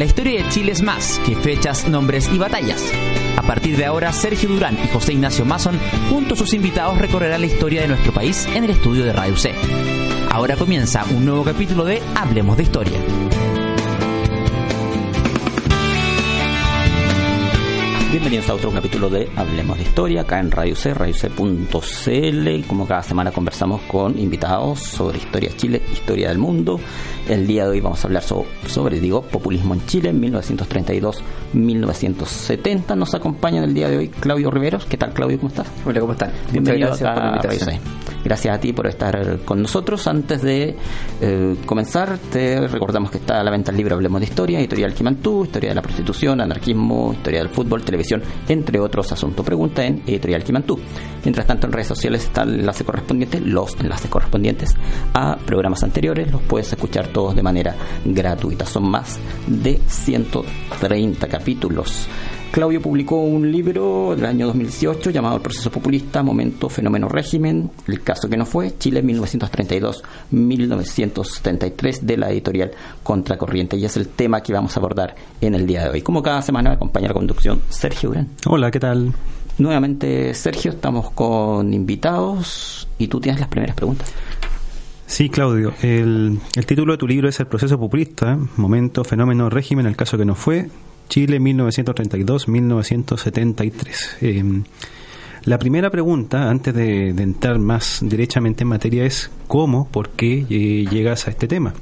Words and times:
La 0.00 0.06
historia 0.06 0.42
de 0.42 0.48
Chile 0.48 0.72
es 0.72 0.80
más 0.80 1.20
que 1.26 1.36
fechas, 1.36 1.86
nombres 1.86 2.30
y 2.32 2.38
batallas. 2.38 2.82
A 3.36 3.42
partir 3.42 3.76
de 3.76 3.84
ahora, 3.84 4.14
Sergio 4.14 4.48
Durán 4.48 4.78
y 4.82 4.88
José 4.88 5.12
Ignacio 5.12 5.44
Mason, 5.44 5.78
junto 6.08 6.32
a 6.32 6.36
sus 6.38 6.54
invitados, 6.54 6.96
recorrerán 6.96 7.42
la 7.42 7.46
historia 7.46 7.82
de 7.82 7.88
nuestro 7.88 8.10
país 8.10 8.46
en 8.54 8.64
el 8.64 8.70
estudio 8.70 9.04
de 9.04 9.12
Radio 9.12 9.36
C. 9.36 9.54
Ahora 10.30 10.56
comienza 10.56 11.04
un 11.04 11.26
nuevo 11.26 11.44
capítulo 11.44 11.84
de 11.84 12.00
Hablemos 12.14 12.56
de 12.56 12.62
Historia. 12.62 12.98
Bienvenidos 18.10 18.50
a 18.50 18.54
otro 18.54 18.72
capítulo 18.72 19.08
de 19.08 19.30
Hablemos 19.36 19.76
de 19.76 19.84
Historia, 19.84 20.22
acá 20.22 20.40
en 20.40 20.50
Radio 20.50 20.74
C, 20.74 20.92
radioc.cl. 20.92 22.66
Como 22.66 22.88
cada 22.88 23.04
semana 23.04 23.30
conversamos 23.30 23.82
con 23.82 24.18
invitados 24.18 24.80
sobre 24.80 25.18
historia 25.18 25.50
de 25.50 25.56
Chile, 25.56 25.80
historia 25.92 26.30
del 26.30 26.38
mundo. 26.38 26.80
El 27.28 27.46
día 27.46 27.66
de 27.66 27.70
hoy 27.70 27.80
vamos 27.80 28.04
a 28.04 28.08
hablar 28.08 28.24
sobre, 28.24 28.98
digo, 28.98 29.22
populismo 29.22 29.74
en 29.74 29.86
Chile, 29.86 30.12
1932-1970. 30.12 32.96
Nos 32.96 33.14
acompaña 33.14 33.58
en 33.58 33.64
el 33.64 33.74
día 33.74 33.88
de 33.88 33.98
hoy 33.98 34.08
Claudio 34.08 34.50
Riveros. 34.50 34.86
¿Qué 34.86 34.96
tal, 34.96 35.12
Claudio? 35.12 35.38
¿Cómo 35.38 35.50
estás? 35.50 35.68
Hola, 35.86 36.00
¿cómo 36.00 36.14
están? 36.14 36.32
Bienvenido 36.50 36.88
gracias 36.88 37.08
a 37.08 37.14
por 37.14 37.22
la 37.22 37.30
invitación. 37.30 37.78
Gracias 38.24 38.54
a 38.54 38.60
ti 38.60 38.72
por 38.72 38.86
estar 38.86 39.38
con 39.44 39.62
nosotros. 39.62 40.06
Antes 40.06 40.42
de 40.42 40.76
eh, 41.20 41.56
comenzar, 41.64 42.18
te 42.30 42.66
recordamos 42.66 43.10
que 43.10 43.18
está 43.18 43.40
a 43.40 43.44
la 43.44 43.50
venta 43.50 43.70
el 43.70 43.76
libro 43.76 43.94
Hablemos 43.94 44.20
de 44.20 44.26
Historia, 44.26 44.58
Editorial 44.58 44.92
Quimantú, 44.92 45.44
Historia 45.44 45.70
de 45.70 45.76
la 45.76 45.82
Prostitución, 45.82 46.40
Anarquismo, 46.40 47.12
Historia 47.14 47.38
del 47.38 47.48
Fútbol, 47.48 47.82
Televisión, 47.82 47.99
entre 48.48 48.80
otros 48.80 49.12
asuntos. 49.12 49.44
Pregunta 49.44 49.84
en 49.84 50.02
Editorial 50.06 50.44
Quimantú. 50.44 50.78
Mientras 51.24 51.46
tanto, 51.46 51.66
en 51.66 51.72
redes 51.72 51.88
sociales 51.88 52.24
está 52.24 52.42
el 52.42 52.60
enlace 52.60 52.84
correspondiente, 52.84 53.40
los 53.40 53.78
enlaces 53.80 54.10
correspondientes 54.10 54.74
a 55.14 55.36
programas 55.36 55.82
anteriores. 55.82 56.30
Los 56.30 56.42
puedes 56.42 56.72
escuchar 56.72 57.08
todos 57.08 57.34
de 57.34 57.42
manera 57.42 57.74
gratuita. 58.04 58.66
Son 58.66 58.90
más 58.90 59.18
de 59.46 59.80
130 59.86 61.28
capítulos. 61.28 62.08
Claudio 62.50 62.82
publicó 62.82 63.22
un 63.22 63.52
libro 63.52 64.16
del 64.16 64.26
año 64.26 64.46
2018 64.46 65.10
llamado 65.10 65.36
El 65.36 65.42
proceso 65.42 65.70
populista, 65.70 66.24
momento, 66.24 66.68
fenómeno, 66.68 67.08
régimen, 67.08 67.70
el 67.86 68.02
caso 68.02 68.28
que 68.28 68.36
no 68.36 68.44
fue, 68.44 68.76
Chile 68.76 69.04
1932-1973 69.04 72.00
de 72.00 72.16
la 72.16 72.32
editorial 72.32 72.72
Contracorriente 73.04 73.76
y 73.76 73.84
es 73.84 73.96
el 73.96 74.08
tema 74.08 74.42
que 74.42 74.52
vamos 74.52 74.76
a 74.76 74.80
abordar 74.80 75.14
en 75.40 75.54
el 75.54 75.64
día 75.64 75.84
de 75.84 75.90
hoy. 75.90 76.02
Como 76.02 76.24
cada 76.24 76.42
semana 76.42 76.70
me 76.70 76.74
acompaña 76.74 77.06
la 77.06 77.14
conducción 77.14 77.62
Sergio 77.68 78.10
Uren. 78.10 78.30
Hola, 78.46 78.72
¿qué 78.72 78.80
tal? 78.80 79.12
Nuevamente 79.58 80.34
Sergio, 80.34 80.72
estamos 80.72 81.12
con 81.12 81.72
invitados 81.72 82.88
y 82.98 83.06
tú 83.06 83.20
tienes 83.20 83.38
las 83.38 83.48
primeras 83.48 83.76
preguntas. 83.76 84.12
Sí, 85.06 85.28
Claudio. 85.28 85.72
El, 85.82 86.40
el, 86.56 86.66
título 86.66 86.94
de 86.94 86.98
tu 86.98 87.06
libro 87.06 87.28
es 87.28 87.38
El 87.38 87.46
proceso 87.46 87.78
populista, 87.78 88.36
momento, 88.56 89.04
fenómeno, 89.04 89.48
régimen, 89.50 89.86
el 89.86 89.94
caso 89.94 90.18
que 90.18 90.24
no 90.24 90.34
fue, 90.34 90.68
Chile 91.10 91.38
1932-1973. 91.40 94.22
Eh, 94.22 94.42
la 95.44 95.58
primera 95.58 95.90
pregunta, 95.90 96.48
antes 96.48 96.72
de, 96.72 97.08
entrar 97.08 97.58
más 97.58 97.98
derechamente 98.00 98.62
en 98.62 98.68
materia, 98.68 99.04
es 99.04 99.30
¿cómo, 99.48 99.88
por 99.88 100.10
qué 100.10 100.46
eh, 100.48 100.86
llegas 100.88 101.26
a 101.26 101.32
este 101.32 101.48
tema? 101.48 101.74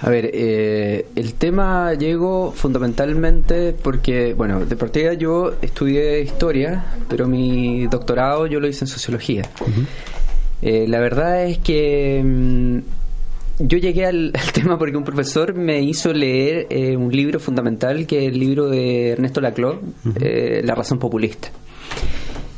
A 0.00 0.08
ver, 0.08 0.30
eh, 0.32 1.08
el 1.14 1.34
tema 1.34 1.92
llegó 1.92 2.52
fundamentalmente 2.52 3.74
porque, 3.74 4.32
bueno, 4.32 4.64
de 4.64 4.76
partida 4.76 5.12
yo 5.12 5.56
estudié 5.60 6.22
historia, 6.22 6.86
pero 7.06 7.28
mi 7.28 7.86
doctorado 7.86 8.46
yo 8.46 8.60
lo 8.60 8.68
hice 8.68 8.84
en 8.84 8.88
sociología. 8.88 9.42
la 10.62 11.00
verdad 11.00 11.44
es 11.44 11.58
que 11.58 12.22
mm, 12.24 12.78
yo 13.60 13.78
llegué 13.78 14.06
al, 14.06 14.32
tema 14.52 14.78
porque 14.78 14.96
un 14.96 15.04
profesor 15.04 15.54
me 15.54 15.80
hizo 15.80 16.12
leer 16.12 16.66
eh, 16.70 16.96
un 16.96 17.12
libro 17.12 17.38
fundamental 17.38 18.06
que 18.06 18.26
es 18.26 18.32
el 18.32 18.38
libro 18.38 18.68
de 18.68 19.10
Ernesto 19.10 19.40
Laclau, 19.40 19.80
eh, 20.20 20.62
La 20.64 20.74
razón 20.74 20.98
populista 20.98 21.50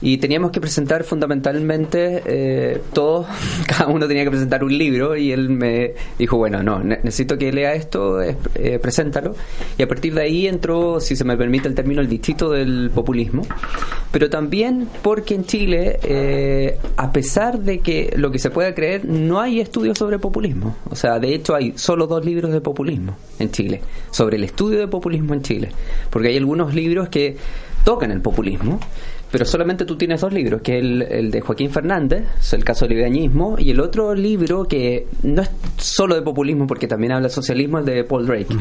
y 0.02 0.18
teníamos 0.18 0.50
que 0.50 0.60
presentar 0.60 1.04
fundamentalmente 1.04 2.22
eh, 2.26 2.82
todos, 2.92 3.26
cada 3.66 3.86
uno 3.86 4.08
tenía 4.08 4.24
que 4.24 4.30
presentar 4.30 4.64
un 4.64 4.76
libro 4.76 5.16
y 5.16 5.30
él 5.30 5.48
me 5.48 5.94
dijo, 6.18 6.36
bueno, 6.36 6.62
no, 6.62 6.80
necesito 6.80 7.38
que 7.38 7.52
lea 7.52 7.74
esto, 7.74 8.20
eh, 8.20 8.36
preséntalo. 8.82 9.36
Y 9.78 9.82
a 9.82 9.88
partir 9.88 10.12
de 10.14 10.22
ahí 10.22 10.48
entró, 10.48 10.98
si 10.98 11.14
se 11.14 11.24
me 11.24 11.36
permite 11.36 11.68
el 11.68 11.74
término, 11.74 12.00
el 12.00 12.08
distrito 12.08 12.50
del 12.50 12.91
populismo. 12.92 13.42
Pero 14.10 14.28
también 14.28 14.88
porque 15.02 15.34
en 15.34 15.44
Chile, 15.44 16.00
eh, 16.02 16.78
a 16.96 17.12
pesar 17.12 17.60
de 17.60 17.78
que 17.78 18.12
lo 18.16 18.30
que 18.30 18.38
se 18.38 18.50
pueda 18.50 18.74
creer, 18.74 19.04
no 19.04 19.41
hay 19.41 19.60
estudios 19.60 19.96
sobre 19.96 20.18
populismo. 20.18 20.76
O 20.91 20.96
sea, 20.96 21.20
de 21.20 21.32
hecho 21.34 21.54
hay 21.54 21.74
solo 21.76 22.08
dos 22.08 22.24
libros 22.24 22.52
de 22.52 22.60
populismo 22.60 23.16
en 23.38 23.52
Chile, 23.52 23.80
sobre 24.10 24.36
el 24.36 24.44
estudio 24.44 24.80
de 24.80 24.88
populismo 24.88 25.32
en 25.32 25.42
Chile. 25.42 25.68
Porque 26.10 26.28
hay 26.28 26.36
algunos 26.36 26.74
libros 26.74 27.08
que 27.08 27.36
tocan 27.84 28.10
el 28.10 28.20
populismo, 28.20 28.80
pero 29.32 29.47
solamente 29.47 29.87
tú 29.87 29.97
tienes 29.97 30.20
dos 30.20 30.31
libros, 30.31 30.60
que 30.60 30.78
es 30.78 30.84
el, 30.84 31.31
de 31.31 31.41
Joaquín 31.41 31.70
Fernández, 31.70 32.25
es 32.38 32.53
el 32.53 32.65
caso 32.65 32.84
del 32.84 32.97
librañismo, 32.97 33.56
y 33.59 33.70
el 33.70 33.81
otro 33.81 34.15
libro 34.15 34.65
que 34.69 35.06
no 35.22 35.41
es 35.41 35.50
solo 35.78 36.15
de 36.15 36.20
populismo, 36.20 36.66
porque 36.66 36.87
también 36.87 37.12
habla 37.12 37.28
de 37.28 37.34
socialismo, 37.34 37.78
es 37.78 37.87
de 37.87 38.04
Paul 38.04 38.26
Drake. 38.26 38.54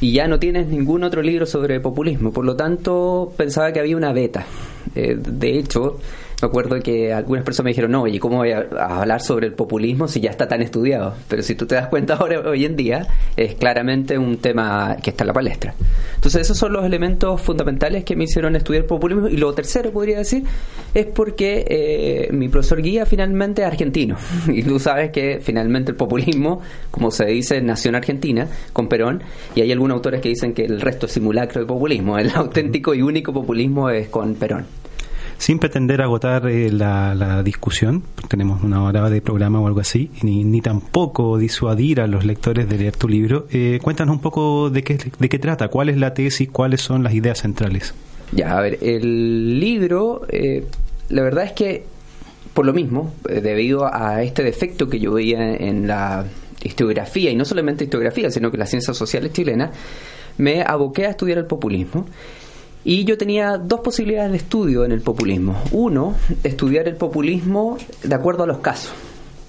Y 0.00 0.12
ya 0.12 0.28
no 0.28 0.38
tienes 0.38 0.68
ningún 0.68 1.02
otro 1.02 1.22
libro 1.22 1.44
sobre 1.44 1.80
populismo, 1.80 2.32
por 2.32 2.44
lo 2.44 2.54
tanto 2.54 3.32
pensaba 3.36 3.72
que 3.72 3.80
había 3.80 3.96
una 3.96 4.12
beta. 4.12 4.46
Eh, 4.94 5.18
de 5.18 5.58
hecho, 5.58 5.98
me 6.42 6.48
acuerdo 6.48 6.78
que 6.80 7.14
algunas 7.14 7.44
personas 7.44 7.64
me 7.64 7.70
dijeron, 7.70 7.92
no, 7.92 8.02
oye, 8.02 8.20
¿cómo 8.20 8.38
voy 8.38 8.52
a, 8.52 8.66
hablar 8.78 9.22
sobre 9.22 9.46
el 9.46 9.54
populismo 9.54 10.06
si 10.06 10.20
ya 10.20 10.30
está 10.30 10.46
tan 10.46 10.60
estudiado? 10.60 11.14
Pero 11.28 11.42
si 11.42 11.54
tú 11.54 11.66
te 11.66 11.76
das 11.76 11.88
cuenta 11.88 12.14
ahora, 12.16 12.40
hoy 12.40 12.66
en 12.66 12.76
día, 12.76 13.06
es 13.36 13.54
claramente 13.54 14.18
un 14.18 14.36
tema 14.36 14.96
que 15.02 15.10
está 15.10 15.24
en 15.24 15.28
la 15.28 15.32
palestra. 15.32 15.74
Entonces, 16.14 16.42
esos 16.42 16.58
son 16.58 16.74
los 16.74 16.84
elementos 16.84 17.40
fundamentales 17.40 18.04
que 18.04 18.16
me 18.16 18.24
hicieron 18.24 18.54
estudiar 18.54 18.84
populismo. 18.84 19.28
Y 19.28 19.38
lo 19.38 19.54
tercero, 19.54 19.90
podría 19.90 20.18
decir, 20.18 20.44
es 20.92 21.06
porque 21.06 21.64
eh, 21.68 22.28
mi 22.32 22.48
profesor 22.48 22.82
guía 22.82 23.06
finalmente 23.06 23.62
es 23.62 23.68
argentino. 23.68 24.16
Y 24.56 24.62
tú 24.62 24.78
sabes 24.78 25.10
que 25.10 25.40
finalmente 25.42 25.90
el 25.90 25.96
populismo, 25.96 26.60
como 26.90 27.10
se 27.10 27.26
dice, 27.26 27.60
nació 27.60 27.90
en 27.90 27.96
Argentina, 27.96 28.48
con 28.72 28.88
Perón, 28.88 29.22
y 29.54 29.60
hay 29.60 29.72
algunos 29.72 29.96
autores 29.96 30.20
que 30.20 30.28
dicen 30.28 30.54
que 30.54 30.64
el 30.64 30.80
resto 30.80 31.06
es 31.06 31.12
simulacro 31.12 31.60
de 31.60 31.66
populismo. 31.66 32.18
El 32.18 32.30
auténtico 32.30 32.94
y 32.94 33.02
único 33.02 33.32
populismo 33.32 33.90
es 33.90 34.08
con 34.08 34.34
Perón 34.34 34.66
sin 35.38 35.58
pretender 35.58 36.02
agotar 36.02 36.48
eh, 36.48 36.70
la, 36.70 37.42
discusión, 37.42 38.02
tenemos 38.28 38.62
una 38.62 38.82
hora 38.82 39.08
de 39.10 39.20
programa 39.20 39.60
o 39.60 39.66
algo 39.66 39.80
así, 39.80 40.10
ni, 40.22 40.44
ni 40.44 40.60
tampoco 40.60 41.38
disuadir 41.38 42.00
a 42.00 42.06
los 42.06 42.24
lectores 42.24 42.68
de 42.68 42.78
leer 42.78 42.96
tu 42.96 43.08
libro, 43.08 43.46
eh, 43.50 43.78
cuéntanos 43.82 44.16
un 44.16 44.22
poco 44.22 44.70
de 44.70 44.82
qué, 44.82 44.98
de 45.18 45.28
qué 45.28 45.38
trata, 45.38 45.68
cuál 45.68 45.88
es 45.88 45.96
la 45.96 46.14
tesis, 46.14 46.48
cuáles 46.50 46.80
son 46.80 47.02
las 47.02 47.14
ideas 47.14 47.40
centrales. 47.40 47.94
Ya, 48.32 48.56
a 48.56 48.60
ver, 48.60 48.78
el 48.82 49.60
libro, 49.60 50.22
eh, 50.28 50.64
la 51.08 51.22
verdad 51.22 51.44
es 51.44 51.52
que, 51.52 51.84
por 52.54 52.66
lo 52.66 52.72
mismo, 52.72 53.14
debido 53.24 53.92
a 53.92 54.22
este 54.22 54.42
defecto 54.42 54.88
que 54.88 54.98
yo 54.98 55.12
veía 55.12 55.54
en 55.54 55.86
la 55.86 56.24
historiografía, 56.62 57.30
y 57.30 57.36
no 57.36 57.44
solamente 57.44 57.84
historiografía, 57.84 58.30
sino 58.30 58.50
que 58.50 58.56
las 58.56 58.70
ciencias 58.70 58.96
sociales 58.96 59.32
chilenas, 59.32 59.70
me 60.38 60.62
aboqué 60.62 61.06
a 61.06 61.10
estudiar 61.10 61.38
el 61.38 61.46
populismo. 61.46 62.06
Y 62.88 63.02
yo 63.02 63.18
tenía 63.18 63.58
dos 63.58 63.80
posibilidades 63.80 64.30
de 64.30 64.36
estudio 64.36 64.84
en 64.84 64.92
el 64.92 65.00
populismo. 65.00 65.60
Uno, 65.72 66.14
estudiar 66.44 66.86
el 66.86 66.94
populismo 66.94 67.76
de 68.04 68.14
acuerdo 68.14 68.44
a 68.44 68.46
los 68.46 68.58
casos. 68.58 68.92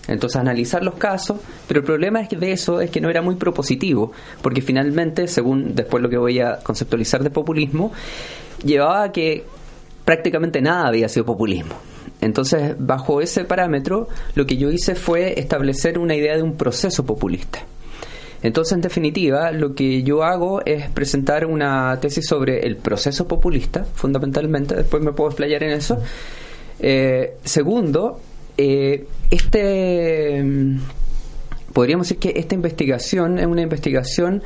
Entonces 0.07 0.41
analizar 0.41 0.83
los 0.83 0.95
casos, 0.95 1.37
pero 1.67 1.81
el 1.81 1.85
problema 1.85 2.19
es 2.19 2.29
que 2.29 2.35
de 2.35 2.51
eso 2.51 2.81
es 2.81 2.89
que 2.89 2.99
no 2.99 3.11
era 3.11 3.21
muy 3.21 3.35
propositivo, 3.35 4.11
porque 4.41 4.63
finalmente, 4.63 5.27
según 5.27 5.75
después 5.75 6.01
lo 6.01 6.09
que 6.09 6.17
voy 6.17 6.39
a 6.39 6.57
conceptualizar 6.63 7.21
de 7.21 7.29
populismo, 7.29 7.91
llevaba 8.65 9.03
a 9.03 9.11
que 9.11 9.45
prácticamente 10.03 10.59
nada 10.59 10.87
había 10.87 11.07
sido 11.07 11.27
populismo. 11.27 11.75
Entonces, 12.21 12.75
bajo 12.79 13.21
ese 13.21 13.43
parámetro, 13.43 14.07
lo 14.33 14.47
que 14.47 14.57
yo 14.57 14.71
hice 14.71 14.95
fue 14.95 15.39
establecer 15.39 15.99
una 15.99 16.15
idea 16.15 16.35
de 16.35 16.41
un 16.41 16.57
proceso 16.57 17.05
populista. 17.05 17.59
Entonces, 18.43 18.73
en 18.73 18.81
definitiva, 18.81 19.51
lo 19.51 19.73
que 19.73 20.03
yo 20.03 20.23
hago 20.23 20.61
es 20.65 20.89
presentar 20.89 21.45
una 21.45 21.97
tesis 21.99 22.25
sobre 22.27 22.59
el 22.59 22.77
proceso 22.77 23.27
populista, 23.27 23.83
fundamentalmente, 23.83 24.75
después 24.75 25.01
me 25.03 25.11
puedo 25.11 25.29
explayar 25.29 25.63
en 25.63 25.71
eso. 25.71 25.99
Eh, 26.79 27.37
segundo, 27.43 28.19
eh, 28.57 29.07
este 29.31 30.43
podríamos 31.73 32.07
decir 32.07 32.19
que 32.19 32.39
esta 32.39 32.55
investigación 32.55 33.37
es 33.37 33.45
una 33.45 33.61
investigación 33.61 34.41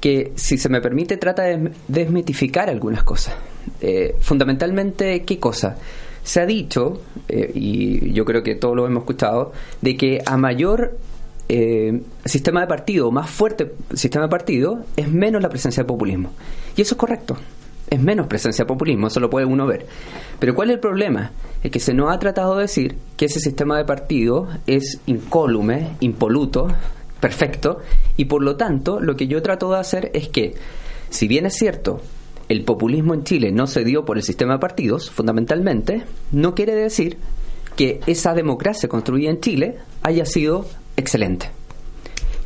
que, 0.00 0.32
si 0.36 0.58
se 0.58 0.68
me 0.68 0.80
permite, 0.80 1.16
trata 1.16 1.42
de 1.42 1.72
desmitificar 1.88 2.68
algunas 2.68 3.02
cosas. 3.02 3.34
Eh, 3.80 4.14
fundamentalmente, 4.20 5.24
¿qué 5.24 5.40
cosa? 5.40 5.76
Se 6.22 6.40
ha 6.40 6.46
dicho, 6.46 7.00
y 7.28 8.12
yo 8.12 8.24
creo 8.24 8.42
que 8.44 8.54
todos 8.54 8.76
lo 8.76 8.86
hemos 8.86 9.02
escuchado, 9.02 9.52
de 9.80 9.96
que 9.96 10.22
a 10.24 10.36
mayor 10.36 10.98
eh, 11.48 12.00
sistema 12.24 12.60
de 12.60 12.66
partido, 12.66 13.10
más 13.10 13.30
fuerte 13.30 13.72
sistema 13.94 14.26
de 14.26 14.30
partido, 14.30 14.84
es 14.96 15.10
menos 15.10 15.42
la 15.42 15.48
presencia 15.48 15.82
de 15.82 15.86
populismo. 15.86 16.32
Y 16.76 16.82
eso 16.82 16.94
es 16.94 16.98
correcto. 16.98 17.36
Es 17.90 18.00
menos 18.02 18.26
presencia 18.26 18.64
de 18.64 18.68
populismo, 18.68 19.06
eso 19.06 19.18
lo 19.18 19.30
puede 19.30 19.46
uno 19.46 19.66
ver. 19.66 19.86
Pero 20.38 20.54
¿cuál 20.54 20.68
es 20.68 20.74
el 20.74 20.80
problema? 20.80 21.32
Es 21.62 21.70
que 21.70 21.80
se 21.80 21.94
nos 21.94 22.12
ha 22.12 22.18
tratado 22.18 22.56
de 22.56 22.62
decir 22.62 22.96
que 23.16 23.24
ese 23.24 23.40
sistema 23.40 23.78
de 23.78 23.86
partido 23.86 24.48
es 24.66 25.00
incólume, 25.06 25.96
impoluto, 26.00 26.68
perfecto 27.20 27.80
y 28.16 28.26
por 28.26 28.42
lo 28.42 28.56
tanto 28.56 29.00
lo 29.00 29.16
que 29.16 29.26
yo 29.26 29.42
trato 29.42 29.70
de 29.72 29.78
hacer 29.78 30.10
es 30.14 30.28
que, 30.28 30.54
si 31.10 31.28
bien 31.28 31.46
es 31.46 31.54
cierto, 31.54 32.00
el 32.48 32.64
populismo 32.64 33.14
en 33.14 33.24
Chile 33.24 33.52
no 33.52 33.66
se 33.66 33.84
dio 33.84 34.04
por 34.04 34.16
el 34.16 34.22
sistema 34.22 34.54
de 34.54 34.58
partidos, 34.58 35.10
fundamentalmente, 35.10 36.04
no 36.32 36.54
quiere 36.54 36.74
decir 36.74 37.18
que 37.76 38.00
esa 38.06 38.34
democracia 38.34 38.88
construida 38.88 39.30
en 39.30 39.40
Chile 39.40 39.78
haya 40.02 40.24
sido 40.24 40.66
excelente. 40.98 41.50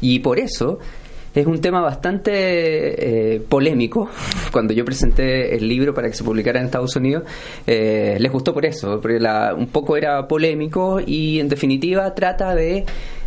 Y 0.00 0.18
por 0.18 0.38
eso 0.38 0.78
es 1.34 1.46
un 1.46 1.60
tema 1.60 1.80
bastante 1.80 3.34
eh, 3.34 3.40
polémico. 3.40 4.08
Cuando 4.52 4.74
yo 4.74 4.84
presenté 4.84 5.56
el 5.56 5.66
libro 5.66 5.94
para 5.94 6.08
que 6.08 6.14
se 6.14 6.24
publicara 6.24 6.60
en 6.60 6.66
Estados 6.66 6.94
Unidos, 6.96 7.24
eh, 7.66 8.16
les 8.18 8.30
gustó 8.30 8.52
por 8.52 8.66
eso, 8.66 9.00
porque 9.00 9.18
un 9.56 9.68
poco 9.68 9.96
era 9.96 10.28
polémico 10.28 11.00
y 11.04 11.40
en 11.40 11.48
definitiva 11.48 12.14
trata 12.14 12.54
de 12.54 12.84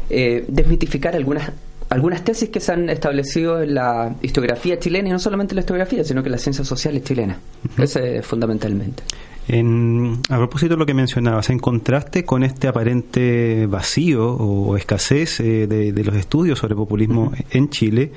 eh, 0.10 0.46
desmitificar 0.48 1.16
algunas 1.16 1.52
algunas 1.90 2.24
tesis 2.24 2.50
que 2.50 2.60
se 2.60 2.72
han 2.72 2.90
establecido 2.90 3.62
en 3.62 3.76
la 3.76 4.16
historiografía 4.22 4.80
chilena 4.80 5.10
y 5.10 5.12
no 5.12 5.20
solamente 5.20 5.56
la 5.56 5.62
historiografía, 5.62 6.04
sino 6.04 6.24
que 6.24 6.30
las 6.30 6.42
ciencias 6.42 6.68
sociales 6.68 7.04
chilenas. 7.04 7.38
Ese 7.78 8.18
es 8.18 8.26
fundamentalmente. 8.26 9.04
En, 9.48 10.20
a 10.30 10.38
propósito 10.38 10.74
de 10.74 10.80
lo 10.80 10.86
que 10.86 10.96
mencionabas, 10.96 11.50
en 11.52 11.60
contraste 11.60 12.26
con 12.26 12.44
este 12.44 12.68
aparente 12.68 13.68
vacío 13.68 14.34
o 14.34 14.76
escasez 14.76 15.40
eh, 15.40 15.68
de, 15.68 16.04
los 16.04 16.16
estudios 16.16 16.58
sobre 16.58 16.74
populismo 16.76 17.32
en 17.52 17.70
Chile, 17.70 18.12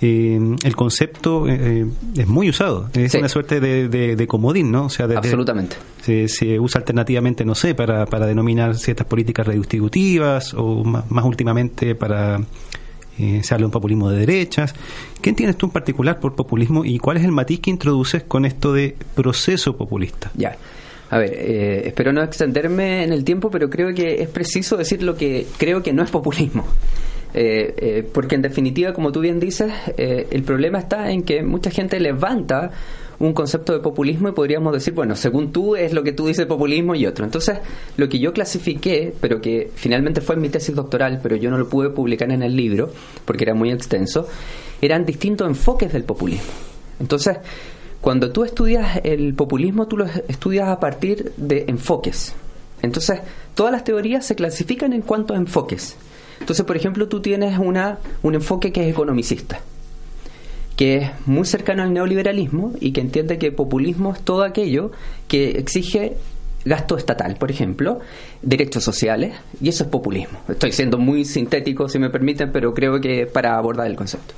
eh, 0.00 0.56
el 0.62 0.76
concepto 0.76 1.48
eh, 1.48 1.86
es 2.16 2.26
muy 2.28 2.48
usado. 2.48 2.88
Es 2.92 3.14
una 3.14 3.28
suerte 3.28 3.60
de, 3.60 4.26
comodín, 4.28 4.70
¿no? 4.70 4.86
O 4.86 4.90
sea, 4.90 5.06
Absolutamente. 5.06 5.76
Se, 6.00 6.60
usa 6.60 6.80
alternativamente, 6.80 7.44
no 7.44 7.56
sé, 7.56 7.74
para, 7.74 8.06
para 8.06 8.26
denominar 8.26 8.76
ciertas 8.76 9.06
políticas 9.06 9.46
redistributivas 9.46 10.54
o 10.54 10.84
más, 10.84 11.24
últimamente 11.24 11.96
para 11.96 12.40
se 13.16 13.54
habla 13.54 13.62
de 13.62 13.66
un 13.66 13.70
populismo 13.70 14.10
de 14.10 14.18
derechas. 14.18 14.74
¿Qué 15.20 15.30
entiendes 15.30 15.56
tú 15.56 15.66
en 15.66 15.72
particular 15.72 16.18
por 16.18 16.34
populismo 16.34 16.84
y 16.84 16.98
cuál 16.98 17.18
es 17.18 17.24
el 17.24 17.32
matiz 17.32 17.60
que 17.60 17.70
introduces 17.70 18.22
con 18.22 18.44
esto 18.44 18.72
de 18.72 18.96
proceso 19.14 19.76
populista? 19.76 20.30
Ya. 20.34 20.56
A 21.12 21.18
ver, 21.18 21.34
eh, 21.34 21.82
espero 21.88 22.10
no 22.10 22.22
extenderme 22.22 23.04
en 23.04 23.12
el 23.12 23.22
tiempo, 23.22 23.50
pero 23.50 23.68
creo 23.68 23.94
que 23.94 24.22
es 24.22 24.30
preciso 24.30 24.78
decir 24.78 25.02
lo 25.02 25.14
que 25.14 25.46
creo 25.58 25.82
que 25.82 25.92
no 25.92 26.02
es 26.02 26.10
populismo. 26.10 26.66
Eh, 27.34 27.74
eh, 27.76 28.10
porque 28.10 28.34
en 28.34 28.40
definitiva, 28.40 28.94
como 28.94 29.12
tú 29.12 29.20
bien 29.20 29.38
dices, 29.38 29.70
el 29.96 30.42
problema 30.42 30.78
está 30.78 31.10
en 31.10 31.22
que 31.22 31.42
mucha 31.42 31.70
gente 31.70 32.00
levanta 32.00 32.70
un 33.22 33.34
concepto 33.34 33.72
de 33.72 33.78
populismo 33.78 34.28
y 34.28 34.32
podríamos 34.32 34.72
decir, 34.72 34.94
bueno, 34.94 35.14
según 35.14 35.52
tú 35.52 35.76
es 35.76 35.92
lo 35.92 36.02
que 36.02 36.10
tú 36.10 36.26
dices 36.26 36.44
populismo 36.46 36.96
y 36.96 37.06
otro. 37.06 37.24
Entonces, 37.24 37.58
lo 37.96 38.08
que 38.08 38.18
yo 38.18 38.32
clasifiqué, 38.32 39.14
pero 39.20 39.40
que 39.40 39.70
finalmente 39.76 40.20
fue 40.20 40.34
mi 40.34 40.48
tesis 40.48 40.74
doctoral, 40.74 41.20
pero 41.22 41.36
yo 41.36 41.48
no 41.48 41.56
lo 41.56 41.68
pude 41.68 41.90
publicar 41.90 42.32
en 42.32 42.42
el 42.42 42.56
libro 42.56 42.92
porque 43.24 43.44
era 43.44 43.54
muy 43.54 43.70
extenso, 43.70 44.26
eran 44.80 45.06
distintos 45.06 45.46
enfoques 45.46 45.92
del 45.92 46.02
populismo. 46.02 46.50
Entonces, 46.98 47.38
cuando 48.00 48.32
tú 48.32 48.42
estudias 48.42 49.00
el 49.04 49.34
populismo, 49.34 49.86
tú 49.86 49.98
lo 49.98 50.06
estudias 50.26 50.68
a 50.68 50.80
partir 50.80 51.32
de 51.36 51.66
enfoques. 51.68 52.34
Entonces, 52.82 53.20
todas 53.54 53.70
las 53.70 53.84
teorías 53.84 54.26
se 54.26 54.34
clasifican 54.34 54.92
en 54.92 55.02
cuanto 55.02 55.34
a 55.34 55.36
enfoques. 55.36 55.96
Entonces, 56.40 56.66
por 56.66 56.76
ejemplo, 56.76 57.06
tú 57.06 57.22
tienes 57.22 57.56
una, 57.56 58.00
un 58.24 58.34
enfoque 58.34 58.72
que 58.72 58.82
es 58.82 58.90
economicista, 58.90 59.60
que 60.76 60.96
es 60.96 61.10
muy 61.26 61.44
cercano 61.44 61.82
al 61.82 61.92
neoliberalismo 61.92 62.72
y 62.80 62.92
que 62.92 63.00
entiende 63.00 63.38
que 63.38 63.52
populismo 63.52 64.12
es 64.12 64.20
todo 64.20 64.42
aquello 64.42 64.90
que 65.28 65.50
exige 65.58 66.16
gasto 66.64 66.96
estatal, 66.96 67.36
por 67.36 67.50
ejemplo, 67.50 68.00
derechos 68.40 68.84
sociales, 68.84 69.34
y 69.60 69.68
eso 69.68 69.84
es 69.84 69.90
populismo. 69.90 70.38
Estoy 70.48 70.72
siendo 70.72 70.98
muy 70.98 71.24
sintético, 71.24 71.88
si 71.88 71.98
me 71.98 72.10
permiten, 72.10 72.52
pero 72.52 72.72
creo 72.72 73.00
que 73.00 73.26
para 73.26 73.56
abordar 73.56 73.86
el 73.86 73.96
concepto. 73.96 74.34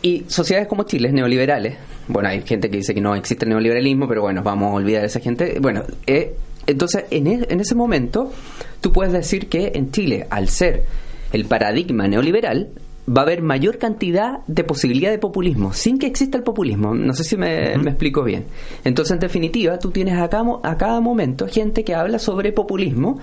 Y 0.00 0.24
sociedades 0.28 0.68
como 0.68 0.84
Chile, 0.84 1.12
neoliberales, 1.12 1.76
bueno, 2.06 2.28
hay 2.28 2.42
gente 2.42 2.70
que 2.70 2.78
dice 2.78 2.94
que 2.94 3.00
no 3.00 3.14
existe 3.14 3.44
el 3.44 3.50
neoliberalismo, 3.50 4.08
pero 4.08 4.22
bueno, 4.22 4.42
vamos 4.42 4.70
a 4.70 4.74
olvidar 4.74 5.02
a 5.02 5.06
esa 5.06 5.20
gente. 5.20 5.58
Bueno, 5.60 5.82
eh, 6.06 6.34
entonces 6.66 7.04
en, 7.10 7.26
e, 7.26 7.46
en 7.48 7.60
ese 7.60 7.74
momento 7.74 8.32
tú 8.80 8.92
puedes 8.92 9.12
decir 9.12 9.48
que 9.48 9.72
en 9.74 9.90
Chile, 9.90 10.26
al 10.30 10.48
ser 10.48 10.84
el 11.32 11.44
paradigma 11.46 12.06
neoliberal, 12.06 12.68
va 13.08 13.22
a 13.22 13.24
haber 13.24 13.42
mayor 13.42 13.78
cantidad 13.78 14.40
de 14.46 14.64
posibilidad 14.64 15.10
de 15.10 15.18
populismo, 15.18 15.72
sin 15.72 15.98
que 15.98 16.06
exista 16.06 16.36
el 16.36 16.44
populismo. 16.44 16.94
No 16.94 17.14
sé 17.14 17.24
si 17.24 17.36
me, 17.36 17.76
me 17.78 17.90
explico 17.90 18.22
bien. 18.22 18.44
Entonces, 18.84 19.12
en 19.12 19.20
definitiva, 19.20 19.78
tú 19.78 19.90
tienes 19.90 20.14
a 20.14 20.28
a 20.62 20.76
cada 20.76 21.00
momento 21.00 21.48
gente 21.48 21.84
que 21.84 21.94
habla 21.94 22.18
sobre 22.18 22.52
populismo 22.52 23.18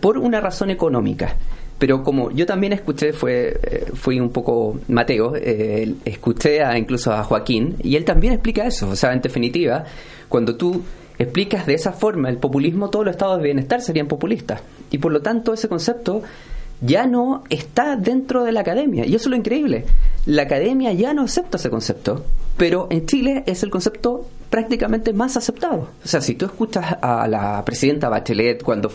por 0.00 0.18
una 0.18 0.40
razón 0.40 0.70
económica. 0.70 1.36
Pero 1.78 2.02
como 2.02 2.32
yo 2.32 2.44
también 2.44 2.72
escuché, 2.72 3.12
fue, 3.12 3.60
eh, 3.62 3.86
fui 3.94 4.18
un 4.18 4.30
poco 4.30 4.80
Mateo, 4.88 5.34
eh, 5.36 5.94
escuché 6.04 6.62
a, 6.62 6.76
incluso 6.76 7.12
a 7.12 7.22
Joaquín, 7.22 7.76
y 7.82 7.94
él 7.94 8.04
también 8.04 8.32
explica 8.32 8.66
eso. 8.66 8.88
O 8.88 8.96
sea, 8.96 9.12
en 9.12 9.20
definitiva, 9.20 9.84
cuando 10.28 10.56
tú 10.56 10.82
explicas 11.18 11.66
de 11.66 11.74
esa 11.74 11.92
forma 11.92 12.28
el 12.28 12.38
populismo, 12.38 12.90
todos 12.90 13.04
los 13.04 13.12
estados 13.12 13.38
de 13.38 13.44
bienestar 13.44 13.80
serían 13.80 14.08
populistas. 14.08 14.60
Y 14.90 14.98
por 14.98 15.12
lo 15.12 15.22
tanto, 15.22 15.54
ese 15.54 15.68
concepto 15.68 16.22
ya 16.80 17.06
no 17.06 17.44
está 17.50 17.96
dentro 17.96 18.44
de 18.44 18.52
la 18.52 18.60
academia. 18.60 19.06
Y 19.06 19.14
eso 19.14 19.24
es 19.24 19.30
lo 19.30 19.36
increíble. 19.36 19.84
La 20.26 20.42
academia 20.42 20.92
ya 20.92 21.14
no 21.14 21.22
acepta 21.22 21.56
ese 21.56 21.70
concepto, 21.70 22.24
pero 22.56 22.86
en 22.90 23.06
Chile 23.06 23.44
es 23.46 23.62
el 23.62 23.70
concepto 23.70 24.26
prácticamente 24.50 25.12
más 25.12 25.36
aceptado. 25.36 25.88
O 26.04 26.08
sea, 26.08 26.20
si 26.20 26.34
tú 26.34 26.46
escuchas 26.46 26.96
a 27.00 27.26
la 27.28 27.64
presidenta 27.64 28.08
Bachelet 28.08 28.62
cuando, 28.62 28.90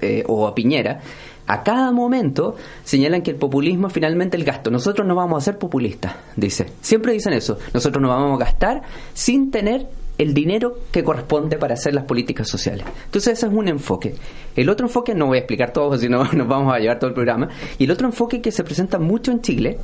eh, 0.00 0.24
o 0.26 0.46
a 0.46 0.54
Piñera, 0.54 1.00
a 1.46 1.62
cada 1.62 1.92
momento 1.92 2.56
señalan 2.84 3.22
que 3.22 3.30
el 3.30 3.36
populismo 3.36 3.86
es 3.86 3.92
finalmente 3.92 4.36
el 4.36 4.44
gasto. 4.44 4.70
Nosotros 4.70 5.06
no 5.06 5.14
vamos 5.14 5.42
a 5.42 5.44
ser 5.44 5.58
populistas, 5.58 6.14
dice. 6.34 6.66
Siempre 6.80 7.12
dicen 7.12 7.32
eso. 7.32 7.58
Nosotros 7.72 8.02
no 8.02 8.08
vamos 8.08 8.40
a 8.40 8.44
gastar 8.44 8.82
sin 9.14 9.50
tener 9.50 9.86
el 10.18 10.34
dinero 10.34 10.78
que 10.90 11.04
corresponde 11.04 11.58
para 11.58 11.74
hacer 11.74 11.94
las 11.94 12.04
políticas 12.04 12.48
sociales. 12.48 12.86
Entonces 13.04 13.34
ese 13.34 13.46
es 13.46 13.52
un 13.52 13.68
enfoque. 13.68 14.14
El 14.54 14.68
otro 14.68 14.86
enfoque, 14.86 15.14
no 15.14 15.26
voy 15.26 15.36
a 15.36 15.40
explicar 15.40 15.72
todo, 15.72 15.96
si 15.98 16.08
no 16.08 16.24
nos 16.32 16.48
vamos 16.48 16.74
a 16.74 16.78
llevar 16.78 16.98
todo 16.98 17.08
el 17.08 17.14
programa, 17.14 17.48
y 17.78 17.84
el 17.84 17.90
otro 17.90 18.06
enfoque 18.06 18.40
que 18.40 18.50
se 18.50 18.64
presenta 18.64 18.98
mucho 18.98 19.32
en 19.32 19.40
Chile 19.40 19.78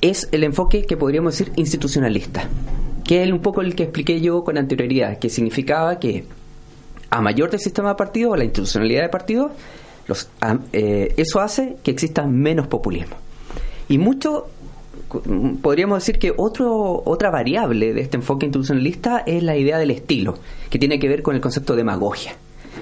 es 0.00 0.28
el 0.30 0.44
enfoque 0.44 0.84
que 0.84 0.96
podríamos 0.96 1.36
decir 1.36 1.52
institucionalista, 1.56 2.48
que 3.04 3.24
es 3.24 3.32
un 3.32 3.40
poco 3.40 3.62
el 3.62 3.74
que 3.74 3.84
expliqué 3.84 4.20
yo 4.20 4.44
con 4.44 4.56
anterioridad, 4.56 5.18
que 5.18 5.28
significaba 5.28 5.98
que 5.98 6.24
a 7.10 7.20
mayor 7.20 7.50
del 7.50 7.60
sistema 7.60 7.90
de 7.90 7.94
partidos 7.96 8.32
o 8.32 8.36
la 8.36 8.44
institucionalidad 8.44 9.02
de 9.02 9.08
partidos, 9.08 9.52
eh, 10.72 11.14
eso 11.16 11.40
hace 11.40 11.76
que 11.82 11.90
exista 11.90 12.26
menos 12.26 12.66
populismo. 12.66 13.16
Y 13.88 13.98
mucho, 13.98 14.48
podríamos 15.62 15.98
decir 16.00 16.18
que 16.18 16.32
otro, 16.36 17.02
otra 17.04 17.30
variable 17.30 17.94
de 17.94 18.00
este 18.00 18.16
enfoque 18.16 18.46
institucionalista 18.46 19.22
es 19.26 19.42
la 19.42 19.56
idea 19.56 19.78
del 19.78 19.90
estilo, 19.90 20.38
que 20.70 20.78
tiene 20.78 20.98
que 20.98 21.08
ver 21.08 21.22
con 21.22 21.34
el 21.34 21.40
concepto 21.40 21.72
de 21.72 21.78
demagogia. 21.78 22.36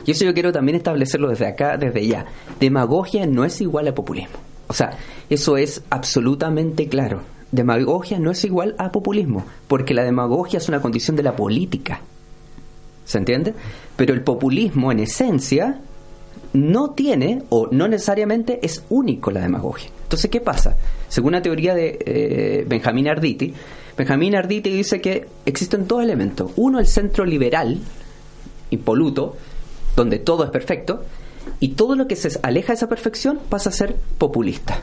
Y 0.04 0.10
eso 0.10 0.24
yo 0.24 0.34
quiero 0.34 0.52
también 0.52 0.76
establecerlo 0.76 1.28
desde 1.28 1.46
acá, 1.46 1.76
desde 1.76 2.06
ya. 2.06 2.26
Demagogia 2.60 3.26
no 3.26 3.44
es 3.44 3.60
igual 3.60 3.88
a 3.88 3.94
populismo. 3.94 4.38
O 4.68 4.72
sea, 4.72 4.96
eso 5.30 5.56
es 5.56 5.82
absolutamente 5.90 6.88
claro. 6.88 7.22
Demagogia 7.52 8.18
no 8.18 8.30
es 8.30 8.44
igual 8.44 8.74
a 8.78 8.90
populismo, 8.90 9.44
porque 9.68 9.94
la 9.94 10.04
demagogia 10.04 10.58
es 10.58 10.68
una 10.68 10.80
condición 10.80 11.16
de 11.16 11.22
la 11.22 11.36
política. 11.36 12.00
¿Se 13.04 13.18
entiende? 13.18 13.54
Pero 13.96 14.14
el 14.14 14.22
populismo, 14.22 14.90
en 14.90 14.98
esencia, 14.98 15.80
no 16.56 16.90
tiene 16.90 17.42
o 17.50 17.68
no 17.70 17.86
necesariamente 17.86 18.60
es 18.62 18.82
único 18.88 19.30
la 19.30 19.40
demagogia. 19.40 19.90
Entonces, 20.02 20.30
¿qué 20.30 20.40
pasa? 20.40 20.76
Según 21.08 21.32
la 21.32 21.42
teoría 21.42 21.74
de 21.74 21.98
eh, 22.00 22.64
Benjamín 22.66 23.08
Arditi, 23.08 23.52
Benjamín 23.96 24.34
Arditi 24.34 24.70
dice 24.70 25.00
que 25.00 25.26
existen 25.44 25.86
dos 25.86 26.02
elementos. 26.02 26.50
Uno, 26.56 26.78
el 26.78 26.86
centro 26.86 27.24
liberal, 27.24 27.78
impoluto, 28.70 29.36
donde 29.94 30.18
todo 30.18 30.44
es 30.44 30.50
perfecto, 30.50 31.04
y 31.60 31.70
todo 31.70 31.94
lo 31.94 32.08
que 32.08 32.16
se 32.16 32.38
aleja 32.42 32.68
de 32.68 32.74
esa 32.74 32.88
perfección 32.88 33.38
pasa 33.48 33.70
a 33.70 33.72
ser 33.72 33.94
populista. 34.18 34.80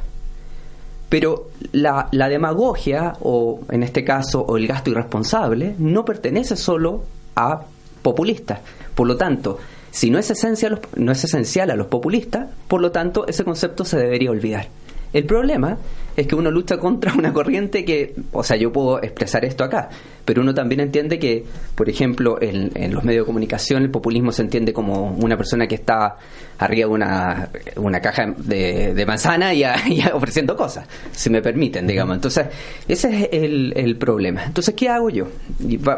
Pero 1.09 1.49
la, 1.71 2.07
la 2.11 2.29
demagogia, 2.29 3.13
o 3.21 3.61
en 3.69 3.83
este 3.83 4.03
caso, 4.03 4.41
o 4.41 4.57
el 4.57 4.67
gasto 4.67 4.91
irresponsable, 4.91 5.75
no 5.77 6.05
pertenece 6.05 6.55
solo 6.55 7.03
a 7.35 7.61
populistas. 8.01 8.59
Por 8.95 9.07
lo 9.07 9.15
tanto, 9.15 9.59
si 9.93 10.09
no 10.09 10.17
es, 10.17 10.31
esencial, 10.31 10.81
no 10.95 11.11
es 11.11 11.23
esencial 11.23 11.69
a 11.69 11.75
los 11.75 11.85
populistas, 11.85 12.49
por 12.67 12.81
lo 12.81 12.91
tanto 12.91 13.27
ese 13.27 13.43
concepto 13.43 13.85
se 13.85 13.99
debería 13.99 14.31
olvidar. 14.31 14.67
El 15.13 15.25
problema 15.25 15.77
es 16.17 16.25
que 16.25 16.33
uno 16.33 16.49
lucha 16.49 16.79
contra 16.79 17.13
una 17.13 17.31
corriente 17.31 17.85
que, 17.85 18.15
o 18.31 18.43
sea, 18.43 18.57
yo 18.57 18.73
puedo 18.73 19.03
expresar 19.03 19.45
esto 19.45 19.63
acá, 19.63 19.89
pero 20.25 20.41
uno 20.41 20.51
también 20.51 20.81
entiende 20.81 21.19
que, 21.19 21.45
por 21.75 21.89
ejemplo, 21.89 22.39
en, 22.41 22.71
los 22.91 23.03
medios 23.03 23.23
de 23.23 23.27
comunicación 23.27 23.83
el 23.83 23.91
populismo 23.91 24.31
se 24.31 24.41
entiende 24.41 24.73
como 24.73 25.11
una 25.11 25.37
persona 25.37 25.67
que 25.67 25.75
está 25.75 26.17
arriba 26.57 26.87
de 26.87 26.91
una, 26.91 27.49
una 27.75 28.01
caja 28.01 28.33
de, 28.35 29.03
manzana 29.05 29.53
y, 29.53 29.63
ofreciendo 30.13 30.57
cosas, 30.57 30.87
si 31.11 31.29
me 31.29 31.43
permiten, 31.43 31.85
digamos. 31.85 32.15
Entonces, 32.15 32.47
ese 32.87 33.15
es 33.15 33.43
el, 33.43 33.73
el 33.75 33.95
problema. 33.97 34.43
Entonces, 34.43 34.73
¿qué 34.73 34.89
hago 34.89 35.11
yo? 35.11 35.27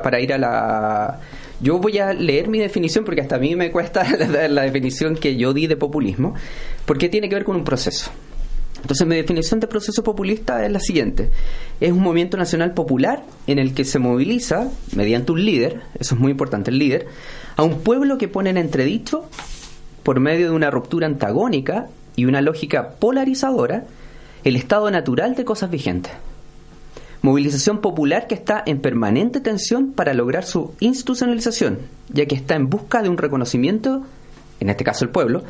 para 0.03 0.19
ir 0.19 0.33
a 0.33 0.37
la 0.37 1.19
yo 1.61 1.79
voy 1.79 1.97
a 1.99 2.13
leer 2.13 2.47
mi 2.47 2.59
definición 2.59 3.05
porque 3.05 3.21
hasta 3.21 3.35
a 3.35 3.39
mí 3.39 3.55
me 3.55 3.71
cuesta 3.71 4.03
la, 4.49 4.61
definición 4.63 5.15
que 5.15 5.35
yo 5.35 5.53
di 5.53 5.67
de 5.67 5.77
populismo, 5.77 6.33
porque 6.85 7.09
tiene 7.09 7.29
que 7.29 7.35
ver 7.35 7.45
con 7.45 7.55
un 7.55 7.63
proceso. 7.63 8.11
Entonces 8.81 9.07
mi 9.07 9.15
definición 9.15 9.59
de 9.59 9.67
proceso 9.67 10.03
populista 10.03 10.63
es 10.65 10.71
la 10.71 10.79
siguiente. 10.79 11.31
Es 11.79 11.91
un 11.91 12.01
movimiento 12.01 12.37
nacional 12.37 12.73
popular 12.73 13.23
en 13.47 13.57
el 13.57 13.73
que 13.73 13.83
se 13.83 13.99
moviliza, 13.99 14.69
mediante 14.95 15.31
un 15.31 15.43
líder, 15.43 15.81
eso 15.99 16.15
es 16.15 16.21
muy 16.21 16.31
importante, 16.31 16.69
el 16.69 16.77
líder, 16.77 17.07
a 17.55 17.63
un 17.63 17.79
pueblo 17.79 18.17
que 18.17 18.27
pone 18.27 18.51
en 18.51 18.57
entredicho, 18.57 19.27
por 20.03 20.19
medio 20.19 20.49
de 20.49 20.55
una 20.55 20.69
ruptura 20.69 21.07
antagónica 21.07 21.87
y 22.15 22.25
una 22.25 22.41
lógica 22.41 22.91
polarizadora, 22.99 23.85
el 24.43 24.55
estado 24.55 24.91
natural 24.91 25.33
de 25.33 25.45
cosas 25.45 25.71
vigentes. 25.71 26.11
Movilización 27.25 27.81
popular 27.81 28.27
que 28.27 28.35
está 28.35 28.61
en 28.67 28.79
permanente 28.79 29.39
tensión 29.39 29.93
para 29.93 30.13
lograr 30.13 30.45
su 30.45 30.75
institucionalización, 30.79 31.79
ya 32.09 32.27
que 32.27 32.35
está 32.35 32.53
en 32.53 32.69
busca 32.69 33.01
de 33.01 33.09
un 33.09 33.17
reconocimiento, 33.17 34.03
en 34.59 34.69
este 34.69 34.83
caso 34.83 35.05
el 35.05 35.09
pueblo, 35.09 35.43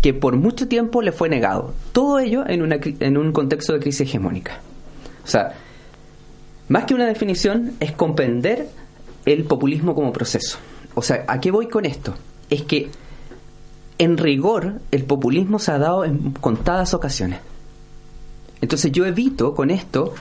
que 0.00 0.14
por 0.14 0.36
mucho 0.36 0.66
tiempo 0.66 1.02
le 1.02 1.12
fue 1.12 1.28
negado. 1.28 1.74
Todo 1.92 2.20
ello 2.20 2.44
en, 2.48 2.62
una, 2.62 2.78
en 2.82 3.18
un 3.18 3.32
contexto 3.32 3.74
de 3.74 3.80
crisis 3.80 4.08
hegemónica. 4.08 4.60
O 5.22 5.26
sea, 5.26 5.52
más 6.68 6.84
que 6.86 6.94
una 6.94 7.04
definición, 7.04 7.72
es 7.80 7.92
comprender 7.92 8.70
el 9.26 9.44
populismo 9.44 9.94
como 9.94 10.14
proceso. 10.14 10.56
O 10.94 11.02
sea, 11.02 11.26
¿a 11.28 11.38
qué 11.38 11.50
voy 11.50 11.68
con 11.68 11.84
esto? 11.84 12.14
Es 12.48 12.62
que, 12.62 12.88
en 13.98 14.16
rigor, 14.16 14.80
el 14.90 15.04
populismo 15.04 15.58
se 15.58 15.72
ha 15.72 15.78
dado 15.78 16.06
en 16.06 16.30
contadas 16.30 16.94
ocasiones. 16.94 17.40
Entonces 18.62 18.90
yo 18.90 19.04
evito 19.04 19.54
con 19.54 19.70
esto 19.70 20.14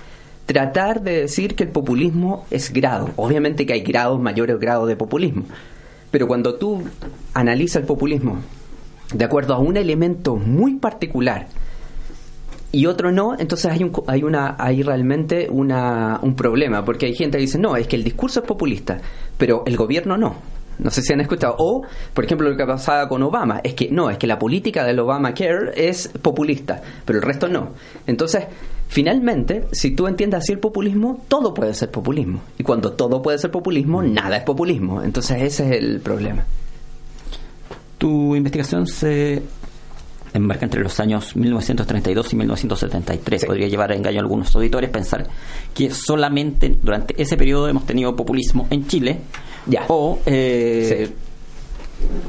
tratar 0.50 1.04
de 1.04 1.22
decir 1.22 1.54
que 1.54 1.66
el 1.66 1.70
populismo 1.70 2.48
es 2.50 2.74
grado. 2.74 3.12
Obviamente 3.18 3.68
que 3.68 3.74
hay 3.74 3.82
grados, 3.82 4.20
mayores 4.20 4.60
grados 4.60 4.88
de 4.88 4.96
populismo. 4.96 5.44
Pero 6.10 6.28
cuando 6.28 6.56
tú 6.56 6.82
analizas 7.36 7.82
el 7.82 7.86
populismo 7.86 8.40
de 9.14 9.26
acuerdo 9.26 9.54
a 9.54 9.60
un 9.60 9.78
elemento 9.78 10.38
muy 10.38 10.74
particular 10.78 11.46
y 12.72 12.88
otro 12.88 13.12
no, 13.12 13.38
entonces 13.38 13.72
hay 13.72 13.84
un, 13.84 13.92
hay 14.08 14.24
una 14.24 14.56
hay 14.58 14.82
realmente 14.82 15.48
una, 15.52 16.20
un 16.24 16.36
problema, 16.36 16.84
porque 16.84 17.06
hay 17.06 17.14
gente 17.14 17.38
que 17.38 17.44
dice, 17.44 17.60
"No, 17.60 17.76
es 17.76 17.88
que 17.88 17.96
el 17.96 18.04
discurso 18.04 18.40
es 18.40 18.48
populista, 18.48 18.98
pero 19.38 19.62
el 19.68 19.78
gobierno 19.78 20.18
no." 20.18 20.36
No 20.80 20.90
sé 20.90 21.02
si 21.02 21.14
han 21.14 21.22
escuchado. 21.22 21.56
O, 21.60 21.84
por 22.14 22.26
ejemplo, 22.26 22.50
lo 22.50 22.58
que 22.58 22.66
pasaba 22.66 23.08
con 23.08 23.22
Obama, 23.24 23.62
es 23.64 23.74
que 23.74 23.90
no, 23.90 24.10
es 24.10 24.18
que 24.18 24.28
la 24.28 24.40
política 24.40 24.84
del 24.84 25.00
Obamacare 25.00 25.72
es 25.76 26.08
populista, 26.08 26.82
pero 27.06 27.20
el 27.20 27.24
resto 27.24 27.48
no. 27.48 27.74
Entonces, 28.08 28.46
finalmente, 28.88 29.68
si 29.72 29.92
tú 29.92 30.08
entiendes 30.08 30.40
así 30.40 30.54
el 30.54 30.60
populismo, 30.60 31.22
todo 31.28 31.54
puede 31.54 31.74
ser 31.74 31.92
populismo. 31.92 32.42
Y 32.58 32.64
cuando 32.64 32.94
todo 32.94 33.22
puede 33.22 33.38
ser 33.38 33.52
populismo, 33.52 34.02
nada 34.02 34.38
es 34.38 34.44
populismo. 34.44 35.04
Entonces, 35.04 35.42
ese 35.42 35.66
es 35.68 35.84
el 35.84 36.00
problema. 36.00 36.46
Tu 37.98 38.36
investigación 38.36 38.88
se 38.88 39.44
enmarca 40.34 40.66
entre 40.66 40.82
los 40.82 41.00
años 41.00 41.36
1932 41.36 42.34
y 42.34 42.36
1973. 42.36 43.46
Podría 43.46 43.68
llevar 43.68 43.92
a 43.92 43.96
engaño 43.96 44.18
a 44.20 44.22
algunos 44.22 44.56
auditores 44.56 44.90
pensar 44.90 45.28
que 45.74 45.92
solamente 45.92 46.76
durante 46.82 47.22
ese 47.22 47.38
periodo 47.38 47.68
hemos 47.68 47.86
tenido 47.86 48.16
populismo 48.16 48.68
en 48.70 48.88
Chile 48.88 49.20
Ya. 49.68 49.86
o 49.88 50.20
eh, 50.26 51.10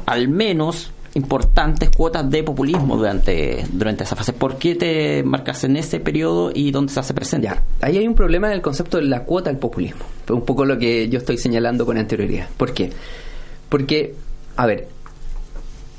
al 0.05 0.27
menos 0.27 0.91
importantes 1.13 1.89
cuotas 1.89 2.29
de 2.29 2.43
populismo 2.43 2.95
durante, 2.95 3.65
durante 3.71 4.03
esa 4.03 4.15
fase. 4.15 4.33
¿Por 4.33 4.57
qué 4.57 4.75
te 4.75 5.23
marcas 5.23 5.63
en 5.63 5.75
ese 5.75 5.99
periodo 5.99 6.51
y 6.53 6.71
dónde 6.71 6.93
se 6.93 6.99
hace 6.99 7.13
presente? 7.13 7.47
Ya, 7.47 7.63
ahí 7.81 7.97
hay 7.97 8.07
un 8.07 8.15
problema 8.15 8.47
en 8.47 8.53
el 8.53 8.61
concepto 8.61 8.97
de 8.97 9.03
la 9.03 9.23
cuota 9.23 9.49
del 9.49 9.59
populismo. 9.59 10.01
Un 10.29 10.45
poco 10.45 10.63
lo 10.65 10.77
que 10.77 11.09
yo 11.09 11.19
estoy 11.19 11.37
señalando 11.37 11.85
con 11.85 11.97
anterioridad. 11.97 12.47
¿Por 12.55 12.73
qué? 12.73 12.91
Porque, 13.67 14.15
a 14.55 14.65
ver, 14.65 14.87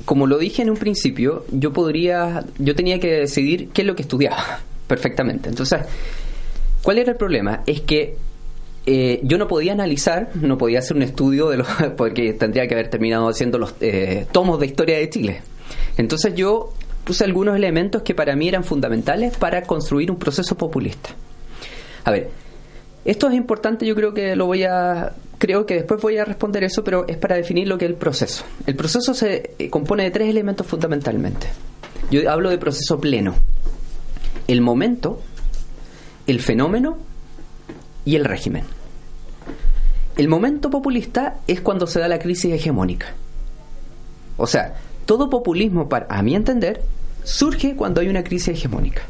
como 0.05 0.27
lo 0.27 0.37
dije 0.37 0.61
en 0.61 0.69
un 0.69 0.77
principio, 0.77 1.45
yo 1.51 1.71
podría, 1.73 2.43
yo 2.57 2.75
tenía 2.75 2.99
que 2.99 3.11
decidir 3.11 3.69
qué 3.69 3.81
es 3.81 3.87
lo 3.87 3.95
que 3.95 4.03
estudiaba 4.03 4.59
perfectamente. 4.87 5.49
Entonces, 5.49 5.81
¿cuál 6.81 6.97
era 6.97 7.11
el 7.11 7.17
problema? 7.17 7.63
Es 7.65 7.81
que 7.81 8.17
eh, 8.85 9.21
yo 9.23 9.37
no 9.37 9.47
podía 9.47 9.71
analizar, 9.71 10.31
no 10.35 10.57
podía 10.57 10.79
hacer 10.79 10.97
un 10.97 11.03
estudio 11.03 11.49
de 11.49 11.57
los, 11.57 11.67
porque 11.97 12.33
tendría 12.33 12.67
que 12.67 12.73
haber 12.73 12.89
terminado 12.89 13.27
haciendo 13.29 13.57
los 13.57 13.75
eh, 13.81 14.25
tomos 14.31 14.59
de 14.59 14.65
historia 14.65 14.97
de 14.97 15.09
Chile. 15.09 15.41
Entonces 15.97 16.33
yo 16.35 16.73
puse 17.03 17.23
algunos 17.23 17.55
elementos 17.55 18.01
que 18.01 18.15
para 18.15 18.35
mí 18.35 18.47
eran 18.47 18.63
fundamentales 18.63 19.37
para 19.37 19.63
construir 19.63 20.11
un 20.11 20.17
proceso 20.17 20.55
populista. 20.55 21.09
A 22.05 22.11
ver, 22.11 22.29
esto 23.05 23.27
es 23.27 23.35
importante, 23.35 23.85
yo 23.85 23.95
creo 23.95 24.13
que 24.13 24.35
lo 24.35 24.45
voy 24.45 24.63
a 24.63 25.13
creo 25.37 25.65
que 25.65 25.73
después 25.73 26.01
voy 26.01 26.17
a 26.17 26.23
responder 26.23 26.63
eso, 26.63 26.85
pero 26.85 27.05
es 27.05 27.17
para 27.17 27.35
definir 27.35 27.67
lo 27.67 27.77
que 27.77 27.83
es 27.83 27.91
el 27.91 27.97
proceso. 27.97 28.45
El 28.65 28.77
proceso 28.77 29.13
se 29.13 29.55
eh, 29.59 29.69
compone 29.69 30.03
de 30.03 30.11
tres 30.11 30.29
elementos 30.29 30.65
fundamentalmente. 30.65 31.47
Yo 32.09 32.31
hablo 32.31 32.49
de 32.49 32.57
proceso 32.57 32.97
pleno. 33.01 33.35
El 34.47 34.61
momento, 34.61 35.19
el 36.27 36.39
fenómeno 36.39 36.97
y 38.05 38.15
el 38.15 38.23
régimen. 38.23 38.63
El 40.15 40.29
momento 40.29 40.69
populista 40.69 41.41
es 41.45 41.59
cuando 41.59 41.87
se 41.87 41.99
da 41.99 42.07
la 42.07 42.19
crisis 42.19 42.53
hegemónica. 42.53 43.07
O 44.37 44.47
sea, 44.47 44.75
todo 45.05 45.29
populismo, 45.29 45.89
para, 45.89 46.07
a 46.09 46.21
mi 46.21 46.35
entender, 46.35 46.81
surge 47.23 47.75
cuando 47.75 47.99
hay 47.99 48.07
una 48.07 48.23
crisis 48.23 48.49
hegemónica. 48.49 49.01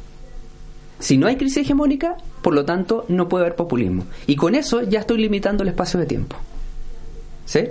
Si 0.98 1.18
no 1.18 1.28
hay 1.28 1.36
crisis 1.36 1.58
hegemónica, 1.58 2.18
por 2.44 2.54
lo 2.54 2.66
tanto, 2.66 3.06
no 3.08 3.28
puede 3.28 3.46
haber 3.46 3.56
populismo. 3.56 4.06
Y 4.28 4.36
con 4.36 4.54
eso 4.54 4.84
ya 4.84 5.00
estoy 5.00 5.18
limitando 5.18 5.64
el 5.64 5.70
espacio 5.70 6.00
de 6.00 6.06
tiempo. 6.06 6.36
¿Sí? 7.46 7.62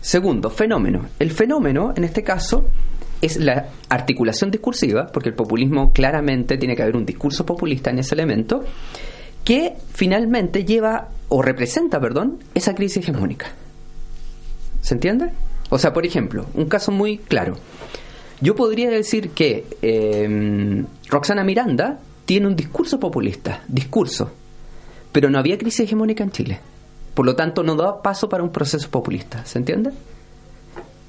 Segundo, 0.00 0.48
fenómeno. 0.48 1.06
El 1.18 1.32
fenómeno, 1.32 1.92
en 1.96 2.04
este 2.04 2.22
caso, 2.22 2.64
es 3.20 3.36
la 3.36 3.68
articulación 3.88 4.50
discursiva, 4.50 5.08
porque 5.08 5.30
el 5.30 5.34
populismo 5.34 5.92
claramente 5.92 6.56
tiene 6.56 6.76
que 6.76 6.82
haber 6.82 6.96
un 6.96 7.04
discurso 7.04 7.44
populista 7.44 7.90
en 7.90 7.98
ese 7.98 8.14
elemento, 8.14 8.64
que 9.44 9.74
finalmente 9.92 10.64
lleva 10.64 11.08
o 11.28 11.42
representa, 11.42 12.00
perdón, 12.00 12.38
esa 12.54 12.74
crisis 12.74 12.98
hegemónica. 12.98 13.46
¿Se 14.80 14.94
entiende? 14.94 15.30
O 15.70 15.78
sea, 15.78 15.92
por 15.92 16.06
ejemplo, 16.06 16.46
un 16.54 16.66
caso 16.66 16.92
muy 16.92 17.18
claro. 17.18 17.56
Yo 18.40 18.54
podría 18.54 18.90
decir 18.90 19.30
que 19.30 19.64
eh, 19.82 20.84
Roxana 21.08 21.42
Miranda 21.44 21.98
tiene 22.24 22.46
un 22.46 22.56
discurso 22.56 22.98
populista, 22.98 23.62
discurso, 23.68 24.30
pero 25.12 25.30
no 25.30 25.38
había 25.38 25.58
crisis 25.58 25.80
hegemónica 25.80 26.24
en 26.24 26.30
Chile. 26.30 26.60
Por 27.14 27.26
lo 27.26 27.36
tanto, 27.36 27.62
no 27.62 27.76
da 27.76 28.02
paso 28.02 28.28
para 28.28 28.42
un 28.42 28.50
proceso 28.50 28.90
populista. 28.90 29.44
¿Se 29.44 29.58
entiende? 29.58 29.92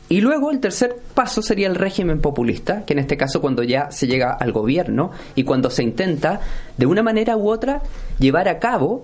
Y 0.08 0.22
luego 0.22 0.52
el 0.52 0.60
tercer 0.60 0.96
paso 1.16 1.42
sería 1.42 1.68
el 1.68 1.76
régimen 1.76 2.22
populista, 2.22 2.86
que 2.86 2.94
en 2.94 3.00
este 3.00 3.18
caso 3.18 3.42
cuando 3.42 3.64
ya 3.64 3.90
se 3.90 4.06
llega 4.06 4.34
al 4.34 4.52
gobierno 4.52 5.12
y 5.34 5.44
cuando 5.44 5.72
se 5.72 5.82
intenta, 5.82 6.42
de 6.78 6.86
una 6.86 7.02
manera 7.02 7.36
u 7.38 7.50
otra, 7.50 7.82
llevar 8.20 8.48
a 8.48 8.60
cabo 8.60 9.04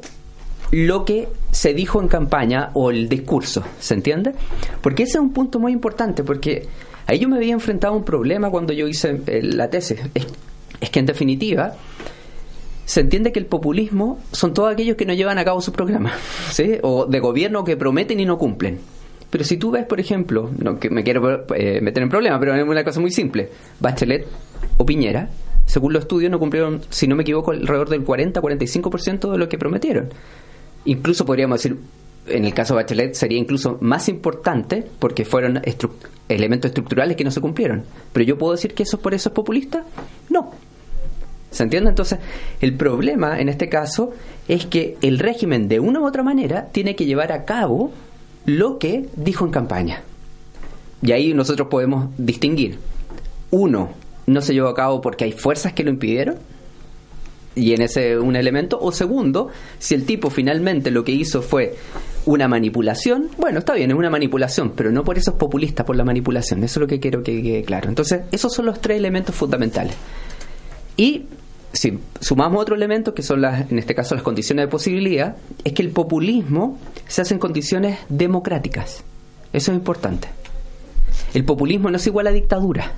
lo 0.70 1.04
que 1.04 1.28
se 1.52 1.74
dijo 1.74 2.00
en 2.02 2.08
campaña 2.08 2.70
o 2.74 2.92
el 2.92 3.10
discurso, 3.10 3.64
¿se 3.80 3.96
entiende? 3.96 4.34
Porque 4.82 5.04
ese 5.04 5.18
es 5.18 5.22
un 5.22 5.34
punto 5.34 5.60
muy 5.60 5.72
importante, 5.72 6.24
porque 6.24 6.68
ahí 7.08 7.18
yo 7.18 7.28
me 7.28 7.38
había 7.38 7.54
enfrentado 7.54 7.96
a 7.96 7.98
un 7.98 8.06
problema 8.06 8.52
cuando 8.52 8.72
yo 8.72 8.88
hice 8.88 9.22
eh, 9.26 9.42
la 9.42 9.70
tesis. 9.72 10.00
Es, 10.82 10.90
que 10.90 11.00
en 11.00 11.06
definitiva 11.06 11.76
se 12.86 13.02
entiende 13.02 13.32
que 13.32 13.40
el 13.40 13.46
populismo 13.46 14.20
son 14.34 14.54
todos 14.54 14.74
aquellos 14.74 14.98
que 14.98 15.06
no 15.06 15.14
llevan 15.14 15.38
a 15.38 15.46
cabo 15.46 15.62
su 15.62 15.72
programa, 15.72 16.14
¿sí? 16.52 16.78
O 16.82 17.06
de 17.06 17.20
gobierno 17.20 17.64
que 17.64 17.78
prometen 17.78 18.20
y 18.20 18.26
no 18.26 18.38
cumplen. 18.38 18.80
Pero 19.30 19.46
si 19.46 19.56
tú 19.56 19.72
ves, 19.72 19.86
por 19.86 20.00
ejemplo, 20.00 20.50
no 20.58 20.78
que 20.78 20.90
me 20.90 21.04
quiero 21.04 21.46
eh, 21.56 21.80
meter 21.82 22.04
en 22.04 22.10
problema, 22.10 22.38
pero 22.38 22.54
es 22.54 22.68
una 22.68 22.84
cosa 22.84 23.00
muy 23.00 23.12
simple. 23.12 23.50
Bachelet 23.80 24.28
o 24.78 24.86
Piñera, 24.86 25.30
según 25.66 25.94
los 25.94 26.02
estudios, 26.02 26.30
no 26.30 26.38
cumplieron, 26.38 26.82
si 26.90 27.08
no 27.08 27.16
me 27.16 27.24
equivoco, 27.24 27.52
alrededor 27.52 27.88
del 27.88 28.06
40-45% 28.06 29.32
de 29.32 29.38
lo 29.38 29.48
que 29.48 29.58
prometieron. 29.58 30.10
Incluso 30.84 31.26
podríamos 31.26 31.64
decir, 31.64 31.78
en 32.28 32.44
el 32.44 32.54
caso 32.54 32.74
de 32.74 32.84
Bachelet 32.84 33.14
sería 33.14 33.38
incluso 33.38 33.78
más 33.80 34.10
importante 34.10 34.86
porque 35.00 35.24
fueron 35.24 35.62
elementos 36.28 36.70
estructurales 36.70 37.16
que 37.16 37.24
no 37.24 37.32
se 37.32 37.40
cumplieron. 37.40 37.84
Pero 38.12 38.26
yo 38.26 38.38
puedo 38.38 38.54
decir 38.54 38.74
que 38.74 38.84
eso 38.84 39.00
por 39.00 39.14
eso 39.14 39.30
es 39.30 39.36
populista? 39.36 39.86
No. 40.30 40.52
¿Se 41.52 41.64
entiende? 41.64 41.90
Entonces, 41.90 42.20
el 42.62 42.76
problema 42.76 43.40
en 43.40 43.50
este 43.50 43.68
caso 43.68 44.12
es 44.48 44.66
que 44.66 44.98
el 45.02 45.20
régimen 45.20 45.68
de 45.68 45.80
una 45.80 46.00
u 46.00 46.08
otra 46.08 46.24
manera 46.24 46.70
tiene 46.72 46.96
que 46.96 47.06
llevar 47.06 47.32
a 47.34 47.44
cabo 47.44 47.92
lo 48.46 48.80
que 48.80 49.08
dijo 49.16 49.46
en 49.46 49.52
campaña. 49.52 50.02
Y 51.02 51.12
ahí 51.12 51.34
nosotros 51.34 51.68
podemos 51.68 52.10
distinguir. 52.18 52.78
Uno, 53.52 53.90
no 54.28 54.42
se 54.42 54.54
llevó 54.54 54.70
a 54.70 54.76
cabo 54.76 55.02
porque 55.02 55.26
hay 55.26 55.34
fuerzas 55.34 55.74
que 55.74 55.84
lo 55.84 55.90
impidieron. 55.90 56.36
Y 57.54 57.74
en 57.74 57.82
ese 57.82 58.18
un 58.18 58.38
elemento. 58.38 58.80
O 58.82 58.94
segundo, 58.94 59.50
si 59.78 59.94
el 59.94 60.06
tipo 60.06 60.30
finalmente 60.30 60.90
lo 60.90 61.04
que 61.04 61.12
hizo 61.12 61.42
fue 61.42 61.76
una 62.26 62.48
manipulación, 62.48 63.30
bueno, 63.38 63.60
está 63.60 63.74
bien, 63.74 63.92
es 63.92 63.98
una 63.98 64.10
manipulación, 64.10 64.72
pero 64.72 64.92
no 64.92 65.04
por 65.04 65.18
eso 65.18 65.32
es 65.32 65.38
populista, 65.38 65.84
por 65.84 65.98
la 65.98 66.06
manipulación. 66.06 66.64
Eso 66.64 66.80
es 66.80 66.82
lo 66.82 66.88
que 66.88 67.02
quiero 67.02 67.24
que 67.24 67.42
quede 67.42 67.64
claro. 67.64 67.90
Entonces, 67.90 68.22
esos 68.32 68.54
son 68.54 68.68
los 68.68 68.80
tres 68.80 69.00
elementos 69.00 69.36
fundamentales. 69.36 69.96
Y 70.96 71.26
si 71.74 72.00
sumamos 72.20 72.62
otro 72.62 72.76
elemento, 72.76 73.14
que 73.14 73.24
son 73.24 73.42
las, 73.42 73.72
en 73.72 73.80
este 73.80 73.96
caso 73.96 74.16
las 74.16 74.24
condiciones 74.24 74.66
de 74.66 74.70
posibilidad, 74.70 75.36
es 75.64 75.74
que 75.74 75.82
el 75.82 75.92
populismo 75.92 76.78
se 77.08 77.22
hace 77.22 77.34
en 77.34 77.40
condiciones 77.40 78.00
democráticas. 78.10 79.04
Eso 79.54 79.72
es 79.72 79.78
importante. 79.78 80.28
El 81.34 81.46
populismo 81.46 81.90
no 81.90 81.98
es 81.98 82.08
igual 82.08 82.28
a 82.28 82.32
dictadura. 82.32 82.92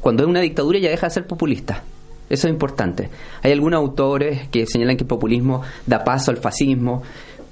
Cuando 0.00 0.22
es 0.22 0.28
una 0.28 0.40
dictadura 0.40 0.78
ya 0.78 0.90
deja 0.90 1.06
de 1.08 1.14
ser 1.14 1.26
populista. 1.26 1.82
Eso 2.28 2.46
es 2.46 2.52
importante. 2.52 3.08
Hay 3.42 3.52
algunos 3.52 3.78
autores 3.78 4.48
que 4.48 4.66
señalan 4.66 4.96
que 4.96 5.04
el 5.04 5.08
populismo 5.08 5.62
da 5.86 6.04
paso 6.04 6.30
al 6.30 6.36
fascismo. 6.36 7.02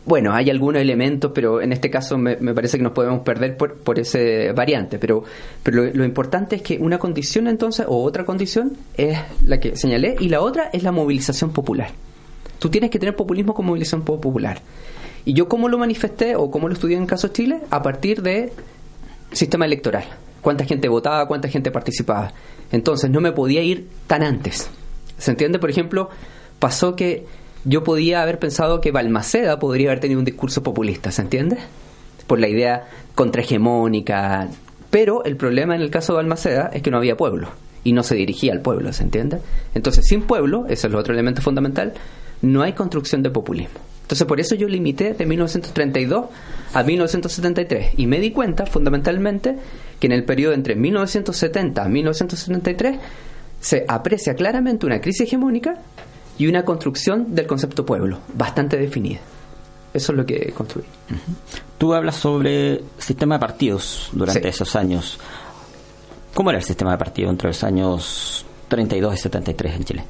Bueno, 0.06 0.32
hay 0.32 0.50
algunos 0.50 0.80
elementos, 0.80 1.32
pero 1.34 1.60
en 1.60 1.72
este 1.72 1.90
caso 1.90 2.16
me, 2.16 2.36
parece 2.36 2.76
que 2.76 2.84
nos 2.84 2.92
podemos 2.92 3.22
perder 3.22 3.56
por, 3.56 3.75
por 3.75 3.98
ese 3.98 4.52
variante. 4.52 5.00
Pero, 5.00 5.25
pero 5.64 5.90
lo, 5.92 6.04
importante 6.04 6.56
es 6.56 6.62
que 6.62 6.78
una 6.78 6.98
condición 6.98 7.48
entonces, 7.48 7.86
o 7.88 8.04
otra 8.04 8.25
condición, 8.25 8.76
es 8.96 9.18
la 9.44 9.58
que 9.58 9.76
señalé, 9.76 10.14
y 10.20 10.28
la 10.28 10.40
otra 10.42 10.70
es 10.72 10.84
la 10.84 10.92
movilización 10.92 11.50
popular. 11.50 11.90
Tú 12.60 12.68
tienes 12.70 12.90
que 12.90 13.00
tener 13.00 13.16
populismo 13.16 13.52
con 13.52 13.66
movilización 13.66 14.02
popular. 14.02 14.62
Y 15.25 15.32
yo 15.32 15.48
cómo 15.48 15.68
lo 15.68 15.76
manifesté 15.76 16.36
o 16.36 16.52
cómo 16.52 16.68
lo 16.68 16.75
estudié 16.75 16.96
en 16.96 17.06
caso 17.06 17.28
Chile, 17.28 17.58
a 17.70 17.82
partir 17.82 18.22
de 18.22 18.52
sistema 19.32 19.64
electoral. 19.66 20.04
Cuánta 20.40 20.64
gente 20.64 20.88
votaba, 20.88 21.26
cuánta 21.26 21.48
gente 21.48 21.72
participaba. 21.72 22.32
Entonces 22.70 23.10
no 23.10 23.20
me 23.20 23.32
podía 23.32 23.60
ir 23.60 23.88
tan 24.06 24.22
antes. 24.22 24.70
¿Se 25.18 25.32
entiende? 25.32 25.58
Por 25.58 25.68
ejemplo, 25.68 26.10
pasó 26.60 26.94
que 26.94 27.26
yo 27.66 27.82
podía 27.82 28.23
haber 28.23 28.38
pensado 28.38 28.80
que 28.80 28.92
Balmaceda 28.92 29.58
podría 29.58 29.90
haber 29.90 30.00
tenido 30.00 30.20
un 30.20 30.25
discurso 30.25 30.62
populista, 30.62 31.11
¿se 31.11 31.23
entiende? 31.23 31.58
Por 32.26 32.38
la 32.38 32.49
idea 32.49 32.88
contrahegemónica. 33.14 34.49
Pero 34.90 35.25
el 35.25 35.37
problema 35.37 35.75
en 35.75 35.82
el 35.82 35.90
caso 35.90 36.12
de 36.12 36.18
Balmaceda 36.18 36.70
es 36.73 36.80
que 36.80 36.92
no 36.92 36.96
había 36.96 37.16
pueblo 37.16 37.49
y 37.82 37.92
no 37.92 38.04
se 38.04 38.14
dirigía 38.14 38.52
al 38.52 38.61
pueblo, 38.61 38.92
¿se 38.92 39.02
entiende? 39.02 39.38
Entonces, 39.75 40.06
sin 40.06 40.23
pueblo, 40.23 40.64
ese 40.66 40.75
es 40.75 40.85
el 40.85 40.94
otro 40.94 41.12
elemento 41.12 41.42
fundamental, 41.42 41.92
no 42.40 42.62
hay 42.62 42.73
construcción 42.73 43.23
de 43.23 43.30
populismo. 43.30 43.80
Entonces, 44.02 44.26
por 44.28 44.38
eso 44.38 44.54
yo 44.54 44.68
limité 44.68 45.14
de 45.14 45.26
1932 45.26 46.26
a 46.73 46.82
1973 46.85 47.94
y 47.96 48.06
me 48.06 48.20
di 48.20 48.30
cuenta, 48.30 48.64
fundamentalmente, 48.66 49.56
que 49.99 50.06
en 50.06 50.12
el 50.12 50.25
periodo 50.25 50.54
entre 50.54 50.76
1970 50.76 51.85
a 51.85 51.88
1973 51.88 52.99
se 53.61 53.85
aprecia 53.88 54.35
claramente 54.35 54.87
una 54.87 55.00
crisis 55.00 55.23
hegemónica 55.23 55.80
y 56.38 56.47
una 56.47 56.64
construcción 56.64 57.35
del 57.35 57.47
concepto 57.47 57.87
pueblo, 57.87 58.19
bastante 58.35 58.76
definida. 58.76 59.21
Eso 59.95 60.12
es 60.12 60.19
lo 60.19 60.26
que 60.26 60.52
construí. 60.52 60.85
Tú 61.78 61.95
hablas 61.95 62.16
sobre 62.16 62.83
sistema 62.99 63.37
de 63.37 63.40
partidos 63.40 64.11
durante 64.12 64.49
esos 64.49 64.76
años. 64.76 65.19
¿Cómo 66.35 66.50
era 66.50 66.59
el 66.59 66.64
sistema 66.64 66.93
de 66.93 66.99
partidos 66.99 67.31
entre 67.31 67.49
los 67.49 67.64
años 67.64 68.45
32 68.69 69.14
y 69.14 69.16
73 69.16 69.75
en 69.75 69.85
Chile? 69.85 70.05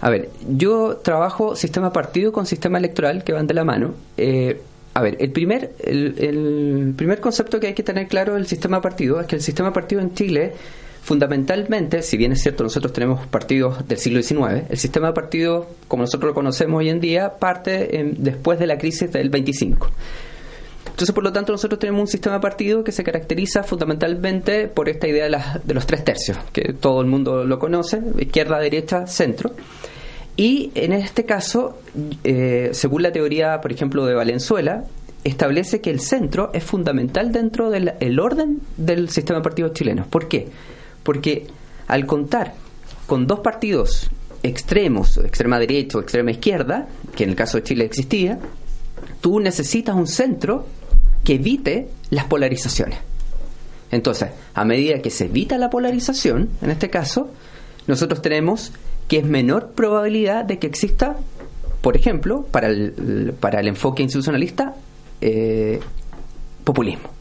A 0.00 0.10
ver, 0.10 0.30
yo 0.48 0.98
trabajo 0.98 1.56
sistema 1.56 1.92
partido 1.92 2.30
con 2.30 2.46
sistema 2.46 2.78
electoral 2.78 3.24
que 3.24 3.32
van 3.32 3.46
de 3.46 3.54
la 3.54 3.64
mano. 3.64 3.94
Eh, 4.16 4.60
a 4.92 5.02
ver, 5.02 5.16
el 5.18 5.32
primer, 5.32 5.72
el, 5.80 6.94
primer 6.96 7.20
concepto 7.20 7.58
que 7.58 7.68
hay 7.68 7.74
que 7.74 7.82
tener 7.82 8.06
claro 8.06 8.34
del 8.34 8.46
sistema 8.46 8.80
partido 8.80 9.20
es 9.20 9.26
que 9.26 9.34
el 9.36 9.42
sistema 9.42 9.72
partido 9.72 10.00
en 10.00 10.14
Chile, 10.14 10.52
fundamentalmente, 11.04 12.02
si 12.02 12.16
bien 12.16 12.32
es 12.32 12.40
cierto, 12.40 12.64
nosotros 12.64 12.90
tenemos 12.94 13.26
partidos 13.26 13.86
del 13.86 13.98
siglo 13.98 14.22
XIX, 14.22 14.70
el 14.70 14.78
sistema 14.78 15.08
de 15.08 15.12
partido, 15.12 15.66
como 15.86 16.02
nosotros 16.02 16.30
lo 16.30 16.34
conocemos 16.34 16.78
hoy 16.78 16.88
en 16.88 16.98
día, 16.98 17.34
parte 17.38 18.14
después 18.16 18.58
de 18.58 18.66
la 18.66 18.78
crisis 18.78 19.12
del 19.12 19.28
25. 19.28 19.90
Entonces, 20.86 21.14
por 21.14 21.22
lo 21.22 21.30
tanto, 21.30 21.52
nosotros 21.52 21.78
tenemos 21.78 22.00
un 22.00 22.06
sistema 22.06 22.36
de 22.36 22.40
partido 22.40 22.82
que 22.82 22.90
se 22.90 23.04
caracteriza 23.04 23.62
fundamentalmente 23.64 24.66
por 24.66 24.88
esta 24.88 25.06
idea 25.06 25.28
de, 25.28 25.38
de 25.62 25.74
los 25.74 25.86
tres 25.86 26.04
tercios, 26.04 26.38
que 26.52 26.72
todo 26.72 27.02
el 27.02 27.06
mundo 27.06 27.44
lo 27.44 27.58
conoce, 27.58 28.00
izquierda, 28.18 28.58
derecha, 28.58 29.06
centro. 29.06 29.52
Y 30.38 30.72
en 30.74 30.94
este 30.94 31.26
caso, 31.26 31.78
eh, 32.24 32.70
según 32.72 33.02
la 33.02 33.12
teoría, 33.12 33.60
por 33.60 33.72
ejemplo, 33.72 34.06
de 34.06 34.14
Valenzuela, 34.14 34.84
establece 35.22 35.82
que 35.82 35.90
el 35.90 36.00
centro 36.00 36.50
es 36.54 36.64
fundamental 36.64 37.30
dentro 37.30 37.68
del 37.70 38.20
orden 38.20 38.60
del 38.78 39.10
sistema 39.10 39.40
de 39.40 39.42
partidos 39.42 39.74
chilenos. 39.74 40.06
¿Por 40.06 40.28
qué? 40.28 40.48
Porque 41.04 41.46
al 41.86 42.06
contar 42.06 42.54
con 43.06 43.28
dos 43.28 43.40
partidos 43.40 44.10
extremos, 44.42 45.18
extrema 45.18 45.58
derecha 45.58 45.98
o 45.98 46.00
extrema 46.00 46.32
izquierda, 46.32 46.88
que 47.14 47.24
en 47.24 47.30
el 47.30 47.36
caso 47.36 47.58
de 47.58 47.62
Chile 47.62 47.84
existía, 47.84 48.40
tú 49.20 49.38
necesitas 49.40 49.94
un 49.94 50.06
centro 50.06 50.66
que 51.22 51.34
evite 51.34 51.88
las 52.10 52.24
polarizaciones. 52.24 52.98
Entonces, 53.90 54.30
a 54.54 54.64
medida 54.64 55.00
que 55.00 55.10
se 55.10 55.26
evita 55.26 55.56
la 55.56 55.70
polarización, 55.70 56.50
en 56.60 56.70
este 56.70 56.90
caso, 56.90 57.30
nosotros 57.86 58.20
tenemos 58.20 58.72
que 59.08 59.18
es 59.18 59.24
menor 59.24 59.72
probabilidad 59.72 60.44
de 60.44 60.58
que 60.58 60.66
exista, 60.66 61.16
por 61.80 61.96
ejemplo, 61.96 62.46
para 62.50 62.68
el, 62.68 63.34
para 63.38 63.60
el 63.60 63.68
enfoque 63.68 64.02
institucionalista, 64.02 64.74
eh, 65.20 65.80
populismo. 66.64 67.13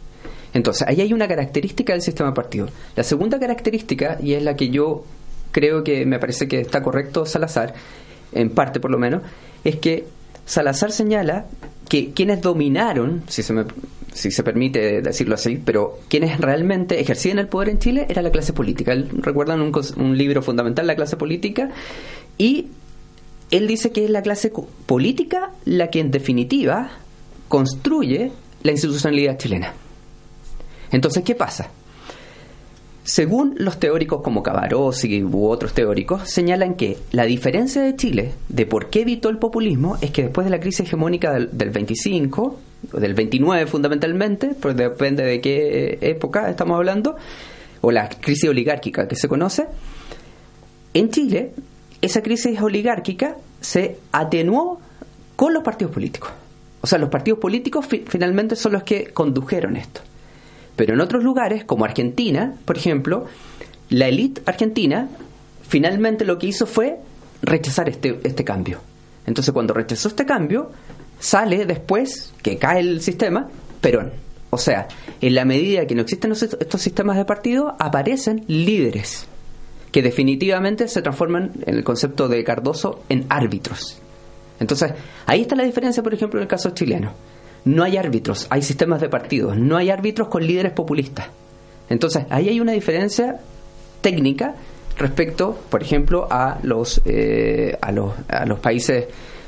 Entonces, 0.54 0.88
ahí 0.88 1.02
hay 1.02 1.14
una 1.14 1.28
característica 1.28 1.94
del 1.94 2.02
sistema 2.02 2.34
partido. 2.34 2.68
La 2.96 3.04
segunda 3.04 3.40
característica, 3.40 4.18
y 4.22 4.34
es 4.34 4.44
la 4.44 4.56
que 4.56 4.70
yo 4.70 5.04
creo 5.52 5.84
que 5.84 6.06
me 6.06 6.20
parece 6.20 6.48
que 6.48 6.60
está 6.60 6.82
correcto 6.82 7.26
Salazar, 7.26 7.74
en 8.32 8.50
parte 8.50 8.80
por 8.80 8.92
lo 8.92 8.98
menos, 8.98 9.22
es 9.64 9.78
que 9.78 10.06
Salazar 10.46 10.92
señala 10.92 11.46
que 11.90 12.12
quienes 12.12 12.42
dominaron, 12.42 13.24
si 13.28 13.44
se, 13.44 13.54
me, 13.54 13.66
si 14.14 14.32
se 14.32 14.44
permite 14.44 15.02
decirlo 15.02 15.36
así, 15.36 15.62
pero 15.64 16.00
quienes 16.10 16.40
realmente 16.40 17.00
ejercían 17.00 17.40
el 17.40 17.48
poder 17.48 17.70
en 17.70 17.80
Chile 17.80 18.06
era 18.10 18.22
la 18.22 18.32
clase 18.32 18.54
política. 18.54 18.96
recuerdan 19.20 19.62
un, 19.62 19.72
un 19.98 20.18
libro 20.18 20.42
fundamental, 20.42 20.88
La 20.88 20.96
clase 20.96 21.18
política, 21.18 21.70
y 22.38 22.68
él 23.52 23.68
dice 23.68 23.92
que 23.92 24.06
es 24.06 24.10
la 24.10 24.22
clase 24.22 24.52
política 24.86 25.52
la 25.66 25.90
que 25.90 26.00
en 26.00 26.12
definitiva 26.12 26.90
construye 27.48 28.32
la 28.64 28.72
institucionalidad 28.72 29.38
chilena. 29.38 29.74
Entonces, 30.94 31.24
¿qué 31.24 31.36
pasa? 31.36 31.70
Según 33.04 33.56
los 33.58 33.80
teóricos 33.80 34.22
como 34.22 34.44
Cavarossi 34.44 35.24
u 35.24 35.48
otros 35.48 35.74
teóricos, 35.74 36.30
señalan 36.30 36.76
que 36.76 36.98
la 37.12 37.26
diferencia 37.26 37.82
de 37.82 37.98
Chile 37.98 38.32
de 38.48 38.66
por 38.66 38.90
qué 38.90 39.02
evitó 39.02 39.28
el 39.28 39.40
populismo 39.40 39.98
es 40.00 40.12
que 40.12 40.24
después 40.24 40.46
de 40.46 40.52
la 40.52 40.62
crisis 40.62 40.82
hegemónica 40.88 41.34
del, 41.34 41.70
25, 41.70 42.60
o 42.94 43.00
del 43.00 43.14
29 43.14 43.68
fundamentalmente, 43.68 44.56
pues 44.58 44.78
depende 44.78 45.24
de 45.26 45.42
qué 45.42 45.98
época 46.00 46.50
estamos 46.50 46.78
hablando, 46.78 47.18
o 47.82 47.92
la 47.92 48.08
crisis 48.08 48.50
oligárquica 48.50 49.06
que 49.08 49.18
se 49.18 49.28
conoce, 49.28 49.66
en 50.94 51.10
Chile 51.10 51.52
esa 52.02 52.22
crisis 52.22 52.62
oligárquica 52.62 53.36
se 53.60 53.98
atenuó 54.12 54.80
con 55.36 55.54
los 55.54 55.64
partidos 55.64 55.94
políticos. 55.94 56.30
O 56.82 56.88
sea, 56.88 57.00
los 57.00 57.10
partidos 57.10 57.40
políticos 57.40 57.86
finalmente 58.08 58.56
son 58.56 58.74
los 58.74 58.84
que 58.84 59.06
condujeron 59.06 59.76
esto. 59.76 60.02
Pero 60.76 60.94
en 60.94 61.02
otros 61.02 61.24
lugares, 61.24 61.64
como 61.66 61.86
Argentina, 61.86 62.56
por 62.66 62.78
ejemplo, 62.78 63.26
la 63.90 64.08
élite 64.08 64.42
argentina 64.46 65.08
finalmente 65.68 66.26
lo 66.26 66.38
que 66.38 66.48
hizo 66.48 66.66
fue 66.66 67.00
rechazar 67.42 67.90
este, 67.90 68.20
este 68.24 68.44
cambio. 68.44 68.80
Entonces, 69.26 69.54
cuando 69.54 69.74
rechazó 69.74 70.08
este 70.08 70.26
cambio, 70.26 70.72
sale 71.20 71.66
después, 71.66 72.34
que 72.42 72.58
cae 72.58 72.80
el 72.80 73.02
sistema, 73.02 73.50
Perón. 73.82 74.12
O 74.50 74.58
sea, 74.58 74.88
en 75.22 75.36
la 75.36 75.46
medida 75.46 75.88
que 75.88 75.96
no 75.96 76.04
existen 76.04 76.32
estos 76.32 76.82
sistemas 76.82 77.18
de 77.18 77.26
partido, 77.26 77.76
aparecen 77.80 78.44
líderes 78.48 79.28
que 79.92 80.02
definitivamente 80.02 80.88
se 80.88 81.02
transforman 81.02 81.52
en 81.66 81.76
el 81.76 81.84
concepto 81.84 82.28
de 82.28 82.44
Cardoso 82.44 83.04
en 83.10 83.26
árbitros. 83.30 84.00
Entonces, 84.60 84.94
ahí 85.26 85.42
está 85.42 85.56
la 85.56 85.64
diferencia, 85.64 86.04
por 86.04 86.14
ejemplo, 86.14 86.40
en 86.40 86.44
el 86.44 86.48
caso 86.48 86.72
chileno 86.72 87.14
no 87.66 87.84
hay 87.84 87.98
árbitros, 87.98 88.48
hay 88.50 88.62
sistemas 88.62 89.02
de 89.02 89.10
partidos, 89.10 89.58
no 89.58 89.78
hay 89.78 89.90
árbitros 89.90 90.28
con 90.28 90.46
líderes 90.46 90.74
populistas. 90.74 91.28
Entonces, 91.90 92.26
ahí 92.30 92.50
hay 92.50 92.60
una 92.60 92.74
diferencia 92.74 93.40
técnica 94.02 94.56
respecto, 94.98 95.58
por 95.70 95.82
ejemplo, 95.82 96.28
a 96.30 96.60
los, 96.64 97.02
eh, 97.06 97.78
a 97.82 97.92
los, 97.92 98.14
a 98.28 98.46
los 98.46 98.60
países 98.60 99.06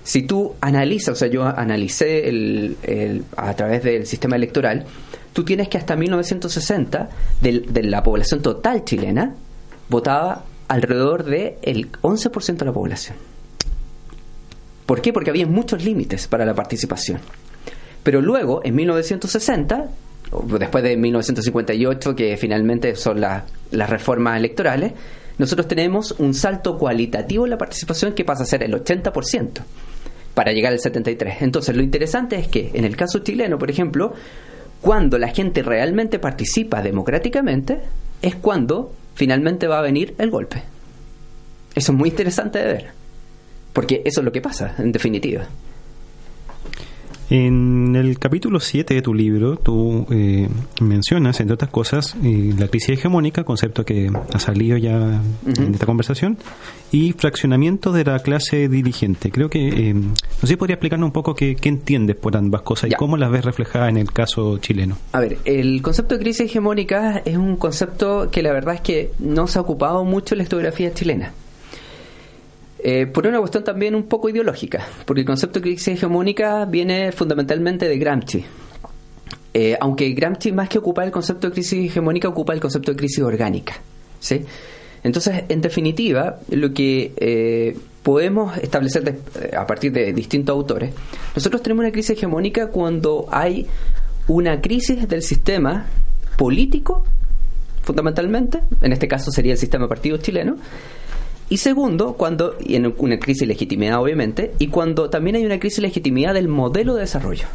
Si 0.03 0.23
tú 0.23 0.53
analizas, 0.61 1.13
o 1.13 1.15
sea, 1.15 1.27
yo 1.27 1.43
analicé 1.43 2.29
el, 2.29 3.25
a 3.35 3.53
través 3.55 3.83
del 3.83 4.05
sistema 4.05 4.35
electoral, 4.35 4.85
tú 5.33 5.43
tienes 5.43 5.67
que 5.67 5.77
hasta 5.77 5.95
1960 5.95 7.09
de, 7.41 7.83
la 7.83 8.03
población 8.03 8.41
total 8.41 8.85
chilena 8.85 9.35
votaba 9.89 10.45
alrededor 10.67 11.23
del 11.23 11.55
el 11.61 11.91
11% 11.91 12.57
de 12.57 12.65
la 12.65 12.73
población. 12.73 13.17
¿Por 14.85 15.01
qué? 15.01 15.11
Porque 15.11 15.31
había 15.31 15.47
muchos 15.47 15.83
límites 15.83 16.27
para 16.27 16.45
la 16.45 16.53
participación. 16.53 17.19
Pero 18.03 18.21
luego, 18.21 18.61
en 18.63 18.75
1960, 18.75 19.89
después 20.43 20.83
de 20.83 20.97
1958, 20.97 22.15
que 22.15 22.37
finalmente 22.37 22.95
son 22.95 23.21
las 23.21 23.43
reformas 23.89 24.37
electorales, 24.37 24.93
nosotros 25.37 25.67
tenemos 25.67 26.15
un 26.17 26.33
salto 26.33 26.77
cualitativo 26.77 27.45
en 27.45 27.51
la 27.51 27.57
participación 27.57 28.13
que 28.13 28.23
pasa 28.23 28.43
a 28.43 28.45
ser 28.45 28.63
el 28.63 28.73
80% 28.73 29.61
para 30.33 30.51
llegar 30.51 30.73
al 30.73 30.79
73%. 30.79 31.37
Entonces, 31.41 31.75
lo 31.75 31.83
interesante 31.83 32.37
es 32.37 32.47
que 32.47 32.71
en 32.73 32.85
el 32.85 32.95
caso 32.95 33.19
chileno, 33.19 33.57
por 33.57 33.69
ejemplo, 33.69 34.13
cuando 34.81 35.17
la 35.17 35.29
gente 35.29 35.63
realmente 35.63 36.19
participa 36.19 36.81
democráticamente, 36.81 37.79
es 38.21 38.35
cuando 38.35 38.93
finalmente 39.15 39.67
va 39.67 39.79
a 39.79 39.81
venir 39.81 40.15
el 40.17 40.29
golpe. 40.29 40.61
Eso 41.73 41.91
es 41.91 41.97
muy 41.97 42.09
interesante 42.09 42.59
de 42.59 42.65
ver, 42.65 42.87
porque 43.73 44.01
eso 44.05 44.21
es 44.21 44.25
lo 44.25 44.31
que 44.31 44.41
pasa, 44.41 44.75
en 44.77 44.91
definitiva. 44.91 45.47
En 47.29 47.95
el 47.95 48.19
capítulo 48.19 48.59
7 48.59 48.93
de 48.93 49.01
tu 49.01 49.13
libro, 49.13 49.57
tú 49.57 50.05
eh, 50.11 50.47
mencionas, 50.79 51.39
entre 51.39 51.55
otras 51.55 51.71
cosas, 51.71 52.15
eh, 52.23 52.53
la 52.57 52.67
crisis 52.67 52.89
hegemónica, 52.89 53.43
concepto 53.43 53.83
que 53.83 54.11
ha 54.31 54.39
salido 54.39 54.77
ya 54.77 55.21
en 55.47 55.73
esta 55.73 55.87
conversación, 55.87 56.37
y 56.91 57.13
fraccionamiento 57.13 57.91
de 57.91 58.03
la 58.03 58.19
clase 58.19 58.69
dirigente. 58.69 59.31
Creo 59.31 59.49
que, 59.49 59.67
eh, 59.67 59.93
no 59.95 60.13
sé 60.41 60.47
si 60.47 60.55
podría 60.55 60.75
explicarnos 60.75 61.07
un 61.07 61.13
poco 61.13 61.33
qué, 61.33 61.57
entiendes 61.63 62.15
por 62.15 62.37
ambas 62.37 62.61
cosas 62.61 62.91
y 62.91 62.93
cómo 62.93 63.17
las 63.17 63.31
ves 63.31 63.43
reflejadas 63.43 63.89
en 63.89 63.97
el 63.97 64.11
caso 64.11 64.59
chileno. 64.59 64.97
A 65.13 65.19
ver, 65.19 65.39
el 65.45 65.81
concepto 65.81 66.15
de 66.15 66.21
crisis 66.21 66.45
hegemónica 66.45 67.23
es 67.25 67.37
un 67.37 67.55
concepto 67.55 68.29
que 68.29 68.43
la 68.43 68.53
verdad 68.53 68.75
es 68.75 68.81
que 68.81 69.11
no 69.17 69.47
se 69.47 69.57
ha 69.57 69.63
ocupado 69.63 70.05
mucho 70.05 70.35
en 70.35 70.39
la 70.39 70.43
historiografía 70.43 70.93
chilena. 70.93 71.33
Eh, 72.87 73.07
por 73.07 73.25
una 73.25 73.39
cuestión 73.39 73.63
también 73.63 73.95
un 73.95 74.03
poco 74.03 74.29
ideológica, 74.29 74.85
porque 75.05 75.21
el 75.21 75.25
concepto 75.25 75.57
de 75.57 75.63
crisis 75.63 75.87
hegemónica 75.87 76.65
viene 76.65 77.11
fundamentalmente 77.11 77.87
de 77.87 77.97
Gramsci. 77.97 78.45
Eh, 79.55 79.75
aunque 79.81 80.11
Gramsci 80.11 80.51
más 80.51 80.69
que 80.69 80.77
ocupar 80.77 81.07
el 81.07 81.11
concepto 81.11 81.47
de 81.47 81.53
crisis 81.53 81.89
hegemónica 81.89 82.27
ocupa 82.27 82.53
el 82.53 82.59
concepto 82.59 82.91
de 82.91 82.97
crisis 82.97 83.23
orgánica. 83.23 83.73
¿sí? 84.19 84.45
Entonces, 85.03 85.45
en 85.49 85.61
definitiva, 85.61 86.37
lo 86.51 86.75
que 86.75 87.13
eh, 87.17 87.75
podemos 88.03 88.55
establecer 88.59 89.17
a 89.57 89.65
partir 89.65 89.91
de 89.91 90.13
distintos 90.13 90.53
autores, 90.53 90.93
nosotros 91.35 91.63
tenemos 91.63 91.85
una 91.85 91.91
crisis 91.91 92.15
hegemónica 92.15 92.67
cuando 92.67 93.25
hay 93.31 93.65
una 94.27 94.61
crisis 94.61 95.07
del 95.07 95.23
sistema 95.23 95.87
político, 96.37 97.03
fundamentalmente, 97.81 98.59
en 98.79 98.93
este 98.93 99.07
caso 99.07 99.31
sería 99.31 99.53
el 99.53 99.57
sistema 99.57 99.87
partido 99.87 100.17
chileno, 100.17 100.57
y 101.49 101.57
segundo, 101.57 102.13
cuando, 102.13 102.55
y 102.59 102.75
en 102.75 102.93
una 102.97 103.19
crisis 103.19 103.41
de 103.41 103.47
legitimidad 103.47 104.01
obviamente, 104.01 104.53
y 104.57 104.67
cuando 104.67 105.09
también 105.09 105.35
hay 105.35 105.45
una 105.45 105.59
crisis 105.59 105.77
de 105.77 105.83
legitimidad 105.83 106.33
del 106.33 106.47
modelo 106.47 106.95
de 106.95 107.01
desarrollo. 107.01 107.45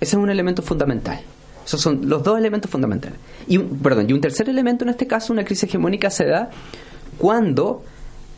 Ese 0.00 0.16
es 0.16 0.22
un 0.22 0.30
elemento 0.30 0.62
fundamental. 0.62 1.20
Esos 1.64 1.80
son 1.82 2.08
los 2.08 2.22
dos 2.22 2.38
elementos 2.38 2.70
fundamentales. 2.70 3.18
Y 3.46 3.58
un, 3.58 3.78
perdón, 3.78 4.08
y 4.08 4.14
un 4.14 4.20
tercer 4.20 4.48
elemento 4.48 4.84
en 4.84 4.90
este 4.90 5.06
caso, 5.06 5.32
una 5.32 5.44
crisis 5.44 5.64
hegemónica 5.64 6.08
se 6.08 6.24
da 6.24 6.50
cuando 7.18 7.84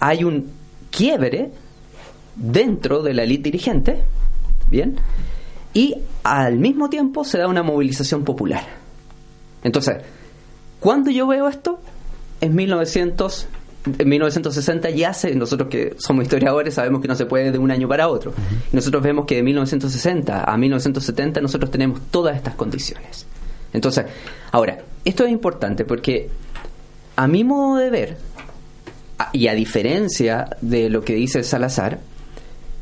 hay 0.00 0.24
un 0.24 0.50
quiebre 0.90 1.50
dentro 2.34 3.02
de 3.02 3.14
la 3.14 3.22
élite 3.22 3.44
dirigente, 3.44 4.02
¿bien? 4.68 4.96
Y 5.72 5.94
al 6.24 6.58
mismo 6.58 6.90
tiempo 6.90 7.24
se 7.24 7.38
da 7.38 7.46
una 7.46 7.62
movilización 7.62 8.24
popular. 8.24 8.66
Entonces, 9.62 9.98
cuando 10.80 11.12
yo 11.12 11.28
veo 11.28 11.46
esto? 11.48 11.80
En 12.40 12.56
1900 12.56 13.46
en 13.84 14.08
1960 14.08 14.90
ya 14.90 15.12
se, 15.12 15.34
nosotros 15.34 15.68
que 15.68 15.94
somos 15.98 16.24
historiadores 16.24 16.74
sabemos 16.74 17.02
que 17.02 17.08
no 17.08 17.16
se 17.16 17.26
puede 17.26 17.50
de 17.50 17.58
un 17.58 17.70
año 17.70 17.88
para 17.88 18.08
otro. 18.08 18.32
Nosotros 18.72 19.02
vemos 19.02 19.26
que 19.26 19.36
de 19.36 19.42
1960 19.42 20.44
a 20.44 20.56
1970 20.56 21.40
nosotros 21.40 21.70
tenemos 21.70 22.00
todas 22.10 22.36
estas 22.36 22.54
condiciones. 22.54 23.26
Entonces, 23.72 24.06
ahora, 24.52 24.78
esto 25.04 25.24
es 25.24 25.30
importante 25.30 25.84
porque 25.84 26.28
a 27.16 27.26
mi 27.26 27.42
modo 27.42 27.76
de 27.78 27.90
ver, 27.90 28.16
y 29.32 29.48
a 29.48 29.54
diferencia 29.54 30.56
de 30.60 30.88
lo 30.88 31.02
que 31.02 31.14
dice 31.14 31.42
Salazar, 31.42 32.00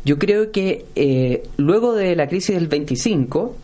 yo 0.05 0.19
creo 0.19 0.51
que 0.51 0.87
eh, 0.97 1.43
luego 1.57 1.95
de 1.95 2.17
la 2.17 2.27
crisis 2.29 2.55
del 2.55 2.69
25, 2.69 3.57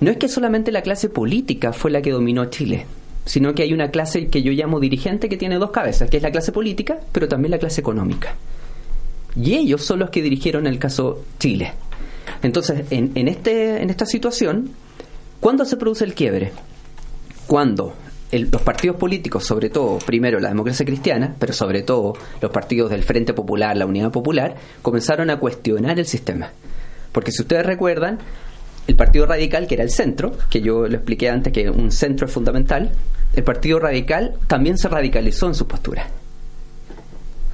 no 0.00 0.10
es 0.10 0.16
que 0.16 0.28
solamente 0.28 0.72
la 0.72 0.82
clase 0.82 1.08
política 1.08 1.72
fue 1.72 1.90
la 1.90 2.02
que 2.02 2.10
dominó 2.10 2.46
Chile 2.46 2.86
sino 3.30 3.54
que 3.54 3.62
hay 3.62 3.72
una 3.72 3.92
clase 3.92 4.26
que 4.26 4.42
yo 4.42 4.50
llamo 4.50 4.80
dirigente 4.80 5.28
que 5.28 5.36
tiene 5.36 5.56
dos 5.58 5.70
cabezas, 5.70 6.10
que 6.10 6.16
es 6.16 6.22
la 6.24 6.32
clase 6.32 6.50
política, 6.50 6.98
pero 7.12 7.28
también 7.28 7.52
la 7.52 7.58
clase 7.58 7.80
económica. 7.80 8.34
Y 9.36 9.54
ellos 9.54 9.84
son 9.84 10.00
los 10.00 10.10
que 10.10 10.20
dirigieron 10.20 10.66
el 10.66 10.80
caso 10.80 11.24
Chile. 11.38 11.72
Entonces, 12.42 12.86
en, 12.90 13.12
en, 13.14 13.28
este, 13.28 13.82
en 13.82 13.88
esta 13.88 14.04
situación, 14.04 14.72
¿cuándo 15.38 15.64
se 15.64 15.76
produce 15.76 16.04
el 16.04 16.14
quiebre? 16.14 16.50
Cuando 17.46 17.94
los 18.32 18.62
partidos 18.62 18.96
políticos, 18.96 19.44
sobre 19.44 19.70
todo, 19.70 19.98
primero 19.98 20.40
la 20.40 20.48
democracia 20.48 20.84
cristiana, 20.84 21.36
pero 21.38 21.52
sobre 21.52 21.82
todo 21.82 22.14
los 22.40 22.50
partidos 22.50 22.90
del 22.90 23.04
Frente 23.04 23.32
Popular, 23.32 23.76
la 23.76 23.86
Unidad 23.86 24.10
Popular, 24.10 24.56
comenzaron 24.82 25.30
a 25.30 25.38
cuestionar 25.38 26.00
el 26.00 26.06
sistema. 26.06 26.50
Porque 27.12 27.30
si 27.30 27.42
ustedes 27.42 27.64
recuerdan, 27.64 28.18
el 28.90 28.96
Partido 28.96 29.26
Radical, 29.26 29.66
que 29.66 29.74
era 29.74 29.84
el 29.84 29.90
centro, 29.90 30.32
que 30.50 30.60
yo 30.60 30.88
lo 30.88 30.96
expliqué 30.96 31.30
antes, 31.30 31.52
que 31.52 31.70
un 31.70 31.92
centro 31.92 32.26
es 32.26 32.32
fundamental, 32.32 32.90
el 33.34 33.44
Partido 33.44 33.78
Radical 33.78 34.34
también 34.48 34.76
se 34.76 34.88
radicalizó 34.88 35.46
en 35.46 35.54
su 35.54 35.66
postura. 35.66 36.08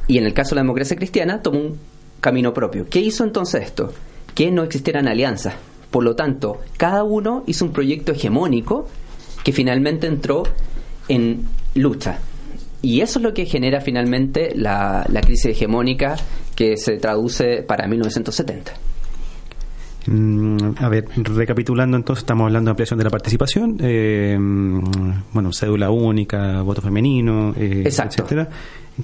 Y 0.08 0.16
en 0.16 0.24
el 0.24 0.32
caso 0.32 0.50
de 0.50 0.56
la 0.56 0.62
democracia 0.62 0.96
cristiana 0.96 1.42
tomó 1.42 1.58
un 1.58 1.78
camino 2.20 2.54
propio. 2.54 2.86
¿Qué 2.88 3.00
hizo 3.00 3.22
entonces 3.22 3.64
esto? 3.64 3.92
Que 4.34 4.50
no 4.50 4.62
existieran 4.62 5.08
alianzas. 5.08 5.54
Por 5.90 6.04
lo 6.04 6.16
tanto, 6.16 6.60
cada 6.78 7.04
uno 7.04 7.44
hizo 7.46 7.66
un 7.66 7.72
proyecto 7.72 8.12
hegemónico 8.12 8.88
que 9.44 9.52
finalmente 9.52 10.06
entró 10.06 10.44
en 11.08 11.46
lucha. 11.74 12.18
Y 12.80 13.02
eso 13.02 13.18
es 13.18 13.22
lo 13.22 13.34
que 13.34 13.44
genera 13.44 13.82
finalmente 13.82 14.54
la, 14.54 15.04
la 15.10 15.20
crisis 15.20 15.50
hegemónica 15.50 16.16
que 16.54 16.78
se 16.78 16.96
traduce 16.96 17.62
para 17.62 17.86
1970. 17.86 18.85
Mm, 20.06 20.76
a 20.78 20.88
ver, 20.88 21.06
recapitulando 21.16 21.96
entonces, 21.96 22.22
estamos 22.22 22.46
hablando 22.46 22.68
de 22.68 22.72
ampliación 22.72 22.98
de 22.98 23.04
la 23.04 23.10
participación, 23.10 23.76
eh, 23.80 24.36
bueno, 25.32 25.52
cédula 25.52 25.90
única, 25.90 26.62
voto 26.62 26.80
femenino, 26.80 27.54
eh, 27.58 27.84
etcétera. 27.86 28.48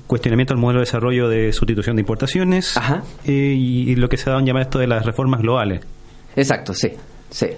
Cuestionamiento 0.07 0.55
del 0.55 0.61
modelo 0.61 0.81
de 0.81 0.87
desarrollo 0.87 1.29
de 1.29 1.53
sustitución 1.53 1.97
de 1.97 2.01
importaciones 2.01 2.79
eh, 3.25 3.33
y, 3.33 3.95
lo 3.97 4.09
que 4.09 4.17
se 4.17 4.25
ha 4.25 4.33
dado 4.33 4.41
en 4.41 4.47
llamar 4.47 4.63
esto 4.63 4.79
de 4.79 4.87
las 4.87 5.05
reformas 5.05 5.43
globales. 5.43 5.83
Exacto, 6.35 6.73
sí, 6.73 6.93
sí. 7.31 7.49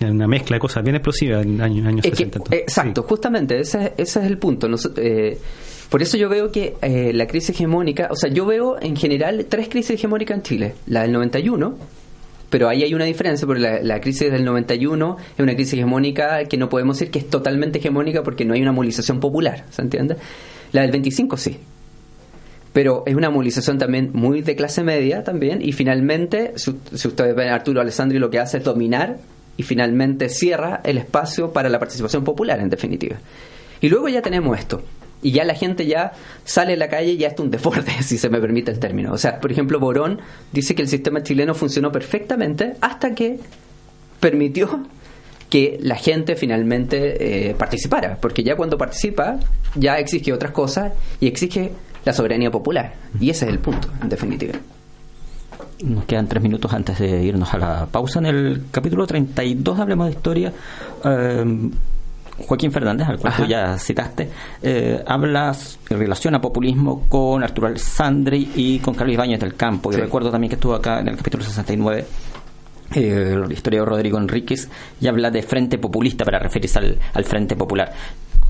Una 0.00 0.28
mezcla 0.28 0.56
de 0.56 0.60
cosas 0.60 0.84
bien 0.84 0.96
explosiva 0.96 1.40
en 1.40 1.60
años, 1.60 1.86
años 1.86 2.04
60. 2.04 2.40
exacto, 2.50 3.02
justamente, 3.04 3.58
ese, 3.58 3.94
ese, 3.96 4.20
es 4.20 4.26
el 4.26 4.38
punto. 4.38 4.68
por 5.88 6.02
eso 6.02 6.16
yo 6.16 6.28
veo 6.28 6.52
que 6.52 6.74
la 7.14 7.26
crisis 7.26 7.50
hegemónica, 7.50 8.08
o 8.10 8.16
sea, 8.16 8.30
yo 8.30 8.44
veo 8.44 8.80
en 8.80 8.94
general 8.96 9.46
tres 9.48 9.68
crisis 9.68 9.92
hegemónicas 9.92 10.36
en 10.36 10.42
Chile. 10.42 10.74
La 10.86 11.02
del 11.02 11.12
91, 11.12 11.78
pero 12.54 12.68
ahí 12.68 12.84
hay 12.84 12.94
una 12.94 13.04
diferencia, 13.04 13.48
porque 13.48 13.80
la, 13.82 14.00
crisis 14.00 14.30
del 14.30 14.44
91 14.44 15.16
es 15.36 15.40
una 15.40 15.56
crisis 15.56 15.74
hegemónica 15.74 16.44
que 16.44 16.56
no 16.56 16.68
podemos 16.68 16.96
decir 16.96 17.10
que 17.10 17.18
es 17.18 17.28
totalmente 17.28 17.80
hegemónica 17.80 18.22
porque 18.22 18.44
no 18.44 18.54
hay 18.54 18.62
una 18.62 18.70
movilización 18.70 19.18
popular, 19.18 19.64
¿se 19.70 19.82
entiende? 19.82 20.14
La 20.70 20.82
del 20.82 20.92
25 20.92 21.36
sí, 21.36 21.58
pero 22.72 23.02
es 23.06 23.16
una 23.16 23.28
movilización 23.28 23.76
también 23.78 24.10
muy 24.12 24.40
de 24.40 24.54
clase 24.54 24.84
media 24.84 25.24
también, 25.24 25.62
y 25.62 25.72
finalmente, 25.72 26.52
si, 26.54 26.76
si 26.94 27.08
ustedes 27.08 27.34
ven 27.34 27.48
Arturo 27.48 27.80
Alessandri 27.80 28.20
lo 28.20 28.30
que 28.30 28.38
hace 28.38 28.58
es 28.58 28.62
dominar 28.62 29.18
y 29.56 29.64
finalmente 29.64 30.28
cierra 30.28 30.80
el 30.84 30.98
espacio 30.98 31.52
para 31.52 31.68
la 31.68 31.80
participación 31.80 32.22
popular, 32.22 32.60
en 32.60 32.70
definitiva. 32.70 33.16
Y 33.80 33.88
luego 33.88 34.08
ya 34.08 34.22
tenemos 34.22 34.56
esto, 34.56 34.80
y 35.24 35.32
ya 35.32 35.44
la 35.44 35.54
gente 35.54 35.86
ya 35.86 36.12
sale 36.44 36.74
a 36.74 36.76
la 36.76 36.88
calle 36.88 37.12
y 37.12 37.16
ya 37.16 37.28
es 37.28 37.40
un 37.40 37.50
deporte, 37.50 37.90
si 38.02 38.18
se 38.18 38.28
me 38.28 38.40
permite 38.40 38.70
el 38.70 38.78
término. 38.78 39.12
O 39.12 39.18
sea, 39.18 39.40
por 39.40 39.50
ejemplo, 39.50 39.80
Borón 39.80 40.20
dice 40.52 40.76
que 40.76 40.82
el 40.82 40.88
sistema 40.88 41.22
chileno 41.24 41.54
funcionó 41.54 41.90
perfectamente 41.90 42.74
hasta 42.80 43.14
que 43.14 43.40
permitió 44.20 44.86
que 45.48 45.78
la 45.80 45.96
gente 45.96 46.36
finalmente 46.36 47.48
eh, 47.48 47.54
participara, 47.54 48.18
porque 48.20 48.44
ya 48.44 48.54
cuando 48.54 48.76
participa 48.76 49.38
ya 49.74 49.98
exige 49.98 50.32
otras 50.32 50.52
cosas 50.52 50.92
y 51.20 51.26
exige 51.26 51.72
la 52.04 52.12
soberanía 52.12 52.50
popular. 52.50 52.94
Y 53.18 53.30
ese 53.30 53.46
es 53.46 53.50
el 53.50 53.60
punto, 53.60 53.88
en 54.02 54.10
definitiva. 54.10 54.54
Nos 55.82 56.04
quedan 56.04 56.28
tres 56.28 56.42
minutos 56.42 56.72
antes 56.72 56.98
de 56.98 57.24
irnos 57.24 57.52
a 57.54 57.58
la 57.58 57.86
pausa. 57.90 58.18
En 58.18 58.26
el 58.26 58.64
capítulo 58.70 59.06
32 59.06 59.78
Hablemos 59.78 60.06
de 60.06 60.12
Historia. 60.12 60.52
Eh, 61.02 61.70
Joaquín 62.38 62.72
Fernández, 62.72 63.08
al 63.08 63.18
cual 63.18 63.34
tú 63.36 63.44
ya 63.44 63.78
citaste, 63.78 64.28
eh, 64.62 65.02
hablas 65.06 65.78
en 65.88 65.98
relación 65.98 66.34
a 66.34 66.40
populismo 66.40 67.06
con 67.08 67.42
Arturo 67.44 67.68
Alessandri 67.68 68.50
y 68.56 68.78
con 68.80 68.94
Carlos 68.94 69.14
Ibáñez 69.14 69.40
del 69.40 69.54
Campo. 69.54 69.92
Y 69.92 69.96
recuerdo 69.96 70.30
también 70.30 70.48
que 70.48 70.56
estuvo 70.56 70.74
acá 70.74 71.00
en 71.00 71.08
el 71.08 71.16
capítulo 71.16 71.44
69 71.44 72.04
eh, 72.94 73.34
el 73.44 73.50
historiador 73.50 73.88
Rodrigo 73.88 74.18
Enríquez 74.18 74.68
y 75.00 75.08
habla 75.08 75.30
de 75.30 75.42
Frente 75.42 75.78
Populista 75.78 76.24
para 76.24 76.38
referirse 76.38 76.78
al, 76.78 77.24
Frente 77.24 77.56
Popular. 77.56 77.92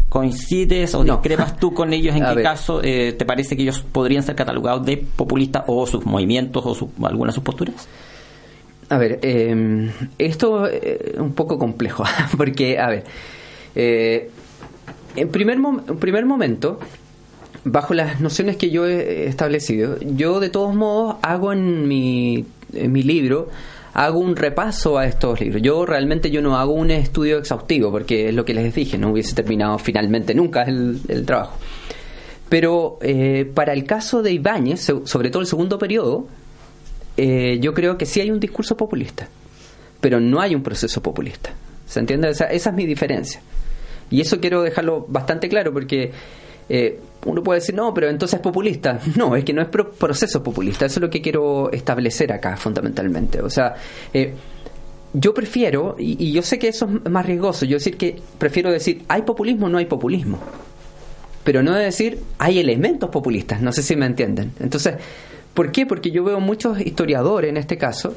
¿Coincides 0.08 0.94
o 0.94 1.02
discrepas 1.02 1.56
tú 1.56 1.72
con 1.72 1.92
ellos? 1.92 2.14
¿En 2.14 2.24
qué 2.34 2.42
caso 2.42 2.80
eh, 2.82 3.14
te 3.18 3.24
parece 3.24 3.56
que 3.56 3.62
ellos 3.62 3.80
podrían 3.80 4.22
ser 4.22 4.34
catalogados 4.34 4.84
de 4.84 4.98
populistas 4.98 5.64
o 5.66 5.86
sus 5.86 6.04
movimientos 6.04 6.64
o 6.64 6.74
su, 6.74 6.90
algunas 7.02 7.32
de 7.32 7.36
sus 7.36 7.44
posturas? 7.44 7.88
A 8.90 8.98
ver, 8.98 9.18
eh, 9.22 9.90
esto 10.18 10.66
es 10.66 11.18
un 11.18 11.32
poco 11.32 11.58
complejo, 11.58 12.04
porque, 12.36 12.78
a 12.78 12.88
ver, 12.88 13.04
eh, 13.74 14.30
en 15.16 15.28
primer, 15.28 15.58
primer 15.98 16.26
momento, 16.26 16.78
bajo 17.64 17.94
las 17.94 18.20
nociones 18.20 18.56
que 18.56 18.70
yo 18.70 18.86
he 18.86 19.26
establecido, 19.26 19.98
yo 20.00 20.40
de 20.40 20.50
todos 20.50 20.74
modos 20.74 21.16
hago 21.22 21.52
en 21.52 21.86
mi, 21.88 22.44
en 22.72 22.92
mi 22.92 23.02
libro, 23.02 23.48
hago 23.94 24.18
un 24.18 24.36
repaso 24.36 24.98
a 24.98 25.06
estos 25.06 25.40
libros. 25.40 25.62
Yo 25.62 25.86
realmente 25.86 26.30
yo 26.30 26.42
no 26.42 26.56
hago 26.58 26.72
un 26.72 26.90
estudio 26.90 27.38
exhaustivo 27.38 27.90
porque 27.90 28.28
es 28.28 28.34
lo 28.34 28.44
que 28.44 28.54
les 28.54 28.74
dije, 28.74 28.98
no 28.98 29.10
hubiese 29.10 29.34
terminado 29.34 29.78
finalmente 29.78 30.34
nunca 30.34 30.62
el, 30.64 31.00
el 31.08 31.24
trabajo. 31.24 31.58
Pero 32.48 32.98
eh, 33.02 33.50
para 33.52 33.72
el 33.72 33.84
caso 33.84 34.22
de 34.22 34.32
Ibáñez, 34.32 34.92
sobre 35.04 35.30
todo 35.30 35.40
el 35.40 35.48
segundo 35.48 35.78
periodo, 35.78 36.26
eh, 37.16 37.58
yo 37.60 37.72
creo 37.72 37.96
que 37.96 38.06
sí 38.06 38.20
hay 38.20 38.30
un 38.30 38.40
discurso 38.40 38.76
populista, 38.76 39.28
pero 40.00 40.20
no 40.20 40.40
hay 40.40 40.54
un 40.54 40.62
proceso 40.62 41.02
populista. 41.02 41.50
¿Se 41.86 42.00
entiende? 42.00 42.30
esa 42.30 42.46
es 42.46 42.72
mi 42.72 42.86
diferencia. 42.86 43.40
Y 44.14 44.20
eso 44.20 44.38
quiero 44.38 44.62
dejarlo 44.62 45.04
bastante 45.08 45.48
claro 45.48 45.72
porque 45.72 46.12
eh, 46.68 47.00
uno 47.26 47.42
puede 47.42 47.58
decir, 47.58 47.74
no, 47.74 47.92
pero 47.92 48.08
entonces 48.08 48.36
es 48.36 48.40
populista. 48.40 49.00
No, 49.16 49.34
es 49.34 49.44
que 49.44 49.52
no 49.52 49.60
es 49.60 49.66
proceso 49.66 50.40
populista. 50.40 50.86
Eso 50.86 51.00
es 51.00 51.02
lo 51.02 51.10
que 51.10 51.20
quiero 51.20 51.72
establecer 51.72 52.32
acá 52.32 52.56
fundamentalmente. 52.56 53.42
O 53.42 53.50
sea, 53.50 53.74
eh, 54.12 54.32
yo 55.12 55.34
prefiero, 55.34 55.96
y, 55.98 56.30
yo 56.30 56.42
sé 56.42 56.60
que 56.60 56.68
eso 56.68 56.88
es 57.04 57.10
más 57.10 57.26
riesgoso, 57.26 57.64
yo 57.64 57.74
decir 57.76 57.96
que 57.96 58.14
prefiero 58.38 58.70
decir, 58.70 59.02
¿hay 59.08 59.22
populismo 59.22 59.66
o 59.66 59.68
no 59.68 59.78
hay 59.78 59.86
populismo? 59.86 60.38
Pero 61.42 61.64
no 61.64 61.72
de 61.72 61.86
decir, 61.86 62.20
hay 62.38 62.60
elementos 62.60 63.10
populistas. 63.10 63.60
No 63.62 63.72
sé 63.72 63.82
si 63.82 63.96
me 63.96 64.06
entienden. 64.06 64.52
Entonces, 64.60 64.94
¿por 65.54 65.72
qué? 65.72 65.86
Porque 65.86 66.12
yo 66.12 66.22
veo 66.22 66.38
muchos 66.38 66.80
historiadores 66.80 67.50
en 67.50 67.56
este 67.56 67.76
caso 67.78 68.14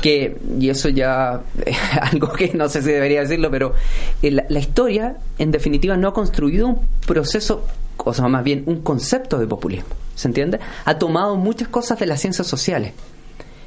que, 0.00 0.36
y 0.58 0.68
eso 0.68 0.88
ya 0.88 1.42
algo 2.00 2.32
que 2.32 2.52
no 2.54 2.68
sé 2.68 2.82
si 2.82 2.90
debería 2.90 3.20
decirlo, 3.20 3.50
pero 3.50 3.74
eh, 4.22 4.30
la, 4.30 4.58
historia, 4.58 5.16
en 5.38 5.50
definitiva, 5.50 5.96
no 5.96 6.08
ha 6.08 6.14
construido 6.14 6.66
un 6.68 6.80
proceso, 7.06 7.64
o 7.96 8.14
sea, 8.14 8.28
más 8.28 8.44
bien 8.44 8.64
un 8.66 8.82
concepto 8.82 9.38
de 9.38 9.46
populismo, 9.46 9.90
¿se 10.14 10.28
entiende? 10.28 10.60
Ha 10.84 10.98
tomado 10.98 11.36
muchas 11.36 11.68
cosas 11.68 11.98
de 11.98 12.06
las 12.06 12.20
ciencias 12.20 12.46
sociales. 12.46 12.92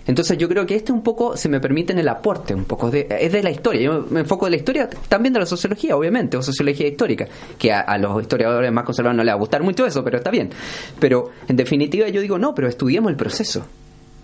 Entonces 0.08 0.36
yo 0.40 0.50
creo 0.50 0.66
que 0.66 0.76
este 0.76 0.92
un 0.92 1.04
poco, 1.04 1.38
se 1.38 1.48
me 1.48 1.60
permite 1.60 1.94
en 1.94 2.00
el 2.00 2.08
aporte, 2.10 2.56
un 2.56 2.66
poco 2.66 2.90
de, 2.90 3.08
es 3.20 3.32
de 3.32 3.44
la 3.44 3.52
historia. 3.52 3.82
Yo 3.82 4.08
me 4.10 4.22
enfoco 4.22 4.46
de 4.46 4.52
la 4.52 4.58
historia, 4.58 4.90
también 5.08 5.32
de 5.32 5.40
la 5.40 5.46
sociología, 5.46 5.96
obviamente, 5.96 6.38
o 6.38 6.42
sociología 6.42 6.88
histórica, 6.88 7.28
que 7.60 7.72
a, 7.72 7.82
a, 7.82 8.00
los 8.00 8.20
historiadores 8.20 8.72
más 8.72 8.84
conservadores 8.84 9.18
no 9.18 9.24
les 9.24 9.32
va 9.32 9.36
a 9.36 9.40
gustar 9.40 9.62
mucho 9.62 9.86
eso, 9.86 10.04
pero 10.04 10.18
está 10.18 10.32
bien. 10.32 10.50
Pero 11.00 11.30
en 11.48 11.56
definitiva 11.56 12.10
yo 12.10 12.20
digo, 12.20 12.40
no, 12.40 12.56
pero 12.56 12.68
estudiemos 12.68 13.12
el 13.12 13.16
proceso. 13.16 13.64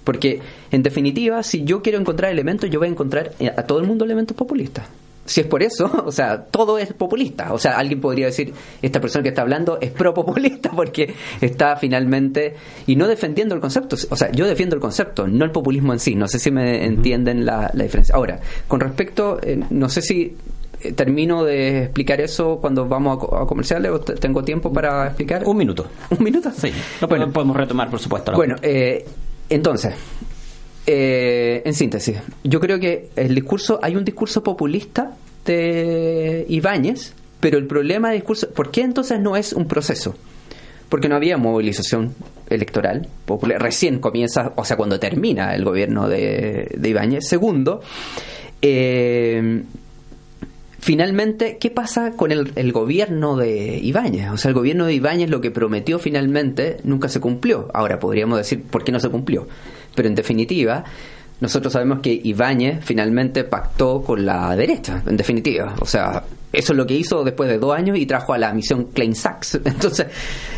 Porque, 0.07 0.39
en 0.71 0.83
definitiva, 0.83 1.43
si 1.43 1.65
yo 1.65 1.81
quiero 1.81 1.99
encontrar 1.99 2.31
elementos, 2.31 2.69
yo 2.69 2.79
voy 2.79 2.87
a 2.87 2.91
encontrar 2.91 3.33
a 3.57 3.63
todo 3.63 3.79
el 3.79 3.85
mundo 3.85 4.05
elementos 4.05 4.37
populistas. 4.37 4.85
Si 5.25 5.41
es 5.41 5.47
por 5.47 5.61
eso, 5.61 5.91
o 6.05 6.13
sea, 6.13 6.45
todo 6.45 6.77
es 6.77 6.93
populista. 6.93 7.51
O 7.51 7.59
sea, 7.59 7.77
alguien 7.77 7.99
podría 7.99 8.27
decir, 8.27 8.53
esta 8.81 9.01
persona 9.01 9.23
que 9.23 9.29
está 9.29 9.41
hablando 9.41 9.79
es 9.81 9.91
pro-populista 9.91 10.71
porque 10.77 11.13
está 11.41 11.75
finalmente, 11.75 12.55
y 12.85 12.95
no 12.95 13.05
defendiendo 13.05 13.53
el 13.53 13.59
concepto. 13.59 13.97
O 14.09 14.15
sea, 14.15 14.31
yo 14.31 14.47
defiendo 14.47 14.77
el 14.77 14.81
concepto, 14.81 15.27
no 15.27 15.43
el 15.43 15.51
populismo 15.51 15.91
en 15.91 15.99
sí. 15.99 16.15
No 16.15 16.29
sé 16.29 16.39
si 16.39 16.51
me 16.51 16.85
entienden 16.85 17.45
la, 17.45 17.69
diferencia. 17.73 18.15
Ahora, 18.15 18.39
con 18.69 18.79
respecto, 18.79 19.41
eh, 19.43 19.59
no 19.71 19.89
sé 19.89 20.01
si 20.01 20.37
eh, 20.83 20.93
termino 20.93 21.43
de 21.43 21.83
explicar 21.83 22.21
eso 22.21 22.59
cuando 22.61 22.87
vamos 22.87 23.25
a, 23.29 23.45
comerciales 23.45 23.91
o 23.91 23.99
tengo 23.99 24.41
tiempo 24.41 24.71
para 24.71 25.07
explicar. 25.07 25.43
Un 25.45 25.57
minuto. 25.57 25.85
¿Un 26.17 26.23
minuto? 26.23 26.49
Sí. 26.55 26.71
Lo 27.01 27.09
podemos 27.09 27.57
retomar, 27.57 27.89
por 27.89 27.99
supuesto. 27.99 28.31
Bueno, 28.31 28.55
eh, 28.61 29.05
entonces, 29.49 29.95
eh, 30.85 31.61
en 31.65 31.73
síntesis, 31.73 32.17
yo 32.43 32.59
creo 32.59 32.79
que 32.79 33.09
el 33.15 33.35
discurso, 33.35 33.79
hay 33.81 33.95
un 33.95 34.05
discurso 34.05 34.43
populista 34.43 35.15
de 35.45 36.45
Ibáñez, 36.49 37.13
pero 37.39 37.57
el 37.57 37.67
problema 37.67 38.09
del 38.09 38.19
discurso, 38.19 38.49
¿por 38.49 38.71
qué 38.71 38.81
entonces 38.81 39.19
no 39.19 39.35
es 39.35 39.53
un 39.53 39.67
proceso? 39.67 40.15
Porque 40.89 41.09
no 41.09 41.15
había 41.15 41.37
movilización 41.37 42.15
electoral 42.49 43.07
popular, 43.25 43.61
recién 43.61 43.99
comienza, 43.99 44.53
o 44.55 44.63
sea, 44.63 44.77
cuando 44.77 44.99
termina 44.99 45.53
el 45.53 45.65
gobierno 45.65 46.07
de, 46.07 46.71
de 46.77 46.89
Ibáñez. 46.89 47.27
Segundo, 47.27 47.81
eh, 48.61 49.63
finalmente, 50.87 51.57
¿qué 51.59 51.69
pasa 51.69 52.13
con 52.13 52.31
el, 52.31 52.71
gobierno 52.71 53.35
de 53.35 53.77
Ibáñez? 53.77 54.31
O 54.31 54.37
sea, 54.37 54.47
el 54.47 54.55
gobierno 54.55 54.85
de 54.85 54.93
Ibáñez 54.93 55.29
lo 55.29 55.41
que 55.41 55.51
prometió 55.51 55.99
finalmente 55.99 56.77
nunca 56.85 57.09
se 57.09 57.19
cumplió. 57.19 57.69
Ahora 57.73 57.99
podríamos 57.99 58.37
decir 58.37 58.63
por 58.63 58.85
qué 58.85 58.93
no 58.93 58.99
se 59.01 59.09
cumplió. 59.09 59.49
Pero 59.93 60.07
en 60.07 60.15
definitiva, 60.15 60.85
nosotros 61.41 61.73
sabemos 61.73 61.99
que 61.99 62.17
Ibáñez 62.23 62.85
finalmente 62.85 63.43
pactó 63.43 64.01
con 64.01 64.25
la 64.25 64.55
derecha, 64.55 65.03
en 65.05 65.17
definitiva. 65.17 65.75
O 65.81 65.85
sea, 65.85 66.23
eso 66.53 66.71
es 66.71 66.77
lo 66.77 66.87
que 66.87 66.93
hizo 66.93 67.21
después 67.25 67.49
de 67.49 67.57
dos 67.57 67.75
años 67.75 67.97
y 67.97 68.05
trajo 68.05 68.31
a 68.31 68.37
la 68.37 68.53
misión 68.53 68.85
Klein 68.85 69.13
Sachs. 69.13 69.55
Entonces, 69.65 70.07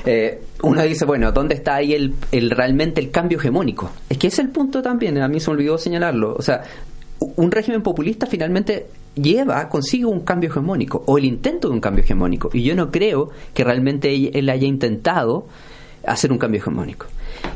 eh, 0.05 0.43
uno 0.61 0.83
dice, 0.83 1.05
bueno, 1.05 1.31
¿dónde 1.31 1.55
está 1.55 1.73
ahí 1.73 1.95
el, 1.95 2.13
el, 2.31 2.51
realmente 2.51 3.01
el 3.01 3.09
cambio 3.09 3.39
hegemónico? 3.39 3.89
Es 4.07 4.19
que 4.19 4.27
ese 4.27 4.43
es 4.43 4.47
el 4.47 4.51
punto 4.51 4.83
también, 4.83 5.17
a 5.17 5.27
mí 5.27 5.39
se 5.39 5.49
me 5.49 5.55
olvidó 5.55 5.79
señalarlo. 5.79 6.35
O 6.35 6.41
sea, 6.43 6.61
un 7.35 7.51
régimen 7.51 7.81
populista 7.81 8.25
finalmente 8.25 8.87
lleva 9.15 9.67
consigo 9.69 10.09
un 10.09 10.21
cambio 10.21 10.49
hegemónico 10.49 11.03
o 11.05 11.17
el 11.17 11.25
intento 11.25 11.67
de 11.67 11.73
un 11.73 11.81
cambio 11.81 12.03
hegemónico. 12.03 12.49
Y 12.53 12.63
yo 12.63 12.75
no 12.75 12.91
creo 12.91 13.29
que 13.53 13.63
realmente 13.63 14.37
él 14.37 14.49
haya 14.49 14.67
intentado 14.67 15.47
hacer 16.05 16.31
un 16.31 16.37
cambio 16.37 16.59
hegemónico. 16.61 17.07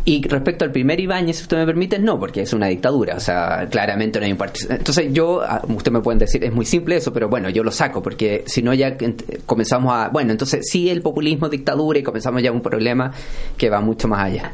Y 0.05 0.25
respecto 0.27 0.65
al 0.65 0.71
primer 0.71 0.99
Ibáñez, 0.99 1.38
si 1.38 1.43
usted 1.43 1.57
me 1.57 1.65
permite, 1.65 1.97
no, 1.97 2.19
porque 2.19 2.41
es 2.41 2.53
una 2.53 2.67
dictadura, 2.67 3.15
o 3.15 3.19
sea, 3.19 3.67
claramente 3.69 4.19
no 4.19 4.25
hay 4.25 4.31
un 4.31 4.38
partido. 4.38 4.73
Entonces 4.73 5.07
yo, 5.12 5.41
ah, 5.41 5.62
usted 5.67 5.91
me 5.91 6.01
pueden 6.01 6.19
decir, 6.19 6.43
es 6.43 6.53
muy 6.53 6.65
simple 6.65 6.97
eso, 6.97 7.13
pero 7.13 7.29
bueno, 7.29 7.49
yo 7.49 7.63
lo 7.63 7.71
saco, 7.71 8.01
porque 8.01 8.43
si 8.45 8.62
no 8.62 8.73
ya 8.73 8.97
comenzamos 9.45 9.93
a, 9.93 10.09
bueno, 10.09 10.31
entonces 10.31 10.67
sí 10.69 10.89
el 10.89 11.01
populismo 11.01 11.49
dictadura 11.49 11.99
y 11.99 12.03
comenzamos 12.03 12.43
ya 12.43 12.51
un 12.51 12.62
problema 12.62 13.12
que 13.57 13.69
va 13.69 13.81
mucho 13.81 14.07
más 14.07 14.25
allá. 14.25 14.51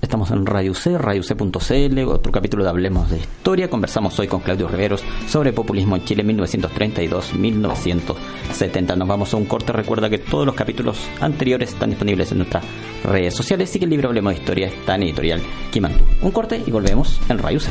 Estamos 0.00 0.30
en 0.30 0.46
Radio 0.46 0.72
C, 0.74 0.96
radioc.cl, 0.96 1.98
otro 2.08 2.32
capítulo 2.32 2.64
de 2.64 2.70
Hablemos 2.70 3.10
de 3.10 3.18
Historia. 3.18 3.68
Conversamos 3.68 4.18
hoy 4.18 4.28
con 4.28 4.40
Claudio 4.40 4.66
Riveros 4.66 5.04
sobre 5.28 5.52
populismo 5.52 5.94
en 5.94 6.02
Chile 6.04 6.24
1932-1970. 6.24 8.96
Nos 8.96 9.06
vamos 9.06 9.34
a 9.34 9.36
un 9.36 9.44
corte. 9.44 9.72
Recuerda 9.72 10.08
que 10.08 10.16
todos 10.18 10.46
los 10.46 10.54
capítulos 10.54 11.06
anteriores 11.20 11.74
están 11.74 11.90
disponibles 11.90 12.32
en 12.32 12.38
nuestras 12.38 12.64
redes 13.04 13.34
sociales 13.34 13.76
y 13.76 13.78
que 13.78 13.84
el 13.84 13.90
libro 13.90 14.08
Hablemos 14.08 14.32
de 14.32 14.38
Historia 14.40 14.68
está 14.68 14.94
en 14.94 15.02
editorial 15.02 15.42
Kimantú. 15.70 16.02
Un 16.22 16.30
corte 16.30 16.62
y 16.66 16.70
volvemos 16.70 17.20
en 17.28 17.38
Radio 17.38 17.60
C. 17.60 17.68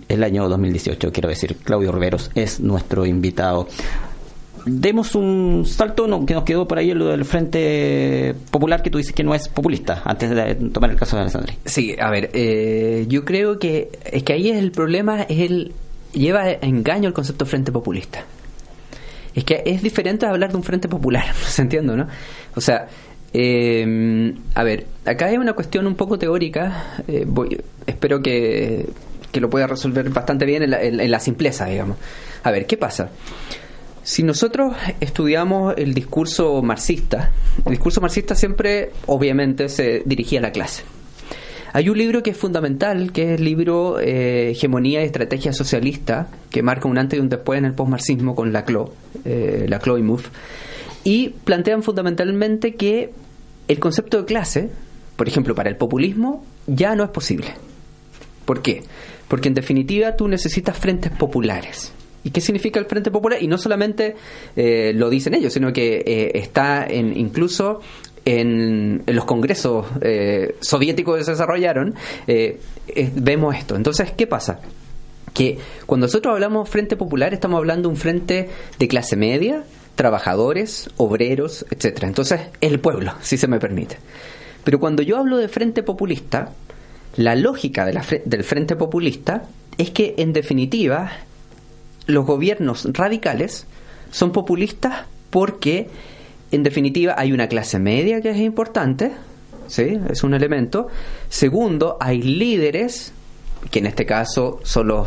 el 0.09 0.25
año 0.25 0.49
2018, 0.49 1.13
quiero 1.13 1.29
decir, 1.29 1.59
Claudio 1.63 1.93
Riveros 1.93 2.31
es 2.35 2.59
nuestro 2.61 3.05
invitado 3.07 3.69
demos 4.65 5.15
un 5.15 5.65
salto 5.67 6.07
no, 6.07 6.25
que 6.25 6.35
nos 6.35 6.45
quedó 6.45 6.67
por 6.69 6.79
ahí 6.79 6.93
lo 6.93 7.09
del 7.09 7.25
Frente 7.25 8.35
Popular 8.51 8.83
que 8.83 8.91
tú 8.91 8.99
dices 8.99 9.13
que 9.13 9.25
no 9.25 9.35
es 9.35 9.49
populista, 9.49 10.03
antes 10.05 10.31
de 10.31 10.55
tomar 10.71 10.91
el 10.91 10.97
caso 10.97 11.17
de 11.17 11.23
Alessandri. 11.23 11.57
Sí, 11.65 11.97
a 11.99 12.11
ver, 12.11 12.31
eh, 12.33 13.07
yo 13.09 13.25
creo 13.25 13.59
que 13.59 13.91
es 14.05 14.23
que 14.23 14.33
ahí 14.33 14.51
es 14.51 14.59
el 14.59 14.73
problema, 14.73 15.23
es 15.23 15.51
el 15.51 15.73
lleva 16.13 16.43
a 16.43 16.53
engaño 16.53 17.09
el 17.09 17.15
concepto 17.15 17.47
Frente 17.47 17.73
Populista. 17.73 18.25
Es 19.35 19.45
que 19.45 19.63
es 19.65 19.83
diferente 19.83 20.27
a 20.27 20.31
hablar 20.31 20.51
de 20.51 20.57
un 20.57 20.63
Frente 20.63 20.89
Popular, 20.89 21.35
¿se 21.47 21.63
entiende, 21.63 21.97
no? 21.97 22.07
O 22.55 22.61
sea, 22.61 22.87
eh, 23.33 24.35
a 24.55 24.63
ver, 24.63 24.87
acá 25.07 25.27
hay 25.27 25.39
una 25.39 25.55
cuestión 25.55 25.87
un 25.87 25.95
poco 25.95 26.19
teórica, 26.19 27.03
eh, 27.09 27.25
voy, 27.27 27.59
espero 27.87 28.23
que, 28.23 28.87
que, 29.33 29.41
lo 29.41 29.49
pueda 29.49 29.67
resolver 29.67 30.09
bastante 30.11 30.45
bien 30.45 30.63
en 30.63 30.71
la, 30.71 30.83
en 30.83 31.11
la 31.11 31.19
simpleza, 31.19 31.65
digamos. 31.65 31.97
A 32.43 32.51
ver, 32.51 32.67
¿qué 32.67 32.77
pasa? 32.77 33.11
Si 34.05 34.23
nosotros 34.25 34.75
estudiamos 35.01 35.75
el 35.77 35.95
discurso 35.95 36.61
marxista, 36.61 37.31
el 37.65 37.71
discurso 37.71 38.01
marxista 38.01 38.35
siempre, 38.35 38.91
obviamente, 39.07 39.69
se 39.69 40.03
dirigía 40.05 40.41
a 40.41 40.43
la 40.43 40.53
clase. 40.53 40.83
Hay 41.73 41.89
un 41.89 41.97
libro 41.97 42.23
que 42.23 42.31
es 42.31 42.37
fundamental, 42.37 43.13
que 43.13 43.23
es 43.33 43.39
el 43.39 43.45
libro 43.45 43.99
eh, 44.01 44.51
Hegemonía 44.51 45.03
y 45.03 45.07
Estrategia 45.07 45.53
Socialista, 45.53 46.29
que 46.51 46.63
marca 46.63 46.89
un 46.89 46.99
antes 46.99 47.19
y 47.19 47.23
un 47.23 47.29
después 47.29 47.59
en 47.59 47.65
el 47.65 47.75
postmarxismo 47.75 48.35
con 48.35 48.53
Laclau, 48.53 48.93
eh, 49.25 49.67
Laclau 49.69 49.97
y 49.97 50.03
Mouffe, 50.03 50.31
y 51.05 51.31
plantean 51.31 51.83
fundamentalmente 51.83 52.75
que 52.75 53.13
el 53.69 53.79
concepto 53.79 54.19
de 54.19 54.25
clase, 54.27 54.71
por 55.17 55.29
ejemplo, 55.29 55.55
para 55.55 55.71
el 55.71 55.77
populismo, 55.77 56.45
ya 56.67 56.95
no 56.95 57.05
es 57.05 57.11
posible. 57.11 57.55
¿Por 58.45 58.61
qué? 58.61 58.83
Porque 59.29 59.49
en 59.49 59.55
definitiva 59.55 60.17
tú 60.17 60.29
necesitas 60.29 60.77
frentes 60.77 61.13
populares. 61.13 61.93
¿Y 62.25 62.31
qué 62.31 62.41
significa 62.41 62.79
el 62.79 62.87
Frente 62.87 63.11
Popular? 63.11 63.43
Y 63.43 63.49
no 63.49 63.59
solamente 63.59 64.15
eh, 64.57 64.93
lo 64.95 65.11
dicen 65.11 65.35
ellos, 65.35 65.53
sino 65.53 65.73
que 65.73 66.03
eh, 66.07 66.31
está 66.35 66.87
en, 66.87 67.17
incluso 67.17 67.81
en, 68.25 69.03
los 69.07 69.25
congresos 69.25 69.87
eh, 70.01 70.55
soviéticos 70.61 71.19
que 71.19 71.25
se 71.25 71.33
desarrollaron, 71.33 71.95
vemos 73.15 73.57
esto. 73.57 73.75
Entonces, 73.75 74.13
¿qué 74.13 74.27
pasa? 74.27 74.61
Que 75.35 75.59
cuando 75.87 76.07
nosotros 76.07 76.33
hablamos 76.33 76.69
Frente 76.69 76.97
Popular, 76.97 77.35
estamos 77.35 77.59
hablando 77.59 77.89
de 77.89 77.95
un 77.95 78.01
frente 78.01 78.51
de 78.79 78.89
clase 78.89 79.17
media, 79.17 79.65
trabajadores, 79.97 80.91
obreros, 80.97 81.67
etcétera. 81.71 82.07
Entonces, 82.07 82.41
el 82.61 82.79
pueblo, 82.81 83.15
si 83.23 83.37
se 83.37 83.49
me 83.49 83.59
permite. 83.59 83.97
Pero 84.65 84.79
cuando 84.79 85.03
yo 85.03 85.19
hablo 85.19 85.39
de 85.39 85.49
Frente 85.49 85.83
Populista, 85.83 86.53
la 87.17 87.35
lógica 87.35 87.85
del 87.85 88.45
Frente 88.45 88.77
Populista 88.77 89.43
es 89.77 89.91
que, 89.91 90.15
en 90.19 90.33
definitiva, 90.33 91.11
los 92.07 92.27
gobiernos 92.27 92.89
radicales 92.93 93.67
son 94.11 94.33
populistas 94.33 95.07
porque, 95.31 95.89
en 96.51 96.63
definitiva, 96.63 97.15
hay 97.17 97.33
una 97.33 97.49
clase 97.49 97.79
media 97.79 98.21
que 98.21 98.31
es 98.31 98.39
importante, 98.39 99.13
¿sí? 99.67 99.99
es 100.11 100.23
un 100.23 100.35
elemento. 100.35 100.89
Segundo, 101.29 101.97
hay 102.01 102.23
líderes, 102.23 103.13
que 103.71 103.79
en 103.79 103.87
este 103.87 104.05
caso 104.05 104.61
solo 104.63 105.07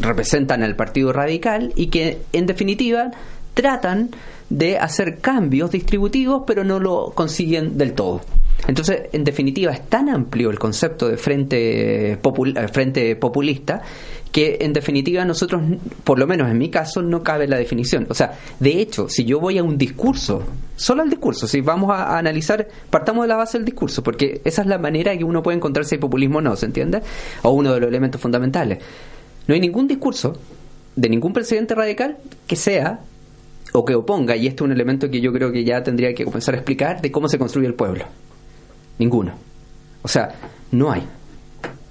representan 0.00 0.62
al 0.62 0.76
Partido 0.76 1.12
Radical 1.12 1.72
y 1.76 1.86
que, 1.86 2.18
en 2.32 2.46
definitiva, 2.46 3.10
tratan 3.54 4.10
de 4.50 4.78
hacer 4.78 5.18
cambios 5.18 5.70
distributivos, 5.70 6.42
pero 6.46 6.64
no 6.64 6.78
lo 6.78 7.12
consiguen 7.14 7.78
del 7.78 7.94
todo. 7.94 8.20
Entonces, 8.66 9.02
en 9.12 9.24
definitiva, 9.24 9.72
es 9.72 9.88
tan 9.88 10.08
amplio 10.08 10.50
el 10.50 10.58
concepto 10.58 11.08
de 11.08 11.16
frente, 11.16 12.12
eh, 12.12 12.18
frente 12.72 13.16
populista 13.16 13.82
que 14.36 14.58
en 14.60 14.74
definitiva 14.74 15.24
nosotros, 15.24 15.62
por 16.04 16.18
lo 16.18 16.26
menos 16.26 16.50
en 16.50 16.58
mi 16.58 16.68
caso, 16.68 17.00
no 17.00 17.22
cabe 17.22 17.48
la 17.48 17.56
definición. 17.56 18.06
O 18.10 18.12
sea, 18.12 18.38
de 18.60 18.82
hecho, 18.82 19.08
si 19.08 19.24
yo 19.24 19.40
voy 19.40 19.56
a 19.56 19.62
un 19.62 19.78
discurso, 19.78 20.42
solo 20.76 21.00
al 21.00 21.08
discurso, 21.08 21.48
si 21.48 21.62
vamos 21.62 21.90
a, 21.90 22.18
analizar, 22.18 22.68
partamos 22.90 23.24
de 23.24 23.28
la 23.28 23.36
base 23.36 23.56
del 23.56 23.64
discurso, 23.64 24.02
porque 24.02 24.42
esa 24.44 24.60
es 24.60 24.68
la 24.68 24.76
manera 24.76 25.16
que 25.16 25.24
uno 25.24 25.42
puede 25.42 25.56
encontrar 25.56 25.86
si 25.86 25.94
hay 25.94 26.02
populismo 26.02 26.36
o 26.36 26.40
no, 26.42 26.54
¿se 26.54 26.66
entiende? 26.66 27.00
O 27.44 27.52
uno 27.52 27.72
de 27.72 27.80
los 27.80 27.88
elementos 27.88 28.20
fundamentales. 28.20 28.80
No 29.46 29.54
hay 29.54 29.60
ningún 29.60 29.88
discurso 29.88 30.38
de 30.96 31.08
ningún 31.08 31.32
presidente 31.32 31.74
radical 31.74 32.18
que 32.46 32.56
sea 32.56 33.00
o 33.72 33.86
que 33.86 33.94
oponga, 33.94 34.36
y 34.36 34.48
este 34.48 34.56
es 34.56 34.66
un 34.66 34.72
elemento 34.72 35.10
que 35.10 35.22
yo 35.22 35.32
creo 35.32 35.50
que 35.50 35.64
ya 35.64 35.82
tendría 35.82 36.14
que 36.14 36.26
comenzar 36.26 36.56
a 36.56 36.58
explicar, 36.58 37.00
de 37.00 37.10
cómo 37.10 37.30
se 37.30 37.38
construye 37.38 37.68
el 37.68 37.74
pueblo. 37.74 38.04
Ninguno. 38.98 39.32
O 40.02 40.08
sea, 40.08 40.34
no 40.72 40.92
hay 40.92 41.04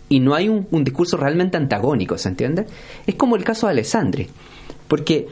y 0.10 0.20
no 0.20 0.36
hay 0.36 0.50
un, 0.50 0.84
discurso 0.84 1.18
realmente 1.18 1.58
antagónico, 1.58 2.18
¿se 2.18 2.30
entiende? 2.30 2.66
Es 3.06 3.16
como 3.16 3.36
el 3.36 3.44
caso 3.44 3.68
de 3.68 3.72
Alessandri, 3.72 4.28
porque 4.88 5.28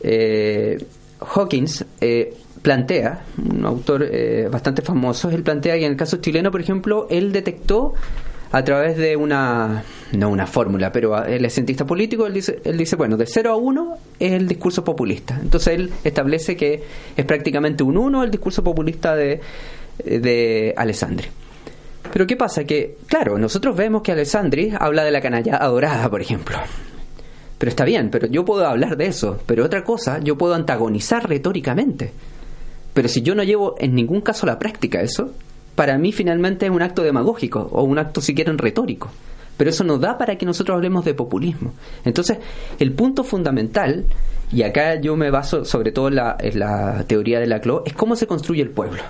eh, 0.00 0.78
Hawkins 1.20 1.84
eh, 2.00 2.34
plantea, 2.62 3.24
un 3.36 3.64
autor 3.64 4.08
eh, 4.10 4.48
bastante 4.50 4.82
famoso, 4.82 5.30
él 5.30 5.42
plantea 5.42 5.74
que 5.74 5.84
en 5.84 5.92
el 5.92 5.96
caso 5.96 6.18
chileno, 6.18 6.50
por 6.50 6.60
ejemplo, 6.60 7.06
él 7.10 7.32
detectó 7.32 7.94
a 8.50 8.64
través 8.64 8.96
de 8.96 9.14
una, 9.14 9.84
no 10.12 10.30
una 10.30 10.46
fórmula, 10.46 10.90
pero 10.90 11.22
él 11.22 11.44
es 11.44 11.52
cientista 11.52 11.84
político, 11.84 12.26
él 12.26 12.32
dice, 12.32 12.60
él 12.64 12.78
dice, 12.78 12.96
bueno, 12.96 13.18
de 13.18 13.26
0 13.26 13.52
a 13.52 13.56
1 13.56 13.94
es 14.18 14.32
el 14.32 14.48
discurso 14.48 14.82
populista. 14.82 15.38
Entonces 15.42 15.74
él 15.74 15.90
establece 16.02 16.56
que 16.56 16.82
es 17.14 17.24
prácticamente 17.26 17.82
un 17.82 17.98
1 17.98 18.24
el 18.24 18.30
discurso 18.30 18.64
populista 18.64 19.14
de, 19.14 19.42
de 20.02 20.72
Alessandri. 20.78 21.28
Pero 22.12 22.26
¿qué 22.26 22.36
pasa? 22.36 22.64
Que, 22.64 22.96
claro, 23.06 23.38
nosotros 23.38 23.76
vemos 23.76 24.02
que 24.02 24.12
Alessandri 24.12 24.72
habla 24.78 25.04
de 25.04 25.10
la 25.10 25.20
canalla 25.20 25.56
adorada, 25.56 26.08
por 26.08 26.20
ejemplo. 26.20 26.58
Pero 27.58 27.70
está 27.70 27.84
bien, 27.84 28.10
pero 28.10 28.26
yo 28.28 28.44
puedo 28.44 28.66
hablar 28.66 28.96
de 28.96 29.06
eso. 29.06 29.38
Pero 29.46 29.64
otra 29.64 29.84
cosa, 29.84 30.20
yo 30.20 30.38
puedo 30.38 30.54
antagonizar 30.54 31.28
retóricamente. 31.28 32.12
Pero 32.94 33.08
si 33.08 33.22
yo 33.22 33.34
no 33.34 33.42
llevo 33.42 33.74
en 33.78 33.94
ningún 33.94 34.20
caso 34.20 34.46
la 34.46 34.58
práctica 34.58 35.00
eso, 35.00 35.32
para 35.74 35.98
mí 35.98 36.12
finalmente 36.12 36.66
es 36.66 36.72
un 36.72 36.82
acto 36.82 37.02
demagógico 37.02 37.68
o 37.72 37.82
un 37.82 37.98
acto 37.98 38.20
si 38.20 38.34
quieren 38.34 38.58
retórico. 38.58 39.10
Pero 39.56 39.70
eso 39.70 39.82
no 39.82 39.98
da 39.98 40.16
para 40.16 40.36
que 40.38 40.46
nosotros 40.46 40.76
hablemos 40.76 41.04
de 41.04 41.14
populismo. 41.14 41.74
Entonces, 42.04 42.38
el 42.78 42.92
punto 42.92 43.24
fundamental, 43.24 44.06
y 44.52 44.62
acá 44.62 45.00
yo 45.00 45.16
me 45.16 45.30
baso 45.30 45.64
sobre 45.64 45.90
todo 45.90 46.08
en 46.08 46.14
la, 46.14 46.36
en 46.38 46.60
la 46.60 47.04
teoría 47.08 47.40
de 47.40 47.48
la 47.48 47.60
CLO, 47.60 47.82
es 47.84 47.92
cómo 47.92 48.14
se 48.14 48.28
construye 48.28 48.62
el 48.62 48.70
pueblo. 48.70 49.02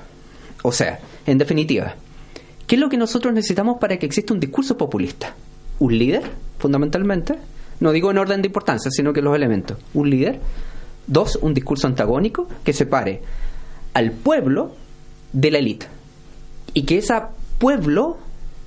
O 0.62 0.72
sea, 0.72 1.00
en 1.26 1.36
definitiva, 1.36 1.94
¿Qué 2.68 2.74
es 2.74 2.80
lo 2.82 2.90
que 2.90 2.98
nosotros 2.98 3.32
necesitamos 3.32 3.78
para 3.78 3.96
que 3.96 4.04
exista 4.04 4.34
un 4.34 4.40
discurso 4.40 4.76
populista? 4.76 5.34
Un 5.78 5.96
líder, 5.96 6.22
fundamentalmente. 6.58 7.34
No 7.80 7.92
digo 7.92 8.10
en 8.10 8.18
orden 8.18 8.42
de 8.42 8.48
importancia, 8.48 8.90
sino 8.90 9.14
que 9.14 9.22
los 9.22 9.34
elementos. 9.34 9.78
Un 9.94 10.10
líder. 10.10 10.38
Dos, 11.06 11.36
un 11.40 11.54
discurso 11.54 11.86
antagónico 11.86 12.46
que 12.62 12.74
separe 12.74 13.22
al 13.94 14.12
pueblo 14.12 14.74
de 15.32 15.50
la 15.50 15.58
élite. 15.60 15.86
Y 16.74 16.82
que 16.82 16.98
ese 16.98 17.14
pueblo, 17.56 18.18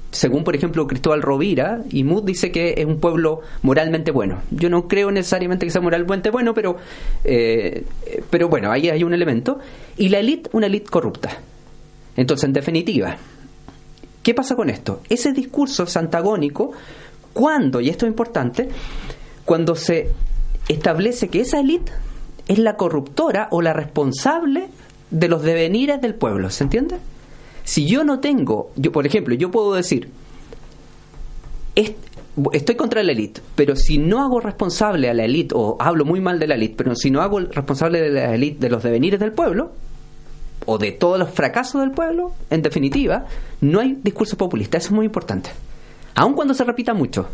según 0.10 0.44
por 0.44 0.56
ejemplo 0.56 0.88
Cristóbal 0.88 1.22
Rovira, 1.22 1.84
y 1.92 2.04
Mood 2.04 2.24
dice 2.24 2.52
que 2.52 2.74
es 2.78 2.86
un 2.88 3.00
pueblo 3.00 3.42
moralmente 3.62 4.10
bueno. 4.10 4.40
Yo 4.50 4.72
no 4.72 4.88
creo 4.88 5.12
necesariamente 5.12 5.68
que 5.68 5.72
sea 5.72 5.80
moralmente 5.80 6.32
bueno, 6.32 6.56
pero, 6.56 6.78
eh, 7.24 7.86
pero 8.32 8.50
bueno, 8.50 8.72
ahí 8.72 8.90
hay 8.90 9.04
un 9.04 9.14
elemento. 9.14 9.60
Y 9.96 10.10
la 10.10 10.18
élite, 10.18 10.50
una 10.54 10.66
élite 10.66 10.90
corrupta. 10.90 11.38
Entonces, 12.16 12.46
en 12.46 12.54
definitiva, 12.54 13.16
¿Qué 14.24 14.34
pasa 14.34 14.56
con 14.56 14.70
esto? 14.70 15.02
Ese 15.10 15.34
discurso 15.34 15.84
es 15.84 15.98
antagónico 15.98 16.72
cuando, 17.34 17.82
y 17.82 17.90
esto 17.90 18.06
es 18.06 18.12
importante, 18.12 18.70
cuando 19.46 19.76
se 19.76 20.10
establece 20.68 21.30
que 21.30 21.42
esa 21.42 21.60
élite 21.60 21.92
es 22.48 22.60
la 22.60 22.76
corruptora 22.76 23.48
o 23.52 23.62
la 23.62 23.74
responsable 23.74 24.70
de 25.10 25.28
los 25.28 25.42
devenires 25.42 26.02
del 26.02 26.16
pueblo, 26.16 26.50
¿se 26.50 26.64
entiende? 26.64 26.98
Si 27.64 27.86
yo 27.86 28.04
no 28.04 28.20
tengo, 28.20 28.72
yo 28.76 28.92
por 28.92 29.06
ejemplo, 29.06 29.36
yo 29.36 29.52
puedo 29.52 29.74
decir, 29.74 30.10
estoy 32.54 32.76
contra 32.76 33.04
la 33.04 33.12
élite, 33.12 33.42
pero 33.56 33.76
si 33.76 33.98
no 33.98 34.22
hago 34.22 34.40
responsable 34.40 35.10
a 35.10 35.14
la 35.14 35.26
élite, 35.26 35.56
o 35.58 35.78
hablo 35.80 36.06
muy 36.06 36.22
mal 36.22 36.40
de 36.40 36.48
la 36.48 36.56
élite, 36.56 36.76
pero 36.78 36.96
si 36.96 37.12
no 37.12 37.22
hago 37.22 37.40
responsable 37.40 38.02
de 38.02 38.10
la 38.10 38.36
élite 38.36 38.60
de 38.60 38.70
los 38.70 38.84
devenires 38.84 39.20
del 39.20 39.32
pueblo, 39.32 39.72
o 40.66 40.78
de 40.78 40.92
todos 40.92 41.20
los 41.20 41.30
fracasos 41.30 41.82
del 41.82 41.92
pueblo, 41.92 42.34
en 42.50 42.62
definitiva, 42.62 43.26
no 43.62 43.80
hay 43.80 43.98
discurso 44.04 44.38
populista. 44.38 44.78
Eso 44.78 44.88
es 44.88 44.94
muy 44.94 45.06
importante. 45.06 45.50
Aun 46.16 46.34
cuando 46.34 46.54
se 46.54 46.64
repita 46.64 46.94
mucho. 46.94 47.28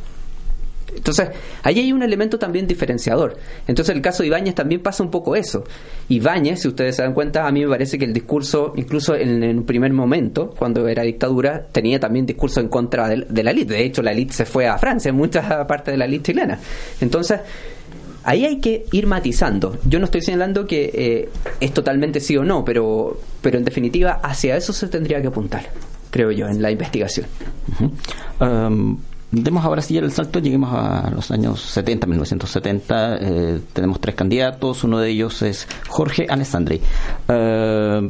Entonces, 0.95 1.30
ahí 1.63 1.80
hay 1.80 1.93
un 1.93 2.01
elemento 2.01 2.39
también 2.39 2.65
diferenciador. 2.65 3.38
Entonces, 3.67 3.95
el 3.95 4.01
caso 4.01 4.23
de 4.23 4.28
Ibáñez 4.28 4.55
también 4.55 4.82
pasa 4.82 5.03
un 5.03 5.11
poco 5.11 5.36
eso. 5.36 5.63
Ibáñez, 6.09 6.61
si 6.61 6.67
ustedes 6.67 6.95
se 6.95 7.03
dan 7.03 7.13
cuenta, 7.13 7.45
a 7.45 7.51
mí 7.51 7.63
me 7.63 7.69
parece 7.69 7.99
que 7.99 8.05
el 8.05 8.13
discurso, 8.13 8.73
incluso 8.75 9.15
en, 9.15 9.43
un 9.43 9.65
primer 9.65 9.93
momento, 9.93 10.53
cuando 10.57 10.88
era 10.88 11.03
dictadura, 11.03 11.65
tenía 11.71 11.99
también 11.99 12.25
discurso 12.25 12.61
en 12.61 12.69
contra 12.69 13.09
de, 13.09 13.43
la 13.43 13.51
élite. 13.51 13.73
De 13.73 13.84
hecho, 13.84 14.01
la 14.01 14.11
élite 14.11 14.34
se 14.34 14.45
fue 14.45 14.67
a 14.67 14.78
Francia, 14.78 15.09
en 15.09 15.15
muchas 15.15 15.45
partes 15.67 15.93
de 15.93 15.97
la 15.97 16.05
élite 16.05 16.32
chilena. 16.32 16.59
Entonces, 16.99 17.41
Ahí 18.28 18.43
hay 18.43 18.59
que 18.59 18.86
ir 18.91 19.07
matizando. 19.07 19.78
Yo 19.86 19.99
no 19.99 20.05
estoy 20.05 20.21
señalando 20.21 20.67
que 20.67 20.91
eh, 20.93 21.30
es 21.61 21.73
totalmente 21.73 22.19
sí 22.19 22.36
o 22.36 22.43
no, 22.43 22.65
pero, 22.65 23.17
pero 23.41 23.57
en 23.57 23.63
definitiva 23.63 24.19
hacia 24.21 24.57
eso 24.57 24.73
se 24.73 24.89
tendría 24.89 25.21
que 25.21 25.28
apuntar, 25.28 25.69
creo 26.11 26.32
yo, 26.32 26.45
en 26.49 26.61
la 26.61 26.69
investigación. 26.69 27.25
Um, 28.41 28.97
demos 29.32 29.63
ahora 29.63 29.82
sí 29.82 29.97
el 29.97 30.11
salto, 30.11 30.39
lleguemos 30.39 30.73
a 30.73 31.09
los 31.09 31.32
años 31.32 31.61
70, 31.61 32.05
1970. 32.05 33.17
Eh, 33.21 33.59
tenemos 33.71 34.01
tres 34.01 34.15
candidatos, 34.15 34.84
uno 34.84 34.99
de 34.99 35.09
ellos 35.09 35.41
es 35.41 35.65
Jorge 35.88 36.28
Alessandri. 36.30 36.82
Uh, 37.30 38.09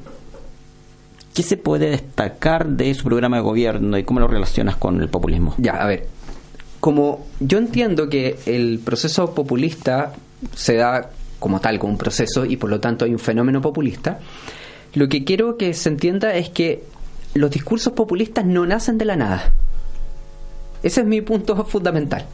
¿Qué 1.31 1.43
se 1.43 1.57
puede 1.57 1.91
destacar 1.91 2.65
de 2.65 2.91
su 2.95 3.03
programa 3.03 3.37
de 3.37 3.43
gobierno 3.43 3.95
y 3.99 4.03
cómo 4.03 4.19
lo 4.19 4.27
relacionas 4.27 4.77
con 4.77 4.99
el 4.99 5.09
populismo? 5.09 5.53
Ya, 5.59 5.73
a 5.73 5.85
ver, 5.85 6.07
como 6.79 7.25
yo 7.39 7.57
entiendo 7.57 8.09
que 8.09 8.37
el 8.45 8.79
proceso 8.83 9.33
populista 9.33 10.13
se 10.53 10.75
da 10.75 11.09
como 11.39 11.59
tal, 11.59 11.79
como 11.79 11.93
un 11.93 11.97
proceso, 11.97 12.45
y 12.45 12.57
por 12.57 12.69
lo 12.69 12.79
tanto 12.79 13.05
hay 13.05 13.11
un 13.11 13.19
fenómeno 13.19 13.61
populista, 13.61 14.19
lo 14.93 15.07
que 15.09 15.23
quiero 15.23 15.57
que 15.57 15.73
se 15.73 15.89
entienda 15.89 16.35
es 16.35 16.49
que 16.49 16.83
los 17.33 17.51
discursos 17.51 17.93
populistas 17.93 18.45
no 18.45 18.65
nacen 18.65 18.97
de 18.97 19.05
la 19.05 19.15
nada. 19.15 19.51
Ese 20.83 21.01
es 21.01 21.07
mi 21.07 21.21
punto 21.21 21.63
fundamental. 21.65 22.25